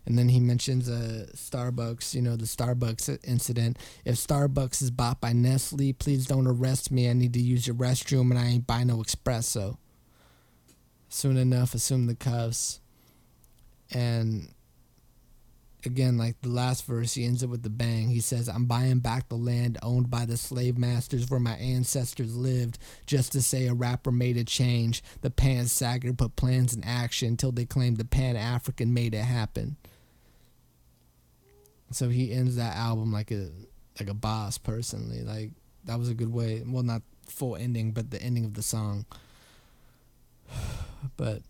and 0.06 0.18
then 0.18 0.30
he 0.30 0.40
mentions 0.40 0.90
uh, 0.90 1.28
Starbucks, 1.36 2.16
you 2.16 2.22
know, 2.22 2.36
the 2.36 2.46
Starbucks 2.46 3.20
incident. 3.24 3.78
If 4.06 4.16
Starbucks 4.16 4.82
is 4.82 4.92
bought 4.92 5.22
by 5.22 5.34
Nestle, 5.34 5.94
please 5.94 6.26
don't 6.26 6.48
arrest 6.48 6.92
me. 6.92 7.10
I 7.10 7.14
need 7.14 7.34
to 7.34 7.42
use 7.42 7.68
your 7.68 7.76
restroom 7.76 8.32
and 8.32 8.40
I 8.40 8.46
ain't 8.48 8.68
buy 8.68 8.84
no 8.84 8.98
espresso. 8.98 9.78
Soon 11.10 11.38
enough, 11.38 11.74
assume 11.74 12.08
the 12.08 12.16
cuffs. 12.16 12.82
And 13.92 14.50
again, 15.86 16.18
like 16.18 16.42
the 16.42 16.50
last 16.50 16.86
verse, 16.86 17.14
he 17.14 17.26
ends 17.26 17.44
it 17.44 17.50
with 17.50 17.64
the 17.64 17.70
bang. 17.70 18.10
He 18.10 18.20
says, 18.20 18.50
I'm 18.50 18.66
buying 18.66 19.00
back 19.00 19.30
the 19.30 19.36
land 19.36 19.78
owned 19.82 20.10
by 20.10 20.26
the 20.26 20.38
slave 20.38 20.78
masters 20.78 21.30
where 21.30 21.40
my 21.40 21.54
ancestors 21.54 22.36
lived 22.36 22.78
just 23.06 23.32
to 23.34 23.42
say 23.42 23.68
a 23.68 23.74
rapper 23.74 24.12
made 24.12 24.38
a 24.38 24.44
change. 24.44 25.04
The 25.22 25.30
pan 25.30 25.68
sagger 25.68 26.14
put 26.14 26.36
plans 26.36 26.74
in 26.74 26.84
action 26.84 27.30
until 27.30 27.52
they 27.52 27.66
claimed 27.66 27.98
the 27.98 28.06
pan 28.06 28.36
African 28.36 28.94
made 28.94 29.14
it 29.14 29.24
happen. 29.24 29.78
So 31.92 32.10
he 32.10 32.32
ends 32.32 32.56
that 32.58 32.76
album 32.76 33.12
like 33.12 33.32
a 33.32 33.50
like 34.00 34.10
a 34.10 34.14
boss 34.14 34.58
personally. 34.58 35.24
Like 35.24 35.52
that 35.86 35.98
was 35.98 36.10
a 36.10 36.14
good 36.14 36.32
way. 36.32 36.64
Well, 36.66 36.84
not 36.84 37.02
full 37.28 37.56
ending, 37.56 37.92
but 37.92 38.12
the 38.12 38.22
ending 38.22 38.46
of 38.46 38.54
the 38.54 38.64
song. 38.64 39.06
But 41.16 41.44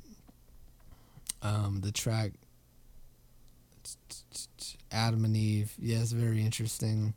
um, 1.42 1.82
the 1.82 1.92
track 1.92 2.34
Adam 4.92 5.26
and 5.26 5.36
Eve, 5.36 5.74
yes, 5.80 6.12
very 6.12 6.42
interesting. 6.42 7.14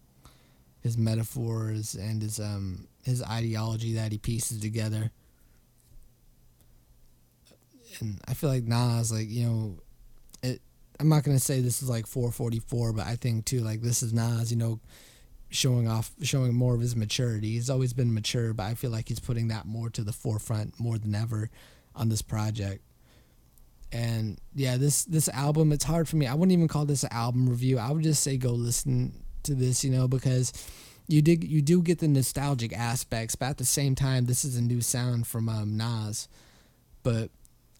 His 0.80 0.98
metaphors 0.98 1.94
and 1.94 2.22
his 2.22 2.40
um 2.40 2.86
his 3.04 3.22
ideology 3.22 3.94
that 3.94 4.12
he 4.12 4.18
pieces 4.18 4.60
together. 4.60 5.10
And 8.00 8.20
I 8.26 8.34
feel 8.34 8.50
like 8.50 8.64
Nas, 8.64 9.12
like 9.12 9.28
you 9.28 9.46
know, 9.46 9.78
it. 10.42 10.60
I'm 11.00 11.08
not 11.08 11.24
gonna 11.24 11.38
say 11.38 11.60
this 11.60 11.82
is 11.82 11.88
like 11.88 12.06
444, 12.06 12.92
but 12.92 13.06
I 13.06 13.16
think 13.16 13.44
too 13.44 13.60
like 13.60 13.82
this 13.82 14.02
is 14.02 14.12
Nas, 14.12 14.50
you 14.50 14.56
know, 14.56 14.80
showing 15.50 15.88
off, 15.88 16.10
showing 16.22 16.54
more 16.54 16.74
of 16.74 16.80
his 16.80 16.96
maturity. 16.96 17.52
He's 17.52 17.70
always 17.70 17.92
been 17.92 18.12
mature, 18.12 18.52
but 18.52 18.64
I 18.64 18.74
feel 18.74 18.90
like 18.90 19.08
he's 19.08 19.20
putting 19.20 19.48
that 19.48 19.66
more 19.66 19.90
to 19.90 20.02
the 20.02 20.12
forefront 20.12 20.78
more 20.80 20.98
than 20.98 21.14
ever 21.14 21.50
on 21.94 22.08
this 22.08 22.22
project. 22.22 22.82
And 23.92 24.40
yeah, 24.54 24.76
this 24.78 25.04
this 25.04 25.28
album, 25.28 25.72
it's 25.72 25.84
hard 25.84 26.08
for 26.08 26.16
me. 26.16 26.26
I 26.26 26.34
wouldn't 26.34 26.52
even 26.52 26.68
call 26.68 26.86
this 26.86 27.04
an 27.04 27.12
album 27.12 27.48
review. 27.48 27.78
I 27.78 27.90
would 27.92 28.02
just 28.02 28.22
say 28.22 28.36
go 28.38 28.50
listen 28.52 29.12
to 29.44 29.54
this, 29.54 29.84
you 29.84 29.90
know, 29.90 30.08
because 30.08 30.52
you 31.08 31.20
did 31.22 31.44
you 31.44 31.62
do 31.62 31.82
get 31.82 31.98
the 31.98 32.08
nostalgic 32.08 32.72
aspects, 32.76 33.34
but 33.36 33.46
at 33.46 33.58
the 33.58 33.64
same 33.64 33.94
time, 33.94 34.26
this 34.26 34.44
is 34.44 34.56
a 34.56 34.62
new 34.62 34.80
sound 34.80 35.26
from 35.26 35.48
um, 35.48 35.76
Nas. 35.76 36.28
But 37.02 37.30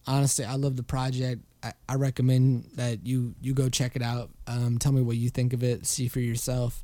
honestly, 0.07 0.45
I 0.45 0.55
love 0.55 0.75
the 0.75 0.83
project. 0.83 1.41
I, 1.63 1.73
I 1.89 1.95
recommend 1.95 2.69
that 2.75 3.05
you 3.05 3.35
you 3.41 3.53
go 3.53 3.69
check 3.69 3.95
it 3.95 4.01
out. 4.03 4.29
Um, 4.47 4.77
tell 4.77 4.91
me 4.91 5.01
what 5.01 5.17
you 5.17 5.29
think 5.29 5.53
of 5.53 5.63
it. 5.63 5.85
See 5.87 6.07
for 6.07 6.19
yourself. 6.19 6.83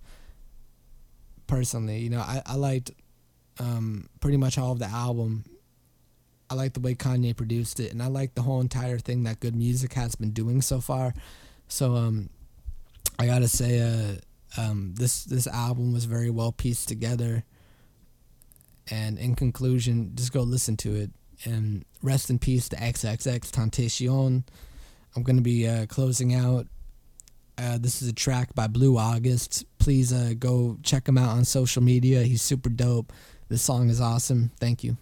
personally. 1.47 1.99
You 1.99 2.09
know, 2.11 2.19
I, 2.21 2.41
I 2.45 2.55
liked 2.55 2.91
um, 3.59 4.07
pretty 4.21 4.37
much 4.37 4.57
all 4.57 4.71
of 4.71 4.79
the 4.79 4.85
album. 4.85 5.43
I 6.49 6.55
like 6.55 6.73
the 6.73 6.79
way 6.79 6.95
Kanye 6.95 7.35
produced 7.35 7.79
it, 7.79 7.91
and 7.91 8.01
I 8.01 8.07
like 8.07 8.33
the 8.35 8.41
whole 8.41 8.61
entire 8.61 8.97
thing 8.97 9.23
that 9.23 9.39
G.O.O.D. 9.39 9.57
Music 9.57 9.93
has 9.93 10.15
been 10.15 10.31
doing 10.31 10.61
so 10.61 10.81
far. 10.81 11.13
So 11.67 11.95
um, 11.95 12.29
I 13.19 13.27
gotta 13.27 13.47
say, 13.47 13.79
uh, 13.79 14.61
um, 14.61 14.93
this 14.95 15.25
this 15.25 15.47
album 15.47 15.93
was 15.93 16.05
very 16.05 16.29
well 16.29 16.51
pieced 16.51 16.87
together. 16.87 17.43
And 18.91 19.19
in 19.19 19.35
conclusion, 19.35 20.13
just 20.15 20.33
go 20.33 20.41
listen 20.41 20.75
to 20.77 20.95
it. 20.95 21.11
And 21.45 21.85
rest 22.01 22.29
in 22.29 22.39
peace 22.39 22.67
to 22.69 22.75
XXXTentacion. 22.75 24.43
I'm 25.15 25.23
gonna 25.23 25.41
be 25.41 25.67
uh, 25.67 25.85
closing 25.85 26.33
out. 26.33 26.67
Uh, 27.57 27.77
this 27.77 28.01
is 28.01 28.07
a 28.07 28.13
track 28.13 28.55
by 28.55 28.67
Blu 28.67 28.97
August. 28.97 29.65
Please 29.79 30.13
uh, 30.13 30.33
go 30.39 30.77
check 30.81 31.07
him 31.07 31.17
out 31.17 31.29
on 31.29 31.45
social 31.45 31.83
media. 31.83 32.23
He's 32.23 32.41
super 32.41 32.69
dope. 32.69 33.11
This 33.49 33.61
song 33.61 33.89
is 33.89 33.99
awesome. 33.99 34.51
Thank 34.59 34.83
you. 34.83 34.97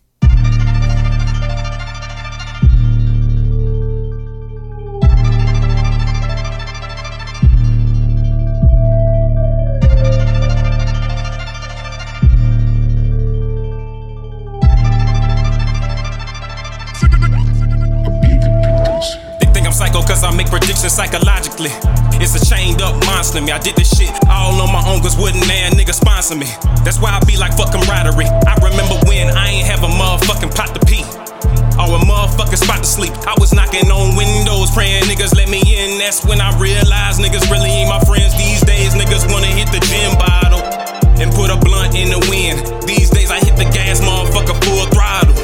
Psychologically. 20.98 21.70
It's 22.18 22.34
a 22.34 22.42
chained 22.42 22.82
up 22.82 22.98
monster 23.06 23.40
me. 23.40 23.52
I 23.52 23.60
did 23.60 23.76
this 23.76 23.94
shit 23.94 24.10
all 24.26 24.58
on 24.58 24.74
my 24.74 24.82
own, 24.90 25.06
cause 25.06 25.14
wouldn't 25.14 25.46
man 25.48 25.78
nigga 25.78 25.94
sponsor 25.94 26.34
me. 26.34 26.50
That's 26.82 26.98
why 26.98 27.14
I 27.14 27.22
be 27.22 27.38
like 27.38 27.54
fucking 27.54 27.86
camaraderie. 27.86 28.26
I 28.26 28.58
remember 28.66 28.98
when 29.06 29.30
I 29.30 29.62
ain't 29.62 29.68
have 29.70 29.86
a 29.86 29.92
motherfucking 29.94 30.58
pot 30.58 30.74
to 30.74 30.82
pee. 30.90 31.06
Or 31.78 31.94
a 31.94 32.02
motherfucking 32.02 32.58
spot 32.58 32.82
to 32.82 32.90
sleep. 32.90 33.14
I 33.30 33.38
was 33.38 33.54
knocking 33.54 33.86
on 33.94 34.18
windows, 34.18 34.74
praying 34.74 35.06
niggas 35.06 35.38
let 35.38 35.54
me 35.54 35.62
in. 35.62 36.02
That's 36.02 36.26
when 36.26 36.42
I 36.42 36.50
realized 36.58 37.22
niggas 37.22 37.46
really 37.54 37.70
ain't 37.70 37.94
my 37.94 38.02
friends 38.10 38.34
these 38.34 38.66
days. 38.66 38.98
Niggas 38.98 39.30
wanna 39.30 39.54
hit 39.54 39.70
the 39.70 39.82
gym 39.86 40.18
bottle 40.18 40.66
and 41.22 41.30
put 41.38 41.54
a 41.54 41.58
blunt 41.62 41.94
in 41.94 42.10
the 42.10 42.22
wind. 42.34 42.66
These 42.90 43.14
days 43.14 43.30
I 43.30 43.38
hit 43.38 43.54
the 43.54 43.70
gas, 43.70 44.02
motherfucker, 44.02 44.58
full 44.66 44.90
throttle. 44.90 45.38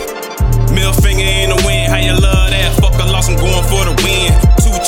Middle 0.74 0.98
finger 0.98 1.22
in 1.22 1.54
the 1.54 1.62
wind, 1.62 1.94
how 1.94 2.02
you 2.02 2.18
love 2.18 2.50
that? 2.50 2.74
Fuck, 2.82 2.98
I 2.98 3.06
lost, 3.06 3.30
I'm 3.30 3.38
going 3.38 3.66
for 3.70 3.86
the 3.86 3.94
win. 4.02 4.34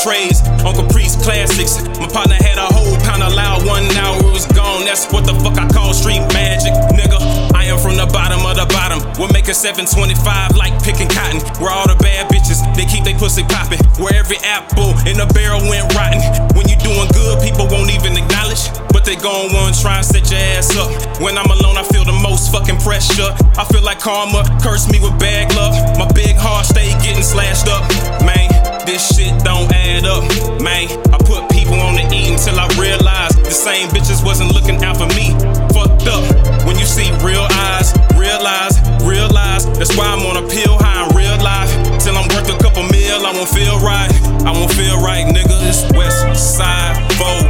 Trays, 0.04 0.44
Uncle 0.68 0.86
Priest 0.92 1.24
classics. 1.24 1.80
My 2.00 2.08
partner 2.08 2.36
had 2.36 2.58
a 2.58 2.68
whole 2.74 2.98
pound 3.08 3.24
of 3.24 3.34
loud, 3.34 3.66
one 3.66 3.86
hour 3.96 4.20
it 4.20 4.32
was 4.32 4.46
gone. 4.52 4.84
That's 4.86 5.08
what 5.12 5.26
the 5.26 5.34
fuck 5.40 5.58
I 5.58 5.68
call 5.72 5.94
street 5.94 6.22
magic, 6.34 6.74
nigga. 6.92 7.20
I 7.56 7.66
am 7.72 7.80
from 7.80 7.96
the 7.96 8.06
bottom 8.06 8.44
of 8.46 8.60
the 8.60 8.68
bottom. 8.70 9.00
We'll 9.18 9.32
make 9.32 9.48
a 9.48 9.54
725 9.54 10.56
like 10.58 10.76
picking 10.84 11.08
cotton. 11.08 11.40
Where 11.64 11.72
all 11.72 11.88
the 11.88 11.96
bad 11.96 12.28
bitches, 12.28 12.60
they 12.76 12.86
keep 12.86 13.04
they 13.04 13.16
pussy 13.16 13.44
popping. 13.48 13.80
Where 13.98 14.14
every 14.14 14.38
apple 14.44 14.92
in 15.08 15.18
the 15.18 15.28
barrel 15.32 15.64
went 15.64 15.88
rotten. 15.96 16.20
When 16.56 16.68
you 16.68 16.76
doing 16.84 17.08
good, 17.16 17.40
people 17.42 17.66
won't 17.72 17.90
even 17.90 18.20
acknowledge. 18.20 18.68
But 18.92 19.06
they 19.06 19.16
gon' 19.16 19.54
want 19.54 19.80
try 19.80 19.98
and 20.02 20.06
set 20.06 20.30
your 20.32 20.40
ass 20.56 20.76
up. 20.76 20.90
When 21.22 21.38
I'm 21.38 21.50
alone, 21.52 21.78
I 21.78 21.84
feel 21.84 22.06
the 22.06 22.16
most 22.24 22.52
fucking 22.52 22.80
pressure. 22.80 23.32
I 23.56 23.64
feel 23.72 23.84
like 23.84 24.00
karma 24.00 24.44
cursed 24.62 24.92
me 24.92 25.00
with 25.00 25.18
bad 25.20 25.54
luck. 25.56 25.74
My 25.98 26.08
big 26.14 26.36
heart 26.36 26.66
stay 26.66 26.92
getting 27.04 27.24
slashed 27.24 27.68
up. 27.68 27.84
Man, 28.24 28.55
this 28.86 29.16
shit 29.16 29.34
don't 29.44 29.72
add 29.74 30.06
up. 30.06 30.24
Man, 30.62 30.88
I 31.12 31.18
put 31.18 31.50
people 31.50 31.74
on 31.82 31.96
the 31.96 32.06
eat 32.14 32.32
until 32.32 32.60
I 32.60 32.68
realized 32.80 33.44
the 33.44 33.52
same 33.52 33.90
bitches 33.90 34.24
wasn't 34.24 34.54
looking 34.54 34.82
out 34.84 34.98
for 34.98 35.10
me. 35.18 35.34
Fucked 35.74 36.08
up. 36.08 36.24
When 36.66 36.78
you 36.78 36.86
see 36.86 37.10
real 37.26 37.46
eyes, 37.68 37.94
realize, 38.16 38.78
realize. 39.02 39.66
That's 39.78 39.96
why 39.98 40.06
I'm 40.06 40.22
on 40.26 40.38
a 40.38 40.48
pill 40.48 40.78
high 40.78 41.10
in 41.10 41.16
real 41.16 41.38
life. 41.44 41.72
Till 42.00 42.16
I'm 42.16 42.28
worth 42.30 42.50
a 42.50 42.58
couple 42.62 42.84
mil, 42.84 43.26
I 43.26 43.34
won't 43.34 43.50
feel 43.50 43.80
right. 43.80 44.12
I 44.46 44.52
won't 44.52 44.72
feel 44.72 45.02
right, 45.02 45.26
nigga. 45.26 45.58
It's 45.68 45.84
West 45.98 46.58
Side 46.58 46.96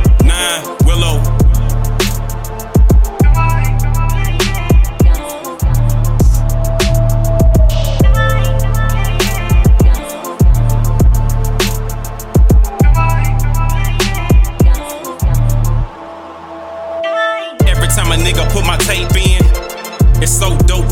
4 0.03 0.14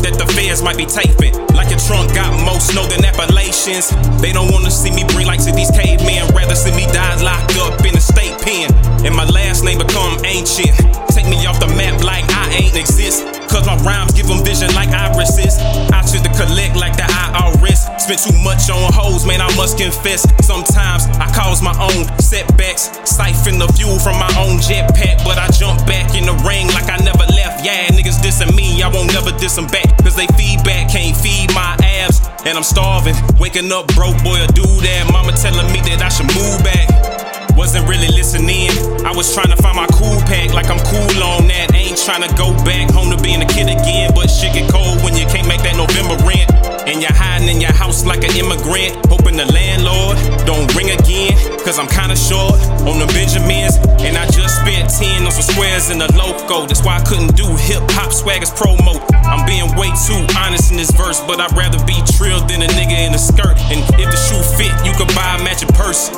so 0.04 0.23
might 0.62 0.76
be 0.76 0.86
taping. 0.86 1.34
Like 1.54 1.70
your 1.70 1.78
trunk 1.80 2.14
got 2.14 2.30
more 2.44 2.60
snow 2.60 2.86
than 2.86 3.04
Appalachians. 3.04 3.90
They 4.20 4.32
don't 4.32 4.52
wanna 4.52 4.70
see 4.70 4.90
me 4.90 5.04
bring 5.08 5.26
lights 5.26 5.46
to 5.46 5.52
these 5.52 5.70
cavemen. 5.70 6.28
Rather 6.34 6.54
see 6.54 6.70
me 6.72 6.86
die 6.92 7.22
locked 7.22 7.56
up 7.58 7.80
in 7.84 7.96
a 7.96 8.00
state 8.00 8.36
pen. 8.42 8.70
And 9.04 9.14
my 9.14 9.24
last 9.24 9.64
name 9.64 9.78
become 9.78 10.18
ancient. 10.24 10.76
Take 11.10 11.26
me 11.26 11.46
off 11.46 11.60
the 11.60 11.68
map 11.78 12.02
like 12.02 12.24
I 12.30 12.50
ain't 12.54 12.76
exist. 12.76 13.24
Cause 13.54 13.66
my 13.66 13.78
rhymes 13.86 14.12
give 14.12 14.26
them 14.26 14.42
vision 14.42 14.66
like 14.74 14.90
irises. 14.90 15.62
I 15.94 16.02
should 16.02 16.26
to 16.26 16.32
collect 16.34 16.74
like 16.74 16.96
the 16.98 17.06
IRS. 17.06 17.86
Spent 18.02 18.18
too 18.18 18.34
much 18.42 18.66
on 18.66 18.90
hoes, 18.90 19.24
man, 19.24 19.40
I 19.40 19.46
must 19.54 19.78
confess. 19.78 20.26
Sometimes 20.44 21.06
I 21.22 21.30
cause 21.30 21.62
my 21.62 21.70
own 21.78 22.02
setbacks. 22.18 22.90
Siphon 23.06 23.62
the 23.62 23.70
fuel 23.78 24.02
from 24.02 24.18
my 24.18 24.30
own 24.42 24.58
jetpack. 24.58 25.22
But 25.22 25.38
I 25.38 25.46
jump 25.54 25.86
back 25.86 26.18
in 26.18 26.26
the 26.26 26.34
ring 26.42 26.66
like 26.74 26.90
I 26.90 26.98
never 27.06 27.22
left. 27.30 27.64
Yeah, 27.64 27.86
niggas 27.94 28.18
dissing 28.18 28.50
me, 28.56 28.82
I 28.82 28.88
won't 28.90 29.14
never 29.14 29.30
diss 29.38 29.54
them 29.54 29.70
back. 29.70 29.86
Cause 30.02 30.16
they 30.16 30.26
feedback 30.44 30.90
can't 30.90 31.16
feed 31.16 31.52
my 31.54 31.76
abs. 31.82 32.20
And 32.44 32.56
I'm 32.56 32.62
starving. 32.62 33.14
Waking 33.38 33.72
up 33.72 33.86
broke, 33.88 34.22
boy, 34.22 34.42
a 34.42 34.46
do 34.48 34.62
that. 34.62 35.08
Mama 35.12 35.32
telling 35.32 35.72
me 35.72 35.80
that 35.88 36.02
I 36.02 36.08
should 36.08 36.28
move 36.34 36.62
back. 36.62 37.13
Wasn't 37.56 37.86
really 37.88 38.10
listening. 38.10 38.70
I 39.06 39.14
was 39.14 39.32
trying 39.32 39.50
to 39.54 39.56
find 39.62 39.76
my 39.76 39.86
cool 39.94 40.18
pack, 40.26 40.52
like 40.52 40.66
I'm 40.66 40.82
cool 40.90 41.22
on 41.22 41.46
that. 41.48 41.70
Ain't 41.70 41.96
trying 42.02 42.26
to 42.26 42.32
go 42.34 42.50
back 42.66 42.90
home 42.90 43.14
to 43.14 43.18
being 43.22 43.42
a 43.42 43.46
kid 43.46 43.70
again. 43.70 44.10
But 44.10 44.26
shit 44.26 44.52
get 44.54 44.66
cold 44.66 44.98
when 45.06 45.14
you 45.14 45.24
can't 45.30 45.46
make 45.46 45.62
that 45.62 45.78
November 45.78 46.18
rent. 46.26 46.50
And 46.90 47.00
you're 47.00 47.14
hiding 47.14 47.48
in 47.48 47.62
your 47.62 47.72
house 47.72 48.04
like 48.04 48.26
an 48.26 48.34
immigrant. 48.34 48.98
Hoping 49.06 49.38
the 49.38 49.46
landlord 49.54 50.18
don't 50.44 50.66
ring 50.74 50.90
again. 50.98 51.32
Cause 51.62 51.78
I'm 51.78 51.86
kinda 51.86 52.18
short 52.18 52.58
on 52.90 52.98
the 52.98 53.06
Benjamins. 53.14 53.78
And 54.02 54.18
I 54.18 54.26
just 54.34 54.58
spent 54.60 54.90
10 54.90 55.22
on 55.22 55.30
some 55.30 55.46
squares 55.46 55.88
in 55.94 56.02
the 56.02 56.10
loco. 56.18 56.66
That's 56.66 56.82
why 56.82 56.98
I 56.98 57.02
couldn't 57.06 57.38
do 57.38 57.46
hip 57.54 57.86
hop 57.94 58.10
swaggers 58.10 58.50
promo. 58.50 58.98
I'm 59.30 59.46
being 59.46 59.70
way 59.78 59.94
too 60.04 60.20
honest 60.36 60.74
in 60.74 60.76
this 60.76 60.90
verse. 60.90 61.22
But 61.22 61.38
I'd 61.38 61.54
rather 61.54 61.78
be 61.86 62.02
trilled 62.18 62.50
than 62.50 62.66
a 62.66 62.70
nigga 62.74 62.98
in 63.06 63.14
a 63.14 63.22
skirt. 63.22 63.56
And 63.70 63.80
if 63.94 64.10
the 64.10 64.18
shoe 64.18 64.42
fit, 64.58 64.74
you 64.82 64.92
could 64.98 65.08
buy 65.14 65.38
a 65.38 65.44
matching 65.46 65.70
purse. 65.70 66.10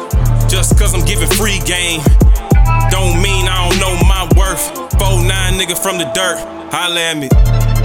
Just 0.49 0.78
cause 0.78 0.94
I'm 0.94 1.05
giving 1.05 1.28
free 1.28 1.59
game. 1.61 2.01
Don't 2.90 3.20
mean 3.20 3.47
I 3.49 3.68
don't 3.68 3.78
know 3.80 3.94
my 4.07 4.24
worth. 4.36 4.72
4-9 4.99 5.59
nigga 5.59 5.76
from 5.76 5.99
the 5.99 6.05
dirt. 6.14 6.38
Holla 6.72 7.01
at 7.01 7.16
me. 7.16 7.28
4-9 7.28 7.28
nigga 7.28 7.76